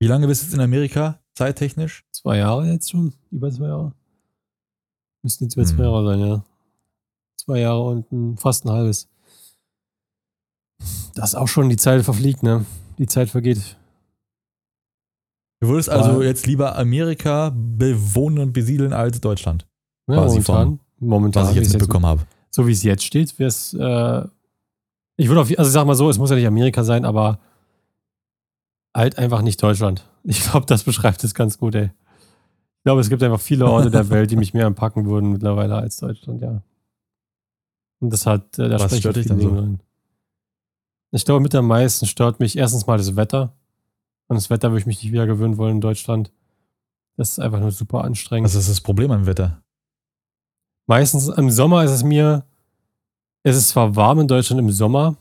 Wie 0.00 0.06
lange 0.06 0.26
bist 0.26 0.42
du 0.42 0.46
jetzt 0.46 0.54
in 0.54 0.60
Amerika, 0.60 1.18
zeittechnisch? 1.34 2.04
Zwei 2.10 2.36
Jahre 2.36 2.70
jetzt 2.70 2.90
schon, 2.90 3.14
über 3.30 3.50
zwei 3.50 3.68
Jahre. 3.68 3.94
Müssten 5.22 5.44
jetzt 5.44 5.54
über 5.54 5.66
hm. 5.66 5.76
zwei 5.76 5.84
Jahre 5.84 6.04
sein, 6.04 6.20
ja. 6.20 6.44
Zwei 7.36 7.60
Jahre 7.60 7.84
und 7.84 8.12
ein, 8.12 8.36
fast 8.36 8.66
ein 8.66 8.70
halbes. 8.70 9.08
Das 11.14 11.30
ist 11.30 11.34
auch 11.36 11.48
schon 11.48 11.70
die 11.70 11.78
Zeit 11.78 12.04
verfliegt, 12.04 12.42
ne? 12.42 12.66
Die 12.98 13.06
Zeit 13.06 13.30
vergeht. 13.30 13.77
Du 15.60 15.68
würdest 15.68 15.90
also 15.90 16.22
jetzt 16.22 16.46
lieber 16.46 16.76
Amerika 16.76 17.52
bewohnen 17.54 18.38
und 18.38 18.52
besiedeln 18.52 18.92
als 18.92 19.20
Deutschland. 19.20 19.66
Ja, 20.06 20.16
momentan. 20.16 20.44
Vom, 20.44 20.80
momentan. 21.08 21.44
Was 21.44 21.50
ich 21.50 21.56
jetzt 21.56 21.72
mitbekommen 21.72 22.06
habe. 22.06 22.22
So 22.50 22.66
wie 22.66 22.72
es 22.72 22.82
jetzt 22.82 23.04
steht, 23.04 23.38
wäre 23.38 23.48
es. 23.48 23.74
Äh, 23.74 24.24
ich 25.16 25.28
würde 25.28 25.40
auf. 25.40 25.50
Also, 25.50 25.68
ich 25.68 25.72
sag 25.72 25.86
mal 25.86 25.96
so, 25.96 26.08
es 26.08 26.18
muss 26.18 26.30
ja 26.30 26.36
nicht 26.36 26.46
Amerika 26.46 26.84
sein, 26.84 27.04
aber 27.04 27.40
halt 28.96 29.18
einfach 29.18 29.42
nicht 29.42 29.62
Deutschland. 29.62 30.04
Ich 30.24 30.42
glaube, 30.42 30.66
das 30.66 30.82
beschreibt 30.82 31.24
es 31.24 31.32
ganz 31.32 31.56
gut, 31.56 31.74
ey. 31.74 31.84
Ich 31.84 32.84
glaube, 32.84 33.00
es 33.00 33.08
gibt 33.08 33.22
einfach 33.22 33.40
viele 33.40 33.66
Orte 33.66 33.90
der 33.90 34.10
Welt, 34.10 34.30
die 34.30 34.36
mich 34.36 34.52
mehr 34.52 34.66
anpacken 34.66 35.06
würden 35.06 35.32
mittlerweile 35.32 35.76
als 35.76 35.96
Deutschland, 35.96 36.42
ja. 36.42 36.60
Und 38.00 38.12
das 38.12 38.26
hat. 38.26 38.58
Äh, 38.58 38.68
da 38.68 38.78
Was 38.78 38.98
stört 38.98 39.16
dich 39.16 39.26
dann 39.26 39.40
so? 39.40 39.48
Rein. 39.48 39.80
Ich 41.12 41.24
glaube, 41.24 41.40
mit 41.40 41.54
am 41.54 41.66
meisten 41.66 42.04
stört 42.04 42.40
mich 42.40 42.58
erstens 42.58 42.86
mal 42.86 42.98
das 42.98 43.16
Wetter. 43.16 43.54
Und 44.28 44.36
das 44.36 44.50
Wetter 44.50 44.70
würde 44.70 44.80
ich 44.80 44.86
mich 44.86 45.02
nicht 45.02 45.12
wieder 45.12 45.26
gewöhnen 45.26 45.56
wollen 45.56 45.76
in 45.76 45.80
Deutschland. 45.80 46.30
Das 47.16 47.30
ist 47.30 47.40
einfach 47.40 47.60
nur 47.60 47.72
super 47.72 48.04
anstrengend. 48.04 48.44
Was 48.46 48.54
ist 48.54 48.70
das 48.70 48.80
Problem 48.80 49.10
am 49.10 49.26
Wetter? 49.26 49.62
Meistens 50.86 51.28
im 51.28 51.50
Sommer 51.50 51.84
ist 51.84 51.90
es 51.90 52.04
mir, 52.04 52.44
es 53.42 53.56
ist 53.56 53.70
zwar 53.70 53.96
warm 53.96 54.20
in 54.20 54.28
Deutschland 54.28 54.60
im 54.60 54.70
Sommer, 54.70 55.16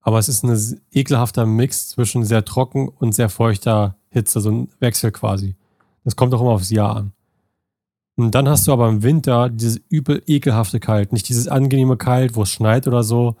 aber 0.00 0.18
es 0.18 0.28
ist 0.28 0.42
ein 0.42 0.80
ekelhafter 0.90 1.46
Mix 1.46 1.88
zwischen 1.88 2.24
sehr 2.24 2.44
trocken 2.44 2.88
und 2.88 3.14
sehr 3.14 3.28
feuchter 3.28 3.96
Hitze, 4.08 4.40
so 4.40 4.50
ein 4.50 4.68
Wechsel 4.80 5.12
quasi. 5.12 5.54
Das 6.04 6.16
kommt 6.16 6.34
auch 6.34 6.40
immer 6.40 6.50
aufs 6.50 6.70
Jahr 6.70 6.96
an. 6.96 7.12
Und 8.16 8.34
dann 8.34 8.48
hast 8.48 8.66
du 8.66 8.72
aber 8.72 8.88
im 8.88 9.02
Winter 9.02 9.48
dieses 9.48 9.80
übel 9.88 10.22
ekelhafte 10.26 10.80
Kalt. 10.80 11.12
Nicht 11.12 11.28
dieses 11.28 11.48
angenehme 11.48 11.96
Kalt, 11.96 12.34
wo 12.34 12.42
es 12.42 12.50
schneit 12.50 12.86
oder 12.86 13.04
so, 13.04 13.36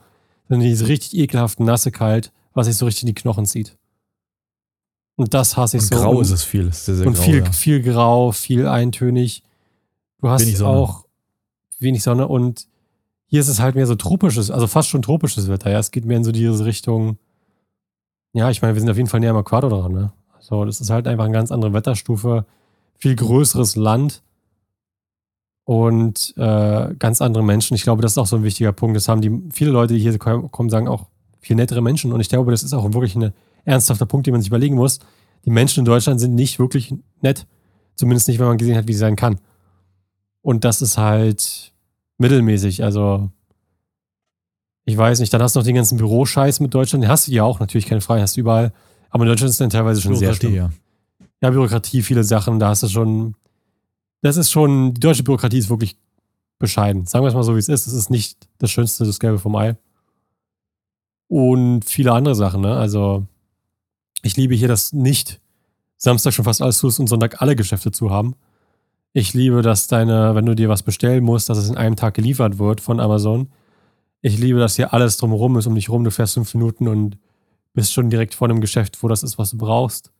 sondern 0.48 0.66
dieses 0.66 0.88
richtig 0.88 1.16
ekelhafte 1.16 1.62
nasse 1.62 1.90
Kalt, 1.90 2.32
was 2.54 2.66
sich 2.66 2.76
so 2.76 2.86
richtig 2.86 3.02
in 3.02 3.08
die 3.08 3.14
Knochen 3.14 3.44
zieht. 3.44 3.76
Und 5.16 5.34
das 5.34 5.56
hasse 5.56 5.76
ich 5.76 5.82
und 5.84 5.88
so. 5.90 5.96
Grau 5.96 6.20
ist 6.20 6.30
es 6.30 6.44
viel. 6.44 6.68
Ist 6.68 6.86
sehr, 6.86 6.96
sehr 6.96 7.06
und 7.06 7.14
grau, 7.14 7.22
viel, 7.22 7.38
ja. 7.38 7.52
viel 7.52 7.82
grau, 7.82 8.32
viel 8.32 8.66
eintönig. 8.66 9.42
Du 10.20 10.28
hast 10.28 10.46
wenig 10.46 10.62
auch 10.62 11.04
wenig 11.82 12.02
Sonne 12.02 12.28
und 12.28 12.66
hier 13.26 13.40
ist 13.40 13.48
es 13.48 13.60
halt 13.60 13.74
mehr 13.74 13.86
so 13.86 13.94
tropisches, 13.94 14.50
also 14.50 14.66
fast 14.66 14.88
schon 14.88 15.02
tropisches 15.02 15.48
Wetter. 15.48 15.70
Ja, 15.70 15.78
es 15.78 15.90
geht 15.90 16.04
mehr 16.04 16.18
in 16.18 16.24
so 16.24 16.32
diese 16.32 16.64
Richtung. 16.64 17.18
Ja, 18.32 18.50
ich 18.50 18.62
meine, 18.62 18.74
wir 18.74 18.80
sind 18.80 18.90
auf 18.90 18.96
jeden 18.96 19.08
Fall 19.08 19.20
näher 19.20 19.30
am 19.30 19.38
Äquator 19.38 19.70
dran, 19.70 19.92
ne? 19.92 20.12
So, 20.40 20.64
das 20.64 20.80
ist 20.80 20.90
halt 20.90 21.06
einfach 21.06 21.24
eine 21.24 21.32
ganz 21.32 21.52
andere 21.52 21.72
Wetterstufe, 21.72 22.44
viel 22.98 23.16
größeres 23.16 23.76
Land 23.76 24.22
und 25.64 26.34
äh, 26.36 26.94
ganz 26.98 27.22
andere 27.22 27.44
Menschen. 27.44 27.74
Ich 27.74 27.82
glaube, 27.84 28.02
das 28.02 28.12
ist 28.12 28.18
auch 28.18 28.26
so 28.26 28.36
ein 28.36 28.42
wichtiger 28.42 28.72
Punkt. 28.72 28.96
Das 28.96 29.08
haben 29.08 29.20
die 29.20 29.42
viele 29.52 29.70
Leute, 29.70 29.94
die 29.94 30.00
hier 30.00 30.18
kommen, 30.18 30.70
sagen 30.70 30.88
auch 30.88 31.06
viel 31.40 31.56
nettere 31.56 31.80
Menschen. 31.80 32.12
Und 32.12 32.20
ich 32.20 32.28
glaube, 32.28 32.50
das 32.50 32.62
ist 32.62 32.72
auch 32.72 32.92
wirklich 32.92 33.14
ein 33.16 33.32
ernsthafter 33.64 34.06
Punkt, 34.06 34.26
den 34.26 34.32
man 34.32 34.40
sich 34.40 34.48
überlegen 34.48 34.76
muss. 34.76 35.00
Die 35.44 35.50
Menschen 35.50 35.80
in 35.80 35.84
Deutschland 35.84 36.20
sind 36.20 36.34
nicht 36.34 36.58
wirklich 36.58 36.94
nett. 37.20 37.46
Zumindest 37.94 38.28
nicht, 38.28 38.38
wenn 38.38 38.46
man 38.46 38.58
gesehen 38.58 38.76
hat, 38.76 38.88
wie 38.88 38.92
sie 38.92 38.98
sein 38.98 39.16
kann. 39.16 39.38
Und 40.40 40.64
das 40.64 40.82
ist 40.82 40.98
halt 40.98 41.72
mittelmäßig. 42.18 42.82
Also, 42.82 43.30
ich 44.84 44.96
weiß 44.96 45.20
nicht. 45.20 45.32
Dann 45.32 45.42
hast 45.42 45.54
du 45.54 45.60
noch 45.60 45.66
den 45.66 45.76
ganzen 45.76 45.98
Büroscheiß 45.98 46.60
mit 46.60 46.74
Deutschland. 46.74 47.04
Den 47.04 47.10
hast 47.10 47.28
du 47.28 47.32
ja 47.32 47.44
auch, 47.44 47.60
natürlich 47.60 47.86
keine 47.86 48.00
Frage, 48.00 48.22
hast 48.22 48.36
du 48.36 48.40
überall. 48.40 48.72
Aber 49.10 49.24
in 49.24 49.28
Deutschland 49.28 49.50
ist 49.50 49.54
es 49.54 49.58
dann 49.58 49.70
teilweise 49.70 50.00
schon 50.00 50.16
sehr 50.16 50.34
schlimm. 50.34 50.54
Ja. 50.54 50.70
ja, 51.40 51.50
Bürokratie, 51.50 52.02
viele 52.02 52.24
Sachen. 52.24 52.58
Da 52.58 52.68
hast 52.68 52.82
du 52.82 52.88
schon 52.88 53.34
das 54.22 54.36
ist 54.36 54.50
schon, 54.50 54.94
die 54.94 55.00
deutsche 55.00 55.24
Bürokratie 55.24 55.58
ist 55.58 55.68
wirklich 55.68 55.96
bescheiden. 56.58 57.06
Sagen 57.06 57.24
wir 57.24 57.28
es 57.28 57.34
mal 57.34 57.42
so, 57.42 57.54
wie 57.56 57.58
es 57.58 57.68
ist. 57.68 57.88
Es 57.88 57.92
ist 57.92 58.08
nicht 58.08 58.48
das 58.58 58.70
Schönste, 58.70 59.04
das 59.04 59.18
Gelbe 59.18 59.40
vom 59.40 59.56
Ei. 59.56 59.76
Und 61.28 61.84
viele 61.84 62.12
andere 62.12 62.36
Sachen, 62.36 62.60
ne? 62.60 62.76
Also, 62.76 63.26
ich 64.22 64.36
liebe 64.36 64.54
hier 64.54 64.68
das 64.68 64.92
nicht 64.92 65.40
Samstag 65.96 66.32
schon 66.32 66.44
fast 66.44 66.62
alles 66.62 66.78
zu 66.78 66.88
ist 66.88 66.98
und 66.98 67.06
Sonntag 67.06 67.42
alle 67.42 67.54
Geschäfte 67.54 67.92
zu 67.92 68.10
haben. 68.10 68.34
Ich 69.12 69.34
liebe, 69.34 69.62
dass 69.62 69.86
deine, 69.86 70.34
wenn 70.34 70.46
du 70.46 70.54
dir 70.54 70.68
was 70.68 70.82
bestellen 70.82 71.22
musst, 71.22 71.48
dass 71.48 71.58
es 71.58 71.68
in 71.68 71.76
einem 71.76 71.96
Tag 71.96 72.14
geliefert 72.14 72.58
wird 72.58 72.80
von 72.80 72.98
Amazon. 72.98 73.52
Ich 74.20 74.38
liebe, 74.38 74.58
dass 74.58 74.76
hier 74.76 74.92
alles 74.94 75.16
drumherum 75.18 75.58
ist, 75.58 75.66
um 75.66 75.74
dich 75.74 75.90
rum. 75.90 76.02
Du 76.02 76.10
fährst 76.10 76.34
fünf 76.34 76.54
Minuten 76.54 76.88
und 76.88 77.18
bist 77.74 77.92
schon 77.92 78.10
direkt 78.10 78.34
vor 78.34 78.48
einem 78.48 78.60
Geschäft, 78.60 79.02
wo 79.02 79.08
das 79.08 79.22
ist, 79.22 79.38
was 79.38 79.50
du 79.50 79.58
brauchst. 79.58 80.10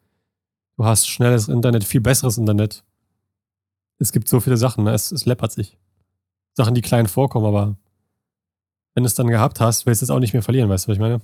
Du 0.77 0.85
hast 0.85 1.09
schnelles 1.09 1.49
Internet, 1.49 1.85
viel 1.85 2.01
besseres 2.01 2.39
Internet 2.39 2.85
es 4.03 4.13
gibt 4.13 4.29
so 4.29 4.41
viele 4.41 4.57
Sachen, 4.57 4.85
ne? 4.85 4.93
es, 4.93 5.13
es 5.13 5.25
läppert 5.25 5.53
sich. 5.53 5.79
Sachen, 6.55 6.75
die 6.75 6.83
klein 6.83 7.07
vorkommen, 7.07 7.47
aber 7.47 7.77
wenn 8.95 9.05
du 9.05 9.07
es 9.07 9.15
dann 9.15 9.29
gehabt 9.29 9.61
hast, 9.61 9.87
willst 9.87 10.03
du 10.03 10.05
es 10.05 10.11
auch 10.11 10.19
nicht 10.19 10.35
mehr 10.35 10.43
verlieren, 10.43 10.69
weißt 10.69 10.87
du, 10.87 10.89
was 10.89 10.97
ich 10.97 11.01
meine? 11.01 11.21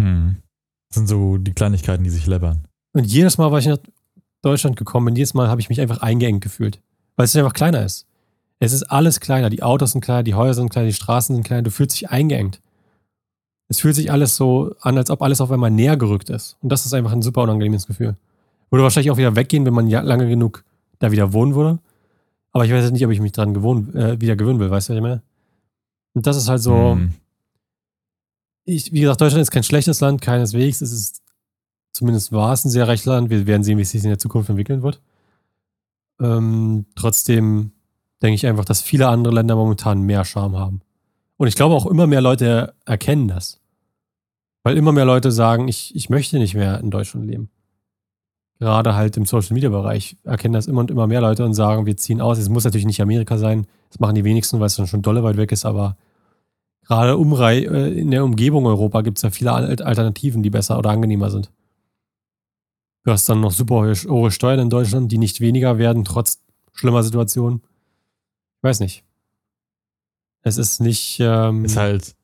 Hm. 0.00 0.36
Das 0.92 0.98
sind 0.98 1.06
so 1.06 1.38
die 1.38 1.54
Kleinigkeiten, 1.54 2.04
die 2.04 2.10
sich 2.10 2.26
läppern. 2.26 2.68
Und 2.92 3.04
jedes 3.04 3.38
Mal, 3.38 3.50
weil 3.50 3.60
ich 3.60 3.66
nach 3.66 3.78
Deutschland 4.42 4.76
gekommen 4.76 5.06
bin, 5.06 5.16
jedes 5.16 5.32
Mal 5.32 5.48
habe 5.48 5.58
ich 5.58 5.70
mich 5.70 5.80
einfach 5.80 6.02
eingeengt 6.02 6.42
gefühlt. 6.42 6.82
Weil 7.16 7.24
es 7.24 7.34
einfach 7.34 7.54
kleiner 7.54 7.82
ist. 7.82 8.06
Es 8.58 8.74
ist 8.74 8.82
alles 8.84 9.20
kleiner. 9.20 9.48
Die 9.48 9.62
Autos 9.62 9.92
sind 9.92 10.02
kleiner, 10.02 10.22
die 10.22 10.34
Häuser 10.34 10.60
sind 10.60 10.68
kleiner, 10.68 10.88
die 10.88 10.92
Straßen 10.92 11.34
sind 11.34 11.44
kleiner. 11.44 11.62
Du 11.62 11.70
fühlst 11.70 11.94
dich 11.94 12.10
eingeengt. 12.10 12.60
Es 13.68 13.80
fühlt 13.80 13.94
sich 13.94 14.12
alles 14.12 14.36
so 14.36 14.74
an, 14.82 14.98
als 14.98 15.08
ob 15.08 15.22
alles 15.22 15.40
auf 15.40 15.50
einmal 15.50 15.70
näher 15.70 15.96
gerückt 15.96 16.28
ist. 16.28 16.58
Und 16.60 16.70
das 16.70 16.84
ist 16.84 16.92
einfach 16.92 17.12
ein 17.12 17.22
super 17.22 17.42
unangenehmes 17.42 17.86
Gefühl. 17.86 18.16
Würde 18.70 18.82
wahrscheinlich 18.82 19.10
auch 19.10 19.16
wieder 19.16 19.34
weggehen, 19.34 19.64
wenn 19.64 19.72
man 19.72 19.88
lange 19.88 20.28
genug 20.28 20.62
da 20.98 21.10
wieder 21.10 21.32
wohnen 21.32 21.54
würde. 21.54 21.78
Aber 22.52 22.66
ich 22.66 22.70
weiß 22.70 22.84
jetzt 22.84 22.92
nicht, 22.92 23.06
ob 23.06 23.12
ich 23.12 23.20
mich 23.20 23.32
dran 23.32 23.54
gewohnt, 23.54 23.94
äh, 23.94 24.20
wieder 24.20 24.36
gewöhnen 24.36 24.60
will, 24.60 24.70
weißt 24.70 24.90
du, 24.90 24.92
was 24.92 24.96
ich 24.98 25.02
meine? 25.02 25.22
Und 26.12 26.26
das 26.26 26.36
ist 26.36 26.50
halt 26.50 26.60
so. 26.60 26.92
Hm. 26.96 27.12
Ich, 28.64 28.92
wie 28.92 29.00
gesagt, 29.00 29.20
Deutschland 29.20 29.42
ist 29.42 29.50
kein 29.50 29.64
schlechtes 29.64 30.00
Land, 30.00 30.20
keineswegs. 30.20 30.80
Es 30.80 30.92
ist, 30.92 31.22
zumindest 31.92 32.32
war 32.32 32.52
es 32.52 32.64
ein 32.64 32.70
sehr 32.70 32.86
reiches 32.86 33.06
Land. 33.06 33.30
Wir 33.30 33.46
werden 33.46 33.64
sehen, 33.64 33.78
wie 33.78 33.82
es 33.82 33.90
sich 33.90 34.02
in 34.02 34.10
der 34.10 34.18
Zukunft 34.18 34.50
entwickeln 34.50 34.82
wird. 34.82 35.00
Ähm, 36.20 36.86
trotzdem 36.94 37.72
denke 38.22 38.36
ich 38.36 38.46
einfach, 38.46 38.64
dass 38.64 38.80
viele 38.80 39.08
andere 39.08 39.34
Länder 39.34 39.56
momentan 39.56 40.02
mehr 40.02 40.24
Charme 40.24 40.56
haben. 40.56 40.80
Und 41.36 41.48
ich 41.48 41.56
glaube 41.56 41.74
auch 41.74 41.86
immer 41.86 42.06
mehr 42.06 42.20
Leute 42.20 42.74
erkennen 42.86 43.26
das. 43.26 43.60
Weil 44.62 44.76
immer 44.76 44.92
mehr 44.92 45.04
Leute 45.04 45.32
sagen, 45.32 45.66
ich, 45.66 45.94
ich 45.96 46.08
möchte 46.08 46.38
nicht 46.38 46.54
mehr 46.54 46.78
in 46.78 46.92
Deutschland 46.92 47.26
leben. 47.26 47.50
Gerade 48.60 48.94
halt 48.94 49.16
im 49.16 49.26
Social 49.26 49.54
Media 49.54 49.70
Bereich 49.70 50.16
erkennen 50.22 50.54
das 50.54 50.68
immer 50.68 50.80
und 50.80 50.90
immer 50.92 51.08
mehr 51.08 51.20
Leute 51.20 51.44
und 51.44 51.54
sagen, 51.54 51.84
wir 51.84 51.96
ziehen 51.96 52.20
aus. 52.20 52.38
Es 52.38 52.48
muss 52.48 52.62
natürlich 52.62 52.86
nicht 52.86 53.02
Amerika 53.02 53.36
sein. 53.38 53.66
Das 53.90 53.98
machen 53.98 54.14
die 54.14 54.22
wenigsten, 54.22 54.60
weil 54.60 54.66
es 54.66 54.76
dann 54.76 54.86
schon 54.86 55.02
dolle 55.02 55.24
weit 55.24 55.36
weg 55.36 55.50
ist, 55.50 55.64
aber 55.64 55.96
gerade 56.86 57.16
Umrei 57.16 57.60
äh, 57.60 57.92
in 57.98 58.10
der 58.10 58.24
Umgebung 58.24 58.66
Europa 58.66 59.02
gibt 59.02 59.18
es 59.18 59.22
ja 59.22 59.30
viele 59.30 59.52
Alternativen, 59.52 60.42
die 60.42 60.50
besser 60.50 60.78
oder 60.78 60.90
angenehmer 60.90 61.30
sind. 61.30 61.50
Du 63.04 63.10
hast 63.10 63.28
dann 63.28 63.40
noch 63.40 63.50
super 63.50 63.94
hohe 64.08 64.30
Steuern 64.30 64.60
in 64.60 64.70
Deutschland, 64.70 65.10
die 65.10 65.18
nicht 65.18 65.40
weniger 65.40 65.78
werden, 65.78 66.04
trotz 66.04 66.40
schlimmer 66.72 67.02
Situationen. 67.02 67.62
Ich 68.58 68.62
weiß 68.62 68.80
nicht. 68.80 69.04
Es 70.42 70.56
ist 70.56 70.80
nicht. 70.80 71.18
Ähm, 71.20 71.64
ist 71.64 71.76
halt 71.76 72.14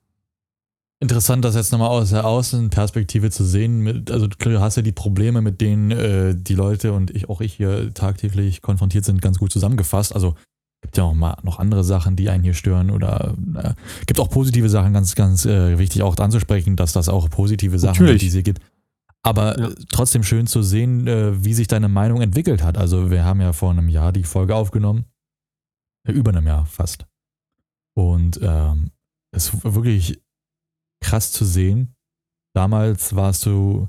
interessant, 1.01 1.44
das 1.44 1.55
jetzt 1.55 1.73
nochmal 1.73 1.88
aus 1.88 2.11
der 2.11 2.25
Außenperspektive 2.25 3.31
zu 3.31 3.44
sehen. 3.44 3.81
Mit, 3.81 4.11
also 4.11 4.27
du 4.27 4.61
hast 4.61 4.77
ja 4.77 4.83
die 4.83 4.92
Probleme, 4.92 5.40
mit 5.40 5.61
denen 5.61 5.90
äh, 5.90 6.35
die 6.37 6.55
Leute 6.55 6.92
und 6.92 7.11
ich 7.11 7.29
auch 7.29 7.40
ich 7.40 7.55
hier 7.55 7.92
tagtäglich 7.94 8.62
konfrontiert 8.62 9.05
sind, 9.05 9.23
ganz 9.23 9.38
gut 9.38 9.53
zusammengefasst. 9.53 10.14
Also 10.14 10.35
gibt 10.81 10.97
ja 10.97 11.05
auch 11.05 11.14
mal 11.14 11.37
noch 11.43 11.59
andere 11.59 11.83
Sachen, 11.85 12.17
die 12.17 12.31
einen 12.31 12.45
hier 12.45 12.55
stören 12.55 12.91
oder 12.91 13.37
äh, 13.57 13.75
gibt 14.07 14.21
auch 14.21 14.31
positive 14.31 14.69
Sachen, 14.69 14.93
ganz, 14.93 15.14
ganz 15.14 15.45
äh, 15.45 15.79
wichtig 15.79 16.03
auch 16.03 16.17
anzusprechen, 16.17 16.77
dass 16.77 16.93
das 16.93 17.09
auch 17.09 17.29
positive 17.31 17.79
Sachen 17.79 18.03
Natürlich. 18.05 18.12
gibt, 18.12 18.23
die 18.23 18.27
es 18.29 18.33
hier 18.35 18.43
gibt. 18.43 18.62
Aber 19.23 19.59
Ja. 19.59 19.71
trotzdem 19.91 20.23
schön 20.23 20.47
zu 20.47 20.62
sehen, 20.62 21.07
äh, 21.09 21.45
wie 21.45 21.53
sich 21.55 21.67
deine 21.67 21.88
Meinung 21.88 22.21
entwickelt 22.23 22.62
hat. 22.62 22.79
Also 22.79 23.11
wir 23.11 23.25
haben 23.25 23.41
ja 23.41 23.53
vor 23.53 23.71
einem 23.73 23.88
Jahr 23.88 24.12
die 24.12 24.23
Folge 24.25 24.55
aufgenommen. 24.55 25.05
Über 26.07 26.31
einem 26.31 26.47
Jahr 26.47 26.64
fast. 26.67 27.07
Und 27.95 28.38
ähm, 28.43 28.93
es 29.33 29.53
ist 29.53 29.75
wirklich 29.75 30.23
krass 31.03 31.33
zu 31.33 31.45
sehen. 31.45 31.95
Damals 32.55 33.14
warst 33.14 33.45
du 33.45 33.88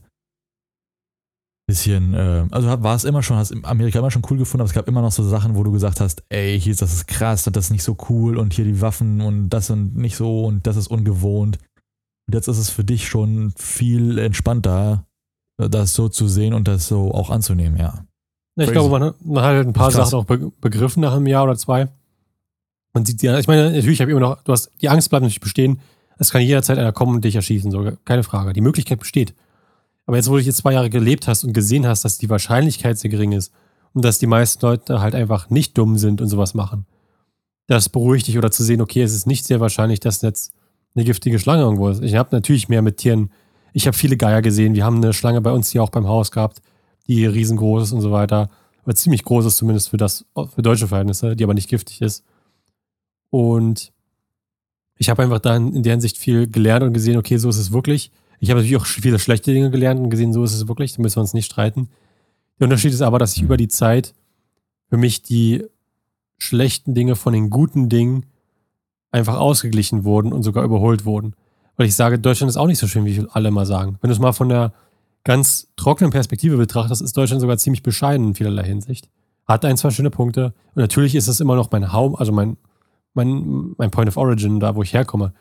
bisschen, 1.69 2.13
äh, 2.13 2.45
also 2.51 2.67
war 2.67 2.95
es 2.95 3.03
immer 3.03 3.21
schon, 3.23 3.37
hast 3.37 3.53
Amerika 3.63 3.99
immer 3.99 4.11
schon 4.11 4.23
cool 4.29 4.37
gefunden, 4.37 4.61
aber 4.61 4.67
es 4.69 4.73
gab 4.73 4.87
immer 4.87 5.01
noch 5.01 5.11
so 5.11 5.23
Sachen, 5.23 5.55
wo 5.55 5.63
du 5.63 5.71
gesagt 5.71 5.99
hast, 6.01 6.23
ey, 6.29 6.59
hier 6.59 6.71
ist 6.71 6.81
das 6.81 6.93
ist 6.93 7.07
krass 7.07 7.45
und 7.47 7.55
das 7.55 7.65
ist 7.65 7.71
nicht 7.71 7.83
so 7.83 7.95
cool 8.09 8.37
und 8.37 8.53
hier 8.53 8.65
die 8.65 8.81
Waffen 8.81 9.21
und 9.21 9.49
das 9.49 9.69
und 9.69 9.95
nicht 9.95 10.15
so 10.15 10.45
und 10.45 10.65
das 10.67 10.75
ist 10.77 10.87
ungewohnt. 10.87 11.57
Und 12.27 12.33
jetzt 12.35 12.47
ist 12.47 12.57
es 12.57 12.69
für 12.69 12.83
dich 12.83 13.07
schon 13.07 13.53
viel 13.57 14.17
entspannter, 14.17 15.05
das 15.57 15.93
so 15.93 16.09
zu 16.09 16.27
sehen 16.27 16.53
und 16.53 16.67
das 16.67 16.87
so 16.87 17.11
auch 17.13 17.29
anzunehmen, 17.29 17.77
ja. 17.79 18.03
Ich 18.55 18.63
Crazy. 18.65 18.73
glaube, 18.73 18.89
man, 18.89 19.03
hat- 19.09 19.25
man 19.25 19.43
hat 19.43 19.51
halt 19.55 19.67
ein 19.67 19.73
paar. 19.73 19.91
Sachen 19.91 20.13
auch 20.15 20.25
be 20.25 20.51
begriffen 20.59 21.01
nach 21.01 21.13
einem 21.13 21.27
Jahr 21.27 21.43
oder 21.45 21.55
zwei. 21.55 21.87
Man 22.93 23.05
sieht 23.05 23.21
die, 23.21 23.27
ich 23.27 23.47
meine, 23.47 23.71
natürlich 23.71 24.01
habe 24.01 24.11
ich 24.11 24.17
immer 24.17 24.27
noch, 24.27 24.41
du 24.43 24.51
hast, 24.51 24.71
die 24.81 24.89
Angst 24.89 25.09
bleibt 25.09 25.21
natürlich 25.23 25.39
bestehen. 25.39 25.79
Es 26.17 26.31
kann 26.31 26.41
jederzeit 26.41 26.77
einer 26.77 26.91
kommen 26.91 27.15
und 27.15 27.23
dich 27.23 27.35
erschießen, 27.35 27.71
so, 27.71 27.91
keine 28.05 28.23
Frage. 28.23 28.51
Die 28.53 28.61
Möglichkeit 28.61 28.99
besteht. 28.99 29.33
Aber 30.09 30.17
jetzt, 30.17 30.27
wo 30.27 30.37
du 30.37 30.41
jetzt 30.41 30.57
zwei 30.57 30.73
Jahre 30.73 30.89
gelebt 30.89 31.27
hast 31.27 31.43
und 31.43 31.53
gesehen 31.53 31.85
hast, 31.85 32.03
dass 32.03 32.17
die 32.17 32.31
Wahrscheinlichkeit 32.31 32.97
sehr 32.97 33.11
gering 33.11 33.31
ist 33.31 33.53
und 33.93 34.03
dass 34.03 34.17
die 34.17 34.25
meisten 34.25 34.65
Leute 34.65 35.01
halt 35.01 35.13
einfach 35.13 35.51
nicht 35.51 35.77
dumm 35.77 35.99
sind 35.99 36.19
und 36.19 36.29
sowas 36.29 36.55
machen, 36.55 36.87
das 37.67 37.89
beruhigt 37.89 38.25
dich 38.25 38.35
oder 38.35 38.49
zu 38.49 38.63
sehen, 38.63 38.81
okay, 38.81 39.03
es 39.03 39.13
ist 39.13 39.27
nicht 39.27 39.45
sehr 39.45 39.59
wahrscheinlich, 39.59 39.99
dass 39.99 40.23
jetzt 40.23 40.51
eine 40.95 41.05
giftige 41.05 41.37
Schlange 41.37 41.61
irgendwo 41.61 41.89
ist. 41.89 42.01
Ich 42.01 42.15
habe 42.15 42.29
natürlich 42.31 42.69
mehr 42.69 42.81
mit 42.81 42.97
Tieren, 42.97 43.29
ich 43.71 43.85
habe 43.85 43.95
viele 43.95 44.17
Geier 44.17 44.41
gesehen. 44.41 44.73
Wir 44.73 44.83
haben 44.83 44.95
eine 44.95 45.13
Schlange 45.13 45.41
bei 45.41 45.51
uns 45.51 45.69
hier 45.69 45.83
auch 45.83 45.91
beim 45.91 46.07
Haus 46.07 46.31
gehabt, 46.31 46.63
die 47.05 47.27
riesengroß 47.27 47.83
ist 47.83 47.91
und 47.91 48.01
so 48.01 48.11
weiter. 48.11 48.49
Oder 48.85 48.95
ziemlich 48.95 49.23
groß 49.23 49.45
ist 49.45 49.57
zumindest 49.57 49.89
für 49.89 49.97
das, 49.97 50.25
für 50.55 50.63
deutsche 50.63 50.87
Verhältnisse, 50.87 51.35
die 51.35 51.43
aber 51.43 51.53
nicht 51.53 51.69
giftig 51.69 52.01
ist. 52.01 52.25
Und 53.29 53.93
ich 54.97 55.11
habe 55.11 55.21
einfach 55.21 55.37
dann 55.37 55.71
in 55.71 55.83
der 55.83 55.91
Hinsicht 55.93 56.17
viel 56.17 56.49
gelernt 56.49 56.83
und 56.83 56.93
gesehen, 56.93 57.15
okay, 57.15 57.37
so 57.37 57.49
ist 57.49 57.59
es 57.59 57.71
wirklich. 57.71 58.11
Ich 58.39 58.49
habe 58.49 58.59
natürlich 58.59 58.77
auch 58.81 58.85
viele 58.85 59.19
schlechte 59.19 59.53
Dinge 59.53 59.69
gelernt 59.69 59.99
und 59.99 60.09
gesehen, 60.09 60.33
so 60.33 60.43
ist 60.43 60.53
es 60.53 60.67
wirklich, 60.67 60.93
da 60.93 61.01
müssen 61.01 61.17
wir 61.17 61.21
uns 61.21 61.33
nicht 61.33 61.45
streiten. 61.45 61.89
Der 62.59 62.65
Unterschied 62.65 62.93
ist 62.93 63.01
aber, 63.01 63.19
dass 63.19 63.33
ich 63.35 63.41
Mhm. 63.41 63.45
über 63.45 63.57
die 63.57 63.67
Zeit 63.67 64.13
für 64.89 64.97
mich 64.97 65.21
die 65.21 65.65
schlechten 66.37 66.93
Dinge 66.93 67.15
von 67.15 67.33
den 67.33 67.49
guten 67.49 67.89
Dingen 67.89 68.25
einfach 69.11 69.37
ausgeglichen 69.37 70.03
wurden 70.03 70.31
und 70.31 70.43
sogar 70.43 70.63
überholt 70.63 71.05
wurden. 71.05 71.33
Weil 71.75 71.87
ich 71.87 71.95
sage, 71.95 72.19
Deutschland 72.19 72.49
ist 72.49 72.57
auch 72.57 72.67
nicht 72.67 72.79
so 72.79 72.87
schön, 72.87 73.05
wie 73.05 73.25
alle 73.31 73.51
mal 73.51 73.65
sagen. 73.65 73.97
Wenn 74.01 74.09
du 74.09 74.13
es 74.13 74.19
mal 74.19 74.33
von 74.33 74.49
der 74.49 74.73
ganz 75.23 75.67
trockenen 75.75 76.11
Perspektive 76.11 76.57
betrachtest, 76.57 77.01
ist 77.01 77.15
Deutschland 77.17 77.41
sogar 77.41 77.57
ziemlich 77.57 77.83
bescheiden 77.83 78.27
in 78.29 78.35
vielerlei 78.35 78.63
Hinsicht. 78.63 79.09
Hat 79.47 79.65
ein, 79.65 79.77
zwei 79.77 79.89
schöne 79.89 80.09
Punkte. 80.11 80.53
Und 80.75 80.81
natürlich 80.81 81.15
ist 81.15 81.27
es 81.27 81.39
immer 81.39 81.55
noch 81.55 81.71
mein 81.71 81.91
Haupt, 81.91 82.19
also 82.19 82.31
mein, 82.31 82.57
mein, 83.13 83.73
mein 83.77 83.91
Point 83.91 84.09
of 84.09 84.17
Origin, 84.17 84.59
da 84.59 84.75
wo 84.75 84.83
ich 84.83 84.93
herkomme. 84.93 85.33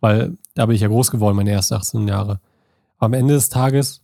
Weil 0.00 0.36
da 0.56 0.64
bin 0.64 0.74
ich 0.74 0.80
ja 0.80 0.88
groß 0.88 1.10
geworden, 1.10 1.36
meine 1.36 1.50
ersten 1.50 1.74
18 1.74 2.08
Jahre. 2.08 2.40
Aber 2.96 3.06
am 3.06 3.12
Ende 3.12 3.34
des 3.34 3.50
Tages 3.50 4.02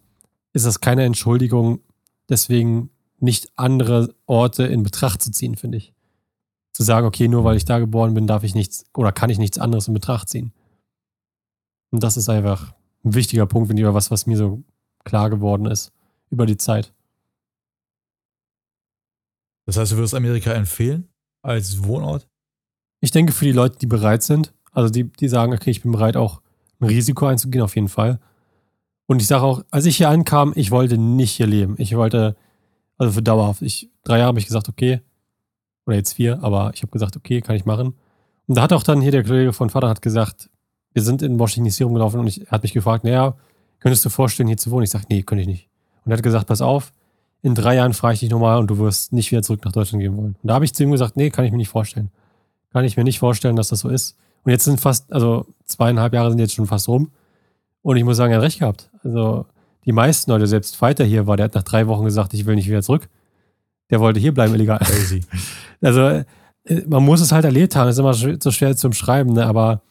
ist 0.53 0.66
das 0.66 0.80
keine 0.80 1.05
Entschuldigung, 1.05 1.80
deswegen 2.28 2.90
nicht 3.18 3.50
andere 3.57 4.14
Orte 4.26 4.64
in 4.64 4.82
Betracht 4.82 5.22
zu 5.22 5.30
ziehen, 5.30 5.57
finde 5.57 5.78
ich. 5.78 5.94
Zu 6.74 6.82
sagen, 6.82 7.07
okay, 7.07 7.26
nur 7.26 7.44
weil 7.44 7.57
ich 7.57 7.64
da 7.64 7.78
geboren 7.78 8.12
bin, 8.12 8.26
darf 8.26 8.44
ich 8.44 8.55
nichts 8.55 8.84
oder 8.94 9.12
kann 9.12 9.30
ich 9.30 9.38
nichts 9.38 9.59
anderes 9.59 9.88
in 9.88 9.94
Betracht 9.94 10.28
ziehen. 10.28 10.53
Und 11.90 12.03
das 12.03 12.18
ist 12.18 12.28
einfach 12.28 12.74
ein 13.03 13.14
wichtiger 13.14 13.46
Punkt, 13.46 13.70
wenn 13.70 13.78
über 13.78 13.94
was, 13.94 14.11
was 14.11 14.26
mir 14.26 14.36
so 14.36 14.62
klar 15.05 15.30
geworden 15.30 15.66
ist 15.66 15.92
über 16.30 16.44
die 16.44 16.59
Zeit. 16.59 16.92
Das 19.64 19.78
heißt, 19.78 19.92
du 19.92 19.96
würdest 19.96 20.14
Amerika 20.14 20.53
empfehlen 20.53 21.09
als 21.40 21.82
Wohnort? 21.84 22.28
Ich 23.00 23.11
denke, 23.11 23.32
für 23.32 23.46
die 23.46 23.53
Leute, 23.53 23.78
die 23.78 23.86
bereit 23.86 24.22
sind, 24.22 24.53
also 24.70 24.90
die, 24.90 25.05
die 25.05 25.28
sagen, 25.28 25.55
okay, 25.55 25.70
ich 25.70 25.82
bin 25.82 25.92
bereit, 25.92 26.16
auch 26.16 26.41
ein 26.82 26.88
Risiko 26.88 27.26
einzugehen, 27.26 27.62
auf 27.62 27.74
jeden 27.74 27.88
Fall. 27.88 28.18
Und 29.06 29.20
ich 29.20 29.28
sage 29.28 29.44
auch, 29.44 29.62
als 29.70 29.86
ich 29.86 29.96
hier 29.96 30.08
ankam, 30.08 30.52
ich 30.54 30.70
wollte 30.70 30.98
nicht 30.98 31.32
hier 31.32 31.46
leben. 31.46 31.74
Ich 31.78 31.96
wollte, 31.96 32.36
also 32.98 33.12
für 33.12 33.22
dauerhaft. 33.22 33.62
Ich, 33.62 33.90
drei 34.04 34.18
Jahre 34.18 34.28
habe 34.28 34.38
ich 34.38 34.46
gesagt, 34.46 34.68
okay, 34.68 35.00
oder 35.86 35.96
jetzt 35.96 36.14
vier, 36.14 36.42
aber 36.42 36.70
ich 36.74 36.82
habe 36.82 36.92
gesagt, 36.92 37.16
okay, 37.16 37.40
kann 37.40 37.56
ich 37.56 37.64
machen. 37.64 37.94
Und 38.46 38.56
da 38.56 38.62
hat 38.62 38.72
auch 38.72 38.82
dann 38.82 39.00
hier 39.00 39.10
der 39.10 39.24
Kollege 39.24 39.52
von 39.52 39.70
Vater 39.70 39.88
hat 39.88 40.02
gesagt, 40.02 40.50
wir 40.92 41.02
sind 41.02 41.22
in 41.22 41.38
Washington 41.38 41.70
DC 41.70 41.84
rumgelaufen 41.84 42.20
und 42.20 42.26
ich, 42.26 42.46
er 42.46 42.50
hat 42.52 42.62
mich 42.62 42.72
gefragt, 42.72 43.04
naja, 43.04 43.34
könntest 43.80 44.04
du 44.04 44.10
vorstellen, 44.10 44.46
hier 44.46 44.56
zu 44.56 44.70
wohnen? 44.70 44.84
Ich 44.84 44.90
sage, 44.90 45.06
nee, 45.08 45.22
könnte 45.22 45.42
ich 45.42 45.48
nicht. 45.48 45.68
Und 46.04 46.12
er 46.12 46.16
hat 46.16 46.22
gesagt, 46.22 46.46
pass 46.46 46.60
auf, 46.60 46.92
in 47.42 47.54
drei 47.54 47.76
Jahren 47.76 47.92
frage 47.92 48.14
ich 48.14 48.20
dich 48.20 48.30
nochmal 48.30 48.58
und 48.58 48.68
du 48.68 48.78
wirst 48.78 49.12
nicht 49.12 49.30
wieder 49.32 49.42
zurück 49.42 49.64
nach 49.64 49.72
Deutschland 49.72 50.02
gehen 50.02 50.16
wollen. 50.16 50.36
Und 50.40 50.48
da 50.48 50.54
habe 50.54 50.64
ich 50.64 50.74
zu 50.74 50.82
ihm 50.82 50.92
gesagt, 50.92 51.16
nee, 51.16 51.30
kann 51.30 51.44
ich 51.44 51.50
mir 51.50 51.56
nicht 51.56 51.68
vorstellen. 51.68 52.10
Kann 52.72 52.84
ich 52.84 52.96
mir 52.96 53.04
nicht 53.04 53.18
vorstellen, 53.18 53.56
dass 53.56 53.68
das 53.68 53.80
so 53.80 53.88
ist. 53.88 54.16
Und 54.45 54.51
jetzt 54.51 54.64
sind 54.64 54.80
fast, 54.80 55.12
also 55.12 55.47
zweieinhalb 55.64 56.12
Jahre 56.12 56.30
sind 56.30 56.38
jetzt 56.38 56.55
schon 56.55 56.66
fast 56.66 56.88
rum. 56.88 57.12
Und 57.82 57.97
ich 57.97 58.05
muss 58.05 58.16
sagen, 58.16 58.32
er 58.32 58.38
hat 58.38 58.45
recht 58.45 58.61
gehabt. 58.61 58.90
Also 59.03 59.47
die 59.84 59.93
meisten 59.93 60.30
Leute, 60.30 60.47
selbst 60.47 60.76
Fighter 60.76 61.05
hier 61.05 61.26
war, 61.26 61.36
der 61.36 61.45
hat 61.45 61.55
nach 61.55 61.62
drei 61.62 61.86
Wochen 61.86 62.05
gesagt, 62.05 62.34
ich 62.34 62.47
will 62.47 62.55
nicht 62.55 62.68
wieder 62.68 62.82
zurück. 62.82 63.09
Der 63.90 64.01
wollte 64.01 64.20
hier 64.20 64.32
bleiben, 64.32 64.55
illegal. 64.55 64.78
Crazy. 64.78 65.22
Also 65.84 66.01
äh, 66.03 66.24
man 66.86 67.05
muss 67.05 67.20
es 67.20 67.32
halt 67.32 67.45
erlebt 67.45 67.74
haben. 67.74 67.86
Das 67.86 67.97
ist 67.97 67.99
immer 67.99 68.14
so 68.14 68.51
schwer 68.53 68.76
zu 68.76 68.88
beschreiben, 68.88 69.32
ne? 69.32 69.45
aber 69.45 69.82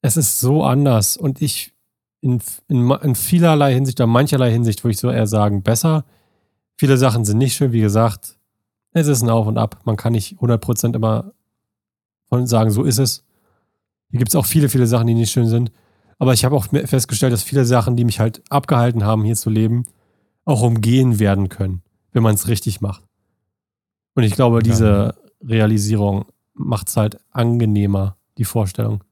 es 0.00 0.16
ist 0.16 0.40
so 0.40 0.64
anders. 0.64 1.18
Und 1.18 1.42
ich 1.42 1.74
in, 2.20 2.40
in, 2.68 2.90
in 2.90 3.14
vielerlei 3.14 3.74
Hinsicht, 3.74 4.00
oder 4.00 4.06
mancherlei 4.06 4.50
Hinsicht, 4.50 4.84
würde 4.84 4.92
ich 4.92 4.98
so 4.98 5.10
eher 5.10 5.26
sagen, 5.26 5.62
besser. 5.62 6.04
Viele 6.76 6.96
Sachen 6.96 7.24
sind 7.24 7.38
nicht 7.38 7.54
schön, 7.54 7.72
wie 7.72 7.80
gesagt. 7.80 8.36
Es 8.92 9.06
ist 9.06 9.22
ein 9.22 9.30
Auf 9.30 9.46
und 9.46 9.58
Ab. 9.58 9.80
Man 9.84 9.96
kann 9.96 10.12
nicht 10.12 10.38
100% 10.38 10.94
immer 10.94 11.32
von 12.28 12.46
sagen, 12.46 12.70
so 12.70 12.84
ist 12.84 12.98
es. 12.98 13.24
Hier 14.10 14.18
gibt 14.18 14.30
es 14.30 14.36
auch 14.36 14.46
viele, 14.46 14.68
viele 14.68 14.86
Sachen, 14.86 15.06
die 15.06 15.14
nicht 15.14 15.30
schön 15.30 15.48
sind. 15.48 15.72
Aber 16.18 16.34
ich 16.34 16.44
habe 16.44 16.54
auch 16.54 16.66
festgestellt, 16.66 17.32
dass 17.32 17.42
viele 17.42 17.64
Sachen, 17.64 17.96
die 17.96 18.04
mich 18.04 18.20
halt 18.20 18.42
abgehalten 18.50 19.04
haben, 19.04 19.24
hier 19.24 19.36
zu 19.36 19.48
leben, 19.48 19.84
auch 20.44 20.62
umgehen 20.62 21.18
werden 21.18 21.48
können, 21.48 21.82
wenn 22.12 22.22
man 22.22 22.34
es 22.34 22.48
richtig 22.48 22.80
macht. 22.80 23.04
Und 24.14 24.24
ich 24.24 24.34
glaube, 24.34 24.62
diese 24.62 25.14
Realisierung 25.42 26.26
macht 26.52 26.88
es 26.88 26.96
halt 26.96 27.18
angenehmer, 27.30 28.16
die 28.36 28.44
Vorstellung. 28.44 29.02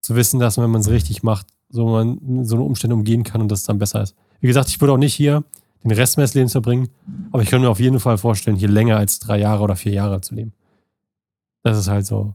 Zu 0.00 0.16
wissen, 0.16 0.40
dass 0.40 0.56
man, 0.56 0.64
wenn 0.64 0.72
man 0.72 0.80
es 0.80 0.90
richtig 0.90 1.22
macht, 1.22 1.46
so 1.68 1.86
man 1.88 2.44
so 2.44 2.56
eine 2.56 2.64
Umstände 2.64 2.96
umgehen 2.96 3.24
kann 3.24 3.42
und 3.42 3.48
dass 3.48 3.60
es 3.60 3.66
dann 3.66 3.78
besser 3.78 4.02
ist. 4.02 4.16
Wie 4.40 4.46
gesagt, 4.46 4.68
ich 4.68 4.80
würde 4.80 4.94
auch 4.94 4.98
nicht 4.98 5.14
hier 5.14 5.44
den 5.84 5.92
Rest 5.92 6.16
meines 6.16 6.34
Lebens 6.34 6.52
verbringen, 6.52 6.88
aber 7.30 7.42
ich 7.42 7.50
kann 7.50 7.60
mir 7.60 7.70
auf 7.70 7.80
jeden 7.80 8.00
Fall 8.00 8.18
vorstellen, 8.18 8.56
hier 8.56 8.68
länger 8.68 8.96
als 8.96 9.18
drei 9.20 9.38
Jahre 9.38 9.62
oder 9.62 9.76
vier 9.76 9.92
Jahre 9.92 10.20
zu 10.20 10.34
leben. 10.34 10.52
Das 11.62 11.78
ist 11.78 11.88
halt 11.88 12.06
so. 12.06 12.34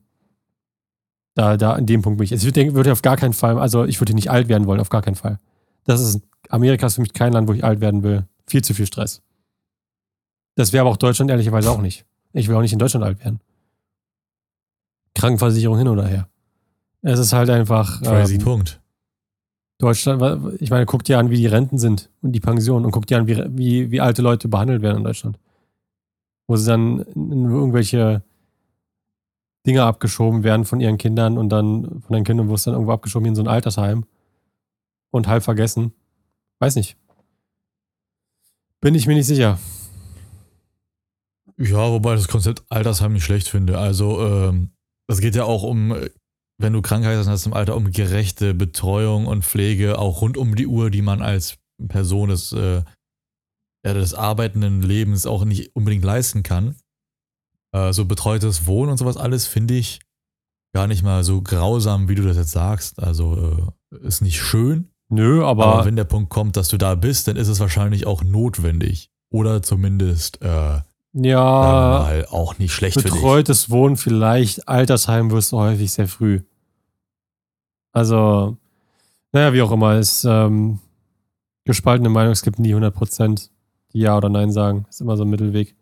Da, 1.36 1.58
da, 1.58 1.74
an 1.74 1.86
dem 1.86 2.02
Punkt 2.02 2.18
bin 2.18 2.26
ich. 2.26 2.32
Ich 2.32 2.44
würde, 2.44 2.76
würde 2.76 2.92
auf 2.92 3.02
gar 3.02 3.18
keinen 3.18 3.34
Fall, 3.34 3.58
also 3.58 3.86
ich 3.86 4.00
würde 4.00 4.14
nicht 4.14 4.30
alt 4.30 4.50
werden 4.50 4.68
wollen, 4.68 4.80
auf 4.80 4.90
gar 4.90 5.02
keinen 5.02 5.16
Fall. 5.16 5.40
Das 5.86 6.00
ist, 6.00 6.22
Amerika 6.50 6.86
ist 6.86 6.96
für 6.96 7.02
mich 7.02 7.14
kein 7.14 7.34
Land, 7.34 7.48
wo 7.48 7.54
ich 7.54 7.64
alt 7.64 7.82
werden 7.82 8.04
will. 8.04 8.28
Viel 8.48 8.64
zu 8.64 8.74
viel 8.74 8.86
Stress. 8.86 9.22
Das 10.56 10.74
wäre 10.74 10.82
aber 10.82 10.92
auch 10.92 10.98
Deutschland 10.98 11.32
ehrlicherweise 11.32 11.72
auch 11.72 11.82
nicht. 11.82 12.06
Ich 12.34 12.48
will 12.48 12.56
auch 12.56 12.62
nicht 12.62 12.74
in 12.74 12.80
Deutschland 12.80 13.04
alt 13.04 13.20
werden. 13.20 13.40
Krankenversicherung 15.16 15.78
hin 15.78 15.88
oder 15.88 16.06
her. 16.06 16.28
Es 17.02 17.20
ist 17.20 17.34
halt 17.34 17.50
einfach. 17.50 18.02
Crazy 18.02 18.36
ähm, 18.36 18.42
Punkt. 18.42 18.80
Deutschland, 19.80 20.62
ich 20.62 20.70
meine, 20.70 20.86
guck 20.86 21.04
dir 21.04 21.20
an, 21.20 21.30
wie 21.30 21.38
die 21.38 21.48
Renten 21.48 21.78
sind 21.78 22.10
und 22.22 22.32
die 22.32 22.40
Pensionen 22.40 22.86
und 22.86 22.92
guck 22.92 23.06
dir 23.06 23.18
an, 23.18 23.28
wie, 23.28 23.44
wie, 23.50 23.92
wie 23.92 24.02
alte 24.02 24.22
Leute 24.22 24.48
behandelt 24.48 24.82
werden 24.82 25.00
in 25.00 25.04
Deutschland. 25.04 25.38
Wo 26.48 26.56
sie 26.56 26.68
dann 26.68 27.00
in 27.16 27.50
irgendwelche 27.50 28.24
Dinge 29.66 29.84
abgeschoben 29.84 30.44
werden 30.44 30.66
von 30.66 30.82
ihren 30.82 30.98
Kindern 30.98 31.38
und 31.38 31.50
dann 31.50 32.02
von 32.02 32.14
den 32.14 32.24
Kindern, 32.24 32.50
wo 32.50 32.56
es 32.56 32.64
dann 32.64 32.74
irgendwo 32.74 32.92
abgeschoben 32.92 33.28
in 33.28 33.36
so 33.36 33.42
ein 33.42 33.48
Altersheim 33.48 34.06
und 35.12 35.28
halb 35.28 35.44
vergessen. 35.44 35.94
Weiß 36.60 36.76
nicht. 36.76 36.98
Bin 38.82 38.96
ich 38.96 39.08
mir 39.08 39.16
nicht 39.16 39.28
sicher. 39.28 39.60
Ja, 41.58 41.92
wobei 41.92 42.16
das 42.16 42.28
Konzept 42.28 42.64
Altersheim 42.70 43.14
nicht 43.14 43.24
schlecht 43.24 43.48
finde. 43.48 43.78
Also, 43.78 44.26
ähm, 44.26 44.72
es 45.08 45.22
geht 45.22 45.36
ja 45.36 45.46
auch 45.46 45.64
um, 45.64 45.96
wenn 46.58 46.74
du 46.74 46.82
Krankheiten 46.82 47.26
hast 47.26 47.46
im 47.46 47.54
Alter, 47.54 47.76
um 47.76 47.92
gerechte 47.92 48.54
Betreuung 48.54 49.28
und 49.28 49.46
Pflege, 49.46 50.00
auch 50.00 50.22
rund 50.22 50.36
um 50.36 50.56
die 50.56 50.68
Uhr, 50.68 50.90
die 50.90 51.02
man 51.02 51.22
als 51.22 51.58
Person 51.88 52.30
des, 52.30 52.52
äh, 52.54 52.84
des 53.86 54.14
arbeitenden 54.14 54.82
Lebens 54.82 55.26
auch 55.26 55.46
nicht 55.46 55.76
unbedingt 55.76 56.04
leisten 56.04 56.44
kann. 56.44 56.76
Äh, 57.74 57.92
so 57.92 58.06
betreutes 58.06 58.68
Wohnen 58.68 58.92
und 58.92 58.98
sowas 58.98 59.18
alles 59.18 59.48
finde 59.48 59.74
ich 59.74 60.00
gar 60.74 60.88
nicht 60.88 61.04
mal 61.04 61.24
so 61.24 61.42
grausam, 61.42 62.08
wie 62.08 62.16
du 62.16 62.24
das 62.24 62.38
jetzt 62.38 62.52
sagst. 62.52 63.02
Also, 63.02 63.72
äh, 63.92 64.08
ist 64.08 64.22
nicht 64.22 64.42
schön. 64.42 64.90
Nö, 65.10 65.44
aber, 65.44 65.66
aber 65.66 65.86
wenn 65.86 65.96
der 65.96 66.06
Punkt 66.06 66.30
kommt, 66.30 66.56
dass 66.58 66.70
du 66.70 66.78
da 66.78 66.96
bist, 66.96 67.28
dann 67.28 67.36
ist 67.36 67.48
es 67.48 67.60
wahrscheinlich 67.60 68.08
auch 68.08 68.24
notwendig. 68.24 69.10
Oder 69.30 69.62
zumindest 69.62 70.42
äh, 70.42 70.80
ja, 71.14 71.40
mal 71.42 72.26
auch 72.30 72.58
nicht 72.58 72.74
schlecht 72.74 73.02
Betreutes 73.02 73.70
Wohnen 73.70 73.98
vielleicht, 73.98 74.68
Altersheim 74.68 75.30
wirst 75.32 75.52
du 75.52 75.58
häufig 75.58 75.92
sehr 75.92 76.08
früh. 76.08 76.42
Also, 77.92 78.58
naja, 79.32 79.54
wie 79.54 79.62
auch 79.62 79.72
immer, 79.72 79.98
ist 79.98 80.24
ähm, 80.24 80.80
gespaltene 81.66 82.10
Meinung, 82.10 82.32
es 82.32 82.42
gibt 82.42 82.58
nie 82.58 82.70
100 82.70 82.94
Prozent, 82.94 83.52
die 83.94 84.00
Ja 84.00 84.18
oder 84.18 84.30
Nein 84.30 84.52
sagen. 84.52 84.86
Ist 84.90 85.02
immer 85.02 85.18
so 85.18 85.24
ein 85.24 85.30
Mittelweg. 85.30 85.76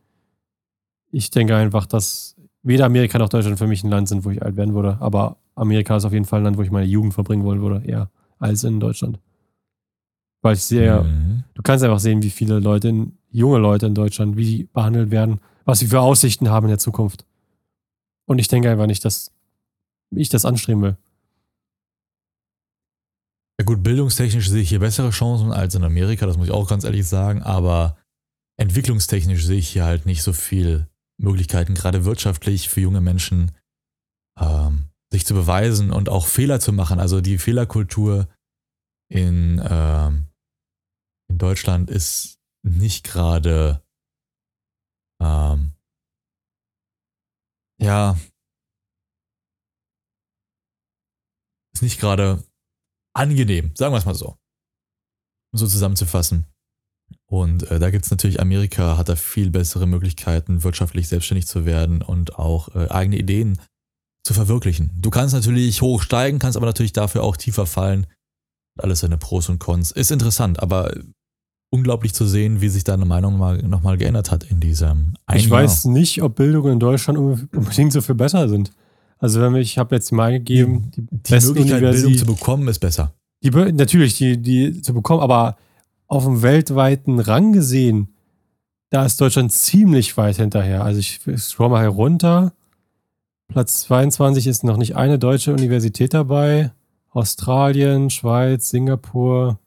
Ich 1.11 1.29
denke 1.29 1.55
einfach, 1.55 1.85
dass 1.85 2.35
weder 2.63 2.85
Amerika 2.85 3.17
noch 3.17 3.29
Deutschland 3.29 3.57
für 3.57 3.67
mich 3.67 3.83
ein 3.83 3.89
Land 3.89 4.07
sind, 4.07 4.23
wo 4.23 4.29
ich 4.29 4.41
alt 4.41 4.55
werden 4.55 4.73
würde, 4.73 4.97
aber 4.99 5.37
Amerika 5.55 5.95
ist 5.97 6.05
auf 6.05 6.13
jeden 6.13 6.25
Fall 6.25 6.39
ein 6.39 6.45
Land, 6.45 6.57
wo 6.57 6.63
ich 6.63 6.71
meine 6.71 6.85
Jugend 6.85 7.13
verbringen 7.13 7.43
wollen 7.43 7.61
würde, 7.61 7.85
eher 7.85 8.09
als 8.39 8.63
in 8.63 8.79
Deutschland. 8.79 9.19
Weil 10.41 10.55
ich 10.55 10.63
sehe, 10.63 11.03
mhm. 11.03 11.43
du 11.53 11.61
kannst 11.61 11.83
einfach 11.83 11.99
sehen, 11.99 12.23
wie 12.23 12.29
viele 12.29 12.59
Leute 12.59 12.89
in 12.89 13.17
junge 13.29 13.59
Leute 13.59 13.85
in 13.85 13.95
Deutschland, 13.95 14.37
wie 14.37 14.45
die 14.45 14.63
behandelt 14.65 15.11
werden, 15.11 15.39
was 15.65 15.79
sie 15.79 15.87
für 15.87 15.99
Aussichten 15.99 16.49
haben 16.49 16.65
in 16.65 16.71
der 16.71 16.79
Zukunft. 16.79 17.25
Und 18.25 18.39
ich 18.39 18.47
denke 18.47 18.69
einfach 18.69 18.87
nicht, 18.87 19.05
dass 19.05 19.31
ich 20.09 20.29
das 20.29 20.45
anstreben 20.45 20.81
will. 20.81 20.97
Ja 23.59 23.65
gut, 23.65 23.83
bildungstechnisch 23.83 24.49
sehe 24.49 24.61
ich 24.61 24.69
hier 24.69 24.79
bessere 24.79 25.11
Chancen 25.11 25.51
als 25.51 25.75
in 25.75 25.83
Amerika, 25.83 26.25
das 26.25 26.37
muss 26.37 26.47
ich 26.47 26.53
auch 26.53 26.67
ganz 26.67 26.83
ehrlich 26.83 27.07
sagen, 27.07 27.43
aber 27.43 27.97
entwicklungstechnisch 28.57 29.45
sehe 29.45 29.59
ich 29.59 29.69
hier 29.69 29.85
halt 29.85 30.07
nicht 30.07 30.23
so 30.23 30.33
viel 30.33 30.87
Möglichkeiten, 31.21 31.75
gerade 31.75 32.05
wirtschaftlich 32.05 32.69
für 32.69 32.81
junge 32.81 33.01
Menschen, 33.01 33.51
ähm, 34.39 34.89
sich 35.11 35.25
zu 35.25 35.33
beweisen 35.33 35.91
und 35.91 36.09
auch 36.09 36.27
Fehler 36.27 36.59
zu 36.59 36.73
machen. 36.73 36.99
Also 36.99 37.21
die 37.21 37.37
Fehlerkultur 37.37 38.27
in, 39.09 39.61
ähm, 39.63 40.27
in 41.29 41.37
Deutschland 41.37 41.89
ist 41.89 42.39
nicht 42.63 43.03
gerade, 43.03 43.83
ähm, 45.21 45.73
ja, 47.79 48.17
ist 51.73 51.81
nicht 51.81 51.99
gerade 51.99 52.43
angenehm, 53.13 53.75
sagen 53.75 53.93
wir 53.93 53.97
es 53.97 54.05
mal 54.05 54.15
so. 54.15 54.37
Um 55.53 55.59
so 55.59 55.67
zusammenzufassen. 55.67 56.50
Und 57.25 57.69
äh, 57.71 57.79
da 57.79 57.89
gibt 57.89 58.05
es 58.05 58.11
natürlich, 58.11 58.39
Amerika 58.39 58.97
hat 58.97 59.09
da 59.09 59.15
viel 59.15 59.49
bessere 59.51 59.87
Möglichkeiten, 59.87 60.63
wirtschaftlich 60.63 61.07
selbstständig 61.07 61.47
zu 61.47 61.65
werden 61.65 62.01
und 62.01 62.37
auch 62.37 62.75
äh, 62.75 62.87
eigene 62.89 63.17
Ideen 63.17 63.57
zu 64.23 64.33
verwirklichen. 64.33 64.91
Du 64.99 65.09
kannst 65.09 65.33
natürlich 65.33 65.81
hoch 65.81 66.01
steigen, 66.01 66.39
kannst 66.39 66.57
aber 66.57 66.65
natürlich 66.65 66.93
dafür 66.93 67.23
auch 67.23 67.37
tiefer 67.37 67.65
fallen. 67.65 68.07
Alles 68.77 68.99
seine 68.99 69.17
Pros 69.17 69.49
und 69.49 69.59
Cons. 69.59 69.91
Ist 69.91 70.11
interessant, 70.11 70.61
aber 70.61 70.93
unglaublich 71.71 72.13
zu 72.13 72.25
sehen, 72.25 72.61
wie 72.61 72.69
sich 72.69 72.83
deine 72.83 73.05
Meinung 73.05 73.37
mal, 73.37 73.57
nochmal 73.63 73.97
geändert 73.97 74.29
hat 74.29 74.43
in 74.43 74.59
diesem 74.59 75.15
einen 75.25 75.39
Ich 75.39 75.47
Jahr. 75.47 75.63
weiß 75.63 75.85
nicht, 75.85 76.21
ob 76.21 76.35
Bildungen 76.35 76.73
in 76.73 76.79
Deutschland 76.79 77.17
unbedingt 77.17 77.93
so 77.93 78.01
viel 78.01 78.15
besser 78.15 78.47
sind. 78.49 78.71
Also 79.17 79.39
wenn 79.39 79.55
ich 79.55 79.77
habe 79.77 79.95
jetzt 79.95 80.11
mal 80.11 80.31
gegeben, 80.31 80.91
die, 80.95 81.01
die, 81.01 81.17
die 81.23 81.45
Möglichkeit, 81.45 81.81
Bildung 81.81 82.17
zu 82.17 82.25
bekommen, 82.25 82.67
ist 82.67 82.79
besser. 82.79 83.13
Die, 83.43 83.49
natürlich, 83.49 84.17
die, 84.17 84.37
die 84.37 84.81
zu 84.81 84.93
bekommen, 84.93 85.21
aber 85.21 85.57
auf 86.11 86.25
dem 86.25 86.41
weltweiten 86.41 87.21
Rang 87.21 87.53
gesehen, 87.53 88.09
da 88.89 89.05
ist 89.05 89.21
Deutschland 89.21 89.53
ziemlich 89.53 90.17
weit 90.17 90.35
hinterher. 90.35 90.83
Also 90.83 90.99
ich 90.99 91.21
scroll 91.37 91.69
mal 91.69 91.81
herunter. 91.81 92.51
Platz 93.47 93.83
22 93.83 94.45
ist 94.45 94.65
noch 94.65 94.75
nicht 94.75 94.97
eine 94.97 95.17
deutsche 95.17 95.53
Universität 95.53 96.13
dabei. 96.13 96.71
Australien, 97.11 98.09
Schweiz, 98.09 98.69
Singapur, 98.69 99.57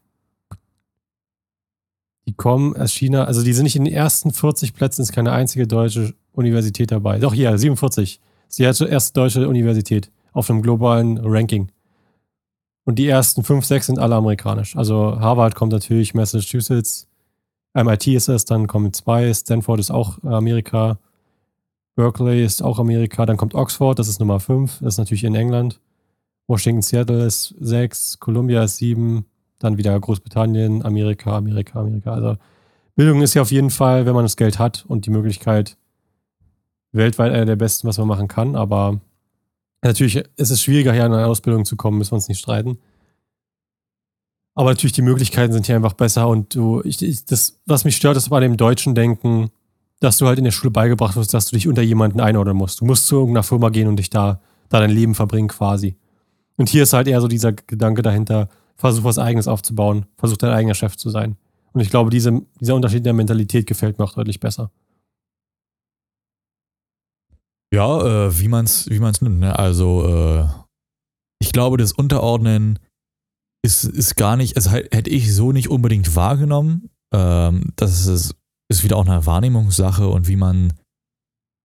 die 2.26 2.34
kommen 2.34 2.76
aus 2.76 2.92
China, 2.92 3.24
also 3.24 3.42
die 3.42 3.54
sind 3.54 3.64
nicht 3.64 3.76
in 3.76 3.86
den 3.86 3.94
ersten 3.94 4.30
40 4.30 4.74
Plätzen, 4.74 5.00
ist 5.00 5.12
keine 5.12 5.32
einzige 5.32 5.66
deutsche 5.66 6.12
Universität 6.32 6.90
dabei. 6.90 7.18
Doch 7.20 7.32
hier, 7.32 7.56
47. 7.56 8.20
Das 8.48 8.50
ist 8.50 8.80
die 8.80 8.84
erste 8.90 9.12
deutsche 9.14 9.48
Universität 9.48 10.10
auf 10.32 10.50
einem 10.50 10.60
globalen 10.60 11.16
Ranking. 11.16 11.70
Und 12.84 12.96
die 12.98 13.08
ersten 13.08 13.42
5, 13.42 13.64
6 13.64 13.86
sind 13.86 13.98
alle 13.98 14.14
amerikanisch. 14.14 14.76
Also 14.76 15.18
Harvard 15.18 15.54
kommt 15.54 15.72
natürlich, 15.72 16.14
Massachusetts, 16.14 17.08
MIT 17.74 18.06
ist 18.08 18.28
es, 18.28 18.44
dann 18.44 18.66
kommen 18.66 18.92
zwei, 18.92 19.32
Stanford 19.32 19.80
ist 19.80 19.90
auch 19.90 20.22
Amerika, 20.22 20.98
Berkeley 21.96 22.44
ist 22.44 22.62
auch 22.62 22.78
Amerika, 22.78 23.26
dann 23.26 23.36
kommt 23.36 23.54
Oxford, 23.54 23.98
das 23.98 24.08
ist 24.08 24.20
Nummer 24.20 24.38
5, 24.40 24.80
das 24.80 24.94
ist 24.94 24.98
natürlich 24.98 25.24
in 25.24 25.34
England. 25.34 25.80
Washington, 26.46 26.82
Seattle 26.82 27.24
ist 27.24 27.54
6, 27.60 28.18
Columbia 28.20 28.64
ist 28.64 28.76
7, 28.76 29.24
dann 29.58 29.78
wieder 29.78 29.98
Großbritannien, 29.98 30.84
Amerika, 30.84 31.36
Amerika, 31.36 31.80
Amerika. 31.80 32.12
Also 32.12 32.36
Bildung 32.96 33.22
ist 33.22 33.34
ja 33.34 33.42
auf 33.42 33.50
jeden 33.50 33.70
Fall, 33.70 34.06
wenn 34.06 34.14
man 34.14 34.24
das 34.24 34.36
Geld 34.36 34.58
hat 34.58 34.84
und 34.86 35.06
die 35.06 35.10
Möglichkeit, 35.10 35.76
weltweit 36.92 37.32
einer 37.32 37.46
der 37.46 37.56
besten, 37.56 37.88
was 37.88 37.98
man 37.98 38.06
machen 38.06 38.28
kann. 38.28 38.56
Aber 38.56 39.00
natürlich 39.88 40.16
ist 40.36 40.50
es 40.50 40.62
schwieriger, 40.62 40.92
hier 40.92 41.04
an 41.04 41.12
eine 41.12 41.26
Ausbildung 41.26 41.64
zu 41.64 41.76
kommen, 41.76 41.98
müssen 41.98 42.12
wir 42.12 42.16
uns 42.16 42.28
nicht 42.28 42.38
streiten. 42.40 42.78
Aber 44.54 44.70
natürlich, 44.70 44.92
die 44.92 45.02
Möglichkeiten 45.02 45.52
sind 45.52 45.66
hier 45.66 45.76
einfach 45.76 45.94
besser 45.94 46.28
und 46.28 46.54
du, 46.54 46.80
ich, 46.84 47.02
ich, 47.02 47.24
das, 47.24 47.60
was 47.66 47.84
mich 47.84 47.96
stört, 47.96 48.16
ist 48.16 48.28
bei 48.30 48.40
dem 48.40 48.56
deutschen 48.56 48.94
Denken, 48.94 49.50
dass 50.00 50.18
du 50.18 50.26
halt 50.26 50.38
in 50.38 50.44
der 50.44 50.52
Schule 50.52 50.70
beigebracht 50.70 51.16
wirst, 51.16 51.34
dass 51.34 51.46
du 51.46 51.56
dich 51.56 51.66
unter 51.66 51.82
jemanden 51.82 52.20
einordnen 52.20 52.56
musst. 52.56 52.80
Du 52.80 52.84
musst 52.84 53.06
zu 53.06 53.16
irgendeiner 53.16 53.42
Firma 53.42 53.70
gehen 53.70 53.88
und 53.88 53.96
dich 53.96 54.10
da, 54.10 54.40
da 54.68 54.78
dein 54.78 54.90
Leben 54.90 55.14
verbringen 55.14 55.48
quasi. 55.48 55.96
Und 56.56 56.68
hier 56.68 56.84
ist 56.84 56.92
halt 56.92 57.08
eher 57.08 57.20
so 57.20 57.26
dieser 57.26 57.52
Gedanke 57.52 58.02
dahinter, 58.02 58.48
versuch 58.76 59.04
was 59.04 59.18
Eigenes 59.18 59.48
aufzubauen, 59.48 60.06
versuch 60.16 60.36
dein 60.36 60.50
eigener 60.50 60.74
Chef 60.74 60.96
zu 60.96 61.10
sein. 61.10 61.36
Und 61.72 61.80
ich 61.80 61.90
glaube, 61.90 62.10
diese, 62.10 62.42
dieser 62.60 62.76
Unterschied 62.76 63.04
der 63.04 63.12
Mentalität 63.12 63.66
gefällt 63.66 63.98
mir 63.98 64.04
auch 64.04 64.14
deutlich 64.14 64.38
besser. 64.38 64.70
Ja, 67.74 68.26
äh, 68.26 68.38
wie 68.38 68.46
man 68.46 68.66
es 68.66 68.88
wie 68.88 69.00
man's 69.00 69.20
nimmt. 69.20 69.40
Ne? 69.40 69.58
Also, 69.58 70.06
äh, 70.06 70.48
ich 71.40 71.52
glaube, 71.52 71.76
das 71.76 71.90
Unterordnen 71.90 72.78
ist, 73.64 73.82
ist 73.82 74.14
gar 74.14 74.36
nicht, 74.36 74.54
also 74.54 74.70
hätte 74.70 75.10
ich 75.10 75.34
so 75.34 75.50
nicht 75.50 75.70
unbedingt 75.70 76.14
wahrgenommen. 76.14 76.90
Ähm, 77.12 77.72
das 77.74 78.06
ist, 78.06 78.36
ist 78.70 78.84
wieder 78.84 78.96
auch 78.96 79.04
eine 79.04 79.26
Wahrnehmungssache 79.26 80.06
und 80.06 80.28
wie 80.28 80.36
man, 80.36 80.72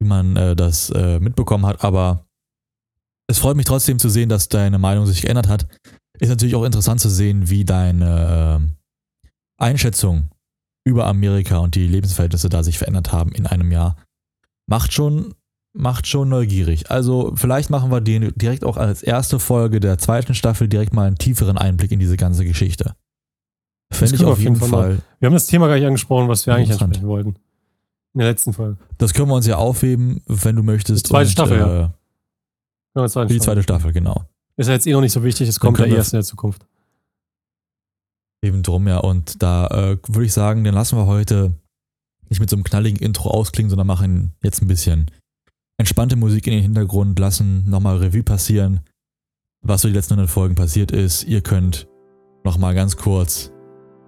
wie 0.01 0.07
man 0.07 0.35
äh, 0.35 0.55
das 0.55 0.89
äh, 0.89 1.19
mitbekommen 1.19 1.67
hat. 1.67 1.83
Aber 1.83 2.25
es 3.27 3.37
freut 3.37 3.55
mich 3.55 3.67
trotzdem 3.67 3.99
zu 3.99 4.09
sehen, 4.09 4.29
dass 4.29 4.49
deine 4.49 4.79
Meinung 4.79 5.05
sich 5.05 5.21
geändert 5.21 5.47
hat. 5.47 5.67
Ist 6.17 6.29
natürlich 6.29 6.55
auch 6.55 6.63
interessant 6.63 7.01
zu 7.01 7.09
sehen, 7.09 7.51
wie 7.51 7.65
deine 7.65 8.67
äh, 9.59 9.63
Einschätzung 9.63 10.31
über 10.87 11.05
Amerika 11.05 11.59
und 11.59 11.75
die 11.75 11.85
Lebensverhältnisse 11.85 12.49
da 12.49 12.63
sich 12.63 12.79
verändert 12.79 13.11
haben 13.11 13.31
in 13.31 13.45
einem 13.45 13.71
Jahr. 13.71 13.95
Macht 14.67 14.91
schon 14.91 15.35
macht 15.73 16.07
schon 16.07 16.29
neugierig. 16.29 16.89
Also 16.89 17.33
vielleicht 17.35 17.69
machen 17.69 17.91
wir 17.91 18.01
den 18.01 18.33
direkt 18.35 18.63
auch 18.63 18.77
als 18.77 19.03
erste 19.03 19.39
Folge 19.39 19.79
der 19.79 19.97
zweiten 19.97 20.33
Staffel 20.33 20.67
direkt 20.67 20.93
mal 20.93 21.07
einen 21.07 21.17
tieferen 21.17 21.57
Einblick 21.57 21.91
in 21.91 21.99
diese 21.99 22.17
ganze 22.17 22.45
Geschichte. 22.45 22.95
Fände 23.91 24.15
ich 24.15 24.23
auf 24.23 24.39
jeden 24.39 24.55
Fall. 24.55 24.69
Fall 24.69 25.01
wir 25.19 25.27
haben 25.27 25.33
das 25.33 25.47
Thema 25.47 25.67
gar 25.67 25.75
nicht 25.75 25.85
angesprochen, 25.85 26.27
was 26.27 26.45
wir 26.45 26.55
eigentlich 26.55 26.71
ansprechen 26.71 27.07
wollten. 27.07 27.35
In 28.13 28.19
der 28.19 28.27
letzten 28.27 28.53
Folge. 28.53 28.77
Das 28.97 29.13
können 29.13 29.29
wir 29.29 29.35
uns 29.35 29.45
ja 29.45 29.57
aufheben, 29.57 30.21
wenn 30.25 30.55
du 30.55 30.63
möchtest. 30.63 31.05
Die 31.05 31.09
zweite 31.09 31.27
und, 31.27 31.31
Staffel, 31.31 31.57
äh, 31.57 31.59
ja. 31.59 31.93
ja 32.95 33.25
die 33.25 33.39
zweite 33.39 33.63
Staffel, 33.63 33.93
genau. 33.93 34.25
Ist 34.57 34.67
ja 34.67 34.73
jetzt 34.73 34.87
eh 34.87 34.91
noch 34.91 35.01
nicht 35.01 35.13
so 35.13 35.23
wichtig, 35.23 35.47
es 35.47 35.59
kommt 35.59 35.79
ja 35.79 35.85
erst 35.85 36.13
in 36.13 36.17
der 36.17 36.23
Zukunft. 36.23 36.65
Eben 38.41 38.63
drum, 38.63 38.87
ja. 38.87 38.97
Und 38.97 39.41
da 39.41 39.67
äh, 39.67 39.97
würde 40.07 40.25
ich 40.25 40.33
sagen, 40.33 40.63
dann 40.63 40.73
lassen 40.73 40.97
wir 40.97 41.05
heute 41.05 41.53
nicht 42.29 42.39
mit 42.39 42.49
so 42.49 42.55
einem 42.55 42.63
knalligen 42.63 42.99
Intro 42.99 43.29
ausklingen, 43.29 43.69
sondern 43.69 43.87
machen 43.87 44.33
jetzt 44.43 44.61
ein 44.61 44.67
bisschen 44.67 45.11
entspannte 45.79 46.17
Musik 46.17 46.45
in 46.45 46.53
den 46.53 46.61
Hintergrund, 46.61 47.17
lassen 47.17 47.67
nochmal 47.67 47.97
Revue 47.97 48.21
passieren, 48.21 48.81
was 49.61 49.81
so 49.81 49.87
die 49.87 49.93
letzten 49.93 50.13
100 50.13 50.29
Folgen 50.29 50.55
passiert 50.55 50.91
ist. 50.91 51.23
Ihr 51.23 51.41
könnt 51.41 51.87
nochmal 52.43 52.75
ganz 52.75 52.97
kurz 52.97 53.51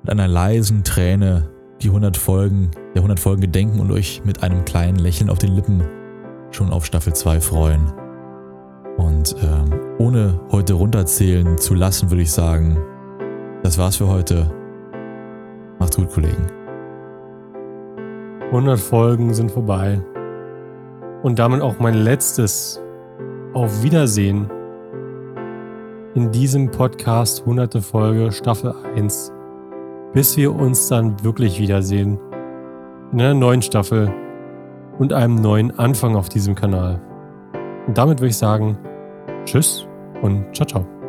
mit 0.01 0.11
einer 0.11 0.27
leisen 0.27 0.83
Träne 0.83 1.49
die 1.81 1.87
100 1.87 2.17
Folgen, 2.17 2.71
der 2.93 2.97
100 2.97 3.19
Folgen 3.19 3.41
gedenken 3.41 3.79
und 3.79 3.89
euch 3.89 4.21
mit 4.25 4.43
einem 4.43 4.65
kleinen 4.65 4.99
Lächeln 4.99 5.29
auf 5.29 5.39
den 5.39 5.55
Lippen 5.55 5.81
schon 6.51 6.71
auf 6.71 6.85
Staffel 6.85 7.13
2 7.13 7.39
freuen. 7.39 7.91
Und 8.97 9.35
ähm, 9.41 9.73
ohne 9.97 10.41
heute 10.51 10.73
runterzählen 10.73 11.57
zu 11.57 11.73
lassen, 11.73 12.11
würde 12.11 12.23
ich 12.23 12.31
sagen, 12.31 12.77
das 13.63 13.77
war's 13.77 13.95
für 13.95 14.09
heute. 14.09 14.53
Macht's 15.79 15.95
gut, 15.95 16.09
Kollegen. 16.09 16.47
100 18.49 18.77
Folgen 18.77 19.33
sind 19.33 19.49
vorbei. 19.49 20.03
Und 21.23 21.37
damit 21.39 21.61
auch 21.61 21.79
mein 21.79 21.93
letztes 21.93 22.81
Auf 23.53 23.83
Wiedersehen 23.83 24.49
in 26.15 26.31
diesem 26.31 26.71
Podcast 26.71 27.41
100. 27.41 27.77
Folge 27.83 28.31
Staffel 28.31 28.73
1. 28.95 29.31
Bis 30.13 30.35
wir 30.35 30.53
uns 30.53 30.87
dann 30.87 31.23
wirklich 31.23 31.59
wiedersehen. 31.59 32.19
In 33.13 33.21
einer 33.21 33.33
neuen 33.33 33.61
Staffel 33.61 34.11
und 34.99 35.13
einem 35.13 35.35
neuen 35.35 35.77
Anfang 35.77 36.15
auf 36.15 36.29
diesem 36.29 36.55
Kanal. 36.55 37.01
Und 37.87 37.97
damit 37.97 38.19
würde 38.19 38.29
ich 38.29 38.37
sagen, 38.37 38.77
Tschüss 39.45 39.87
und 40.21 40.45
ciao, 40.55 40.67
ciao. 40.67 41.00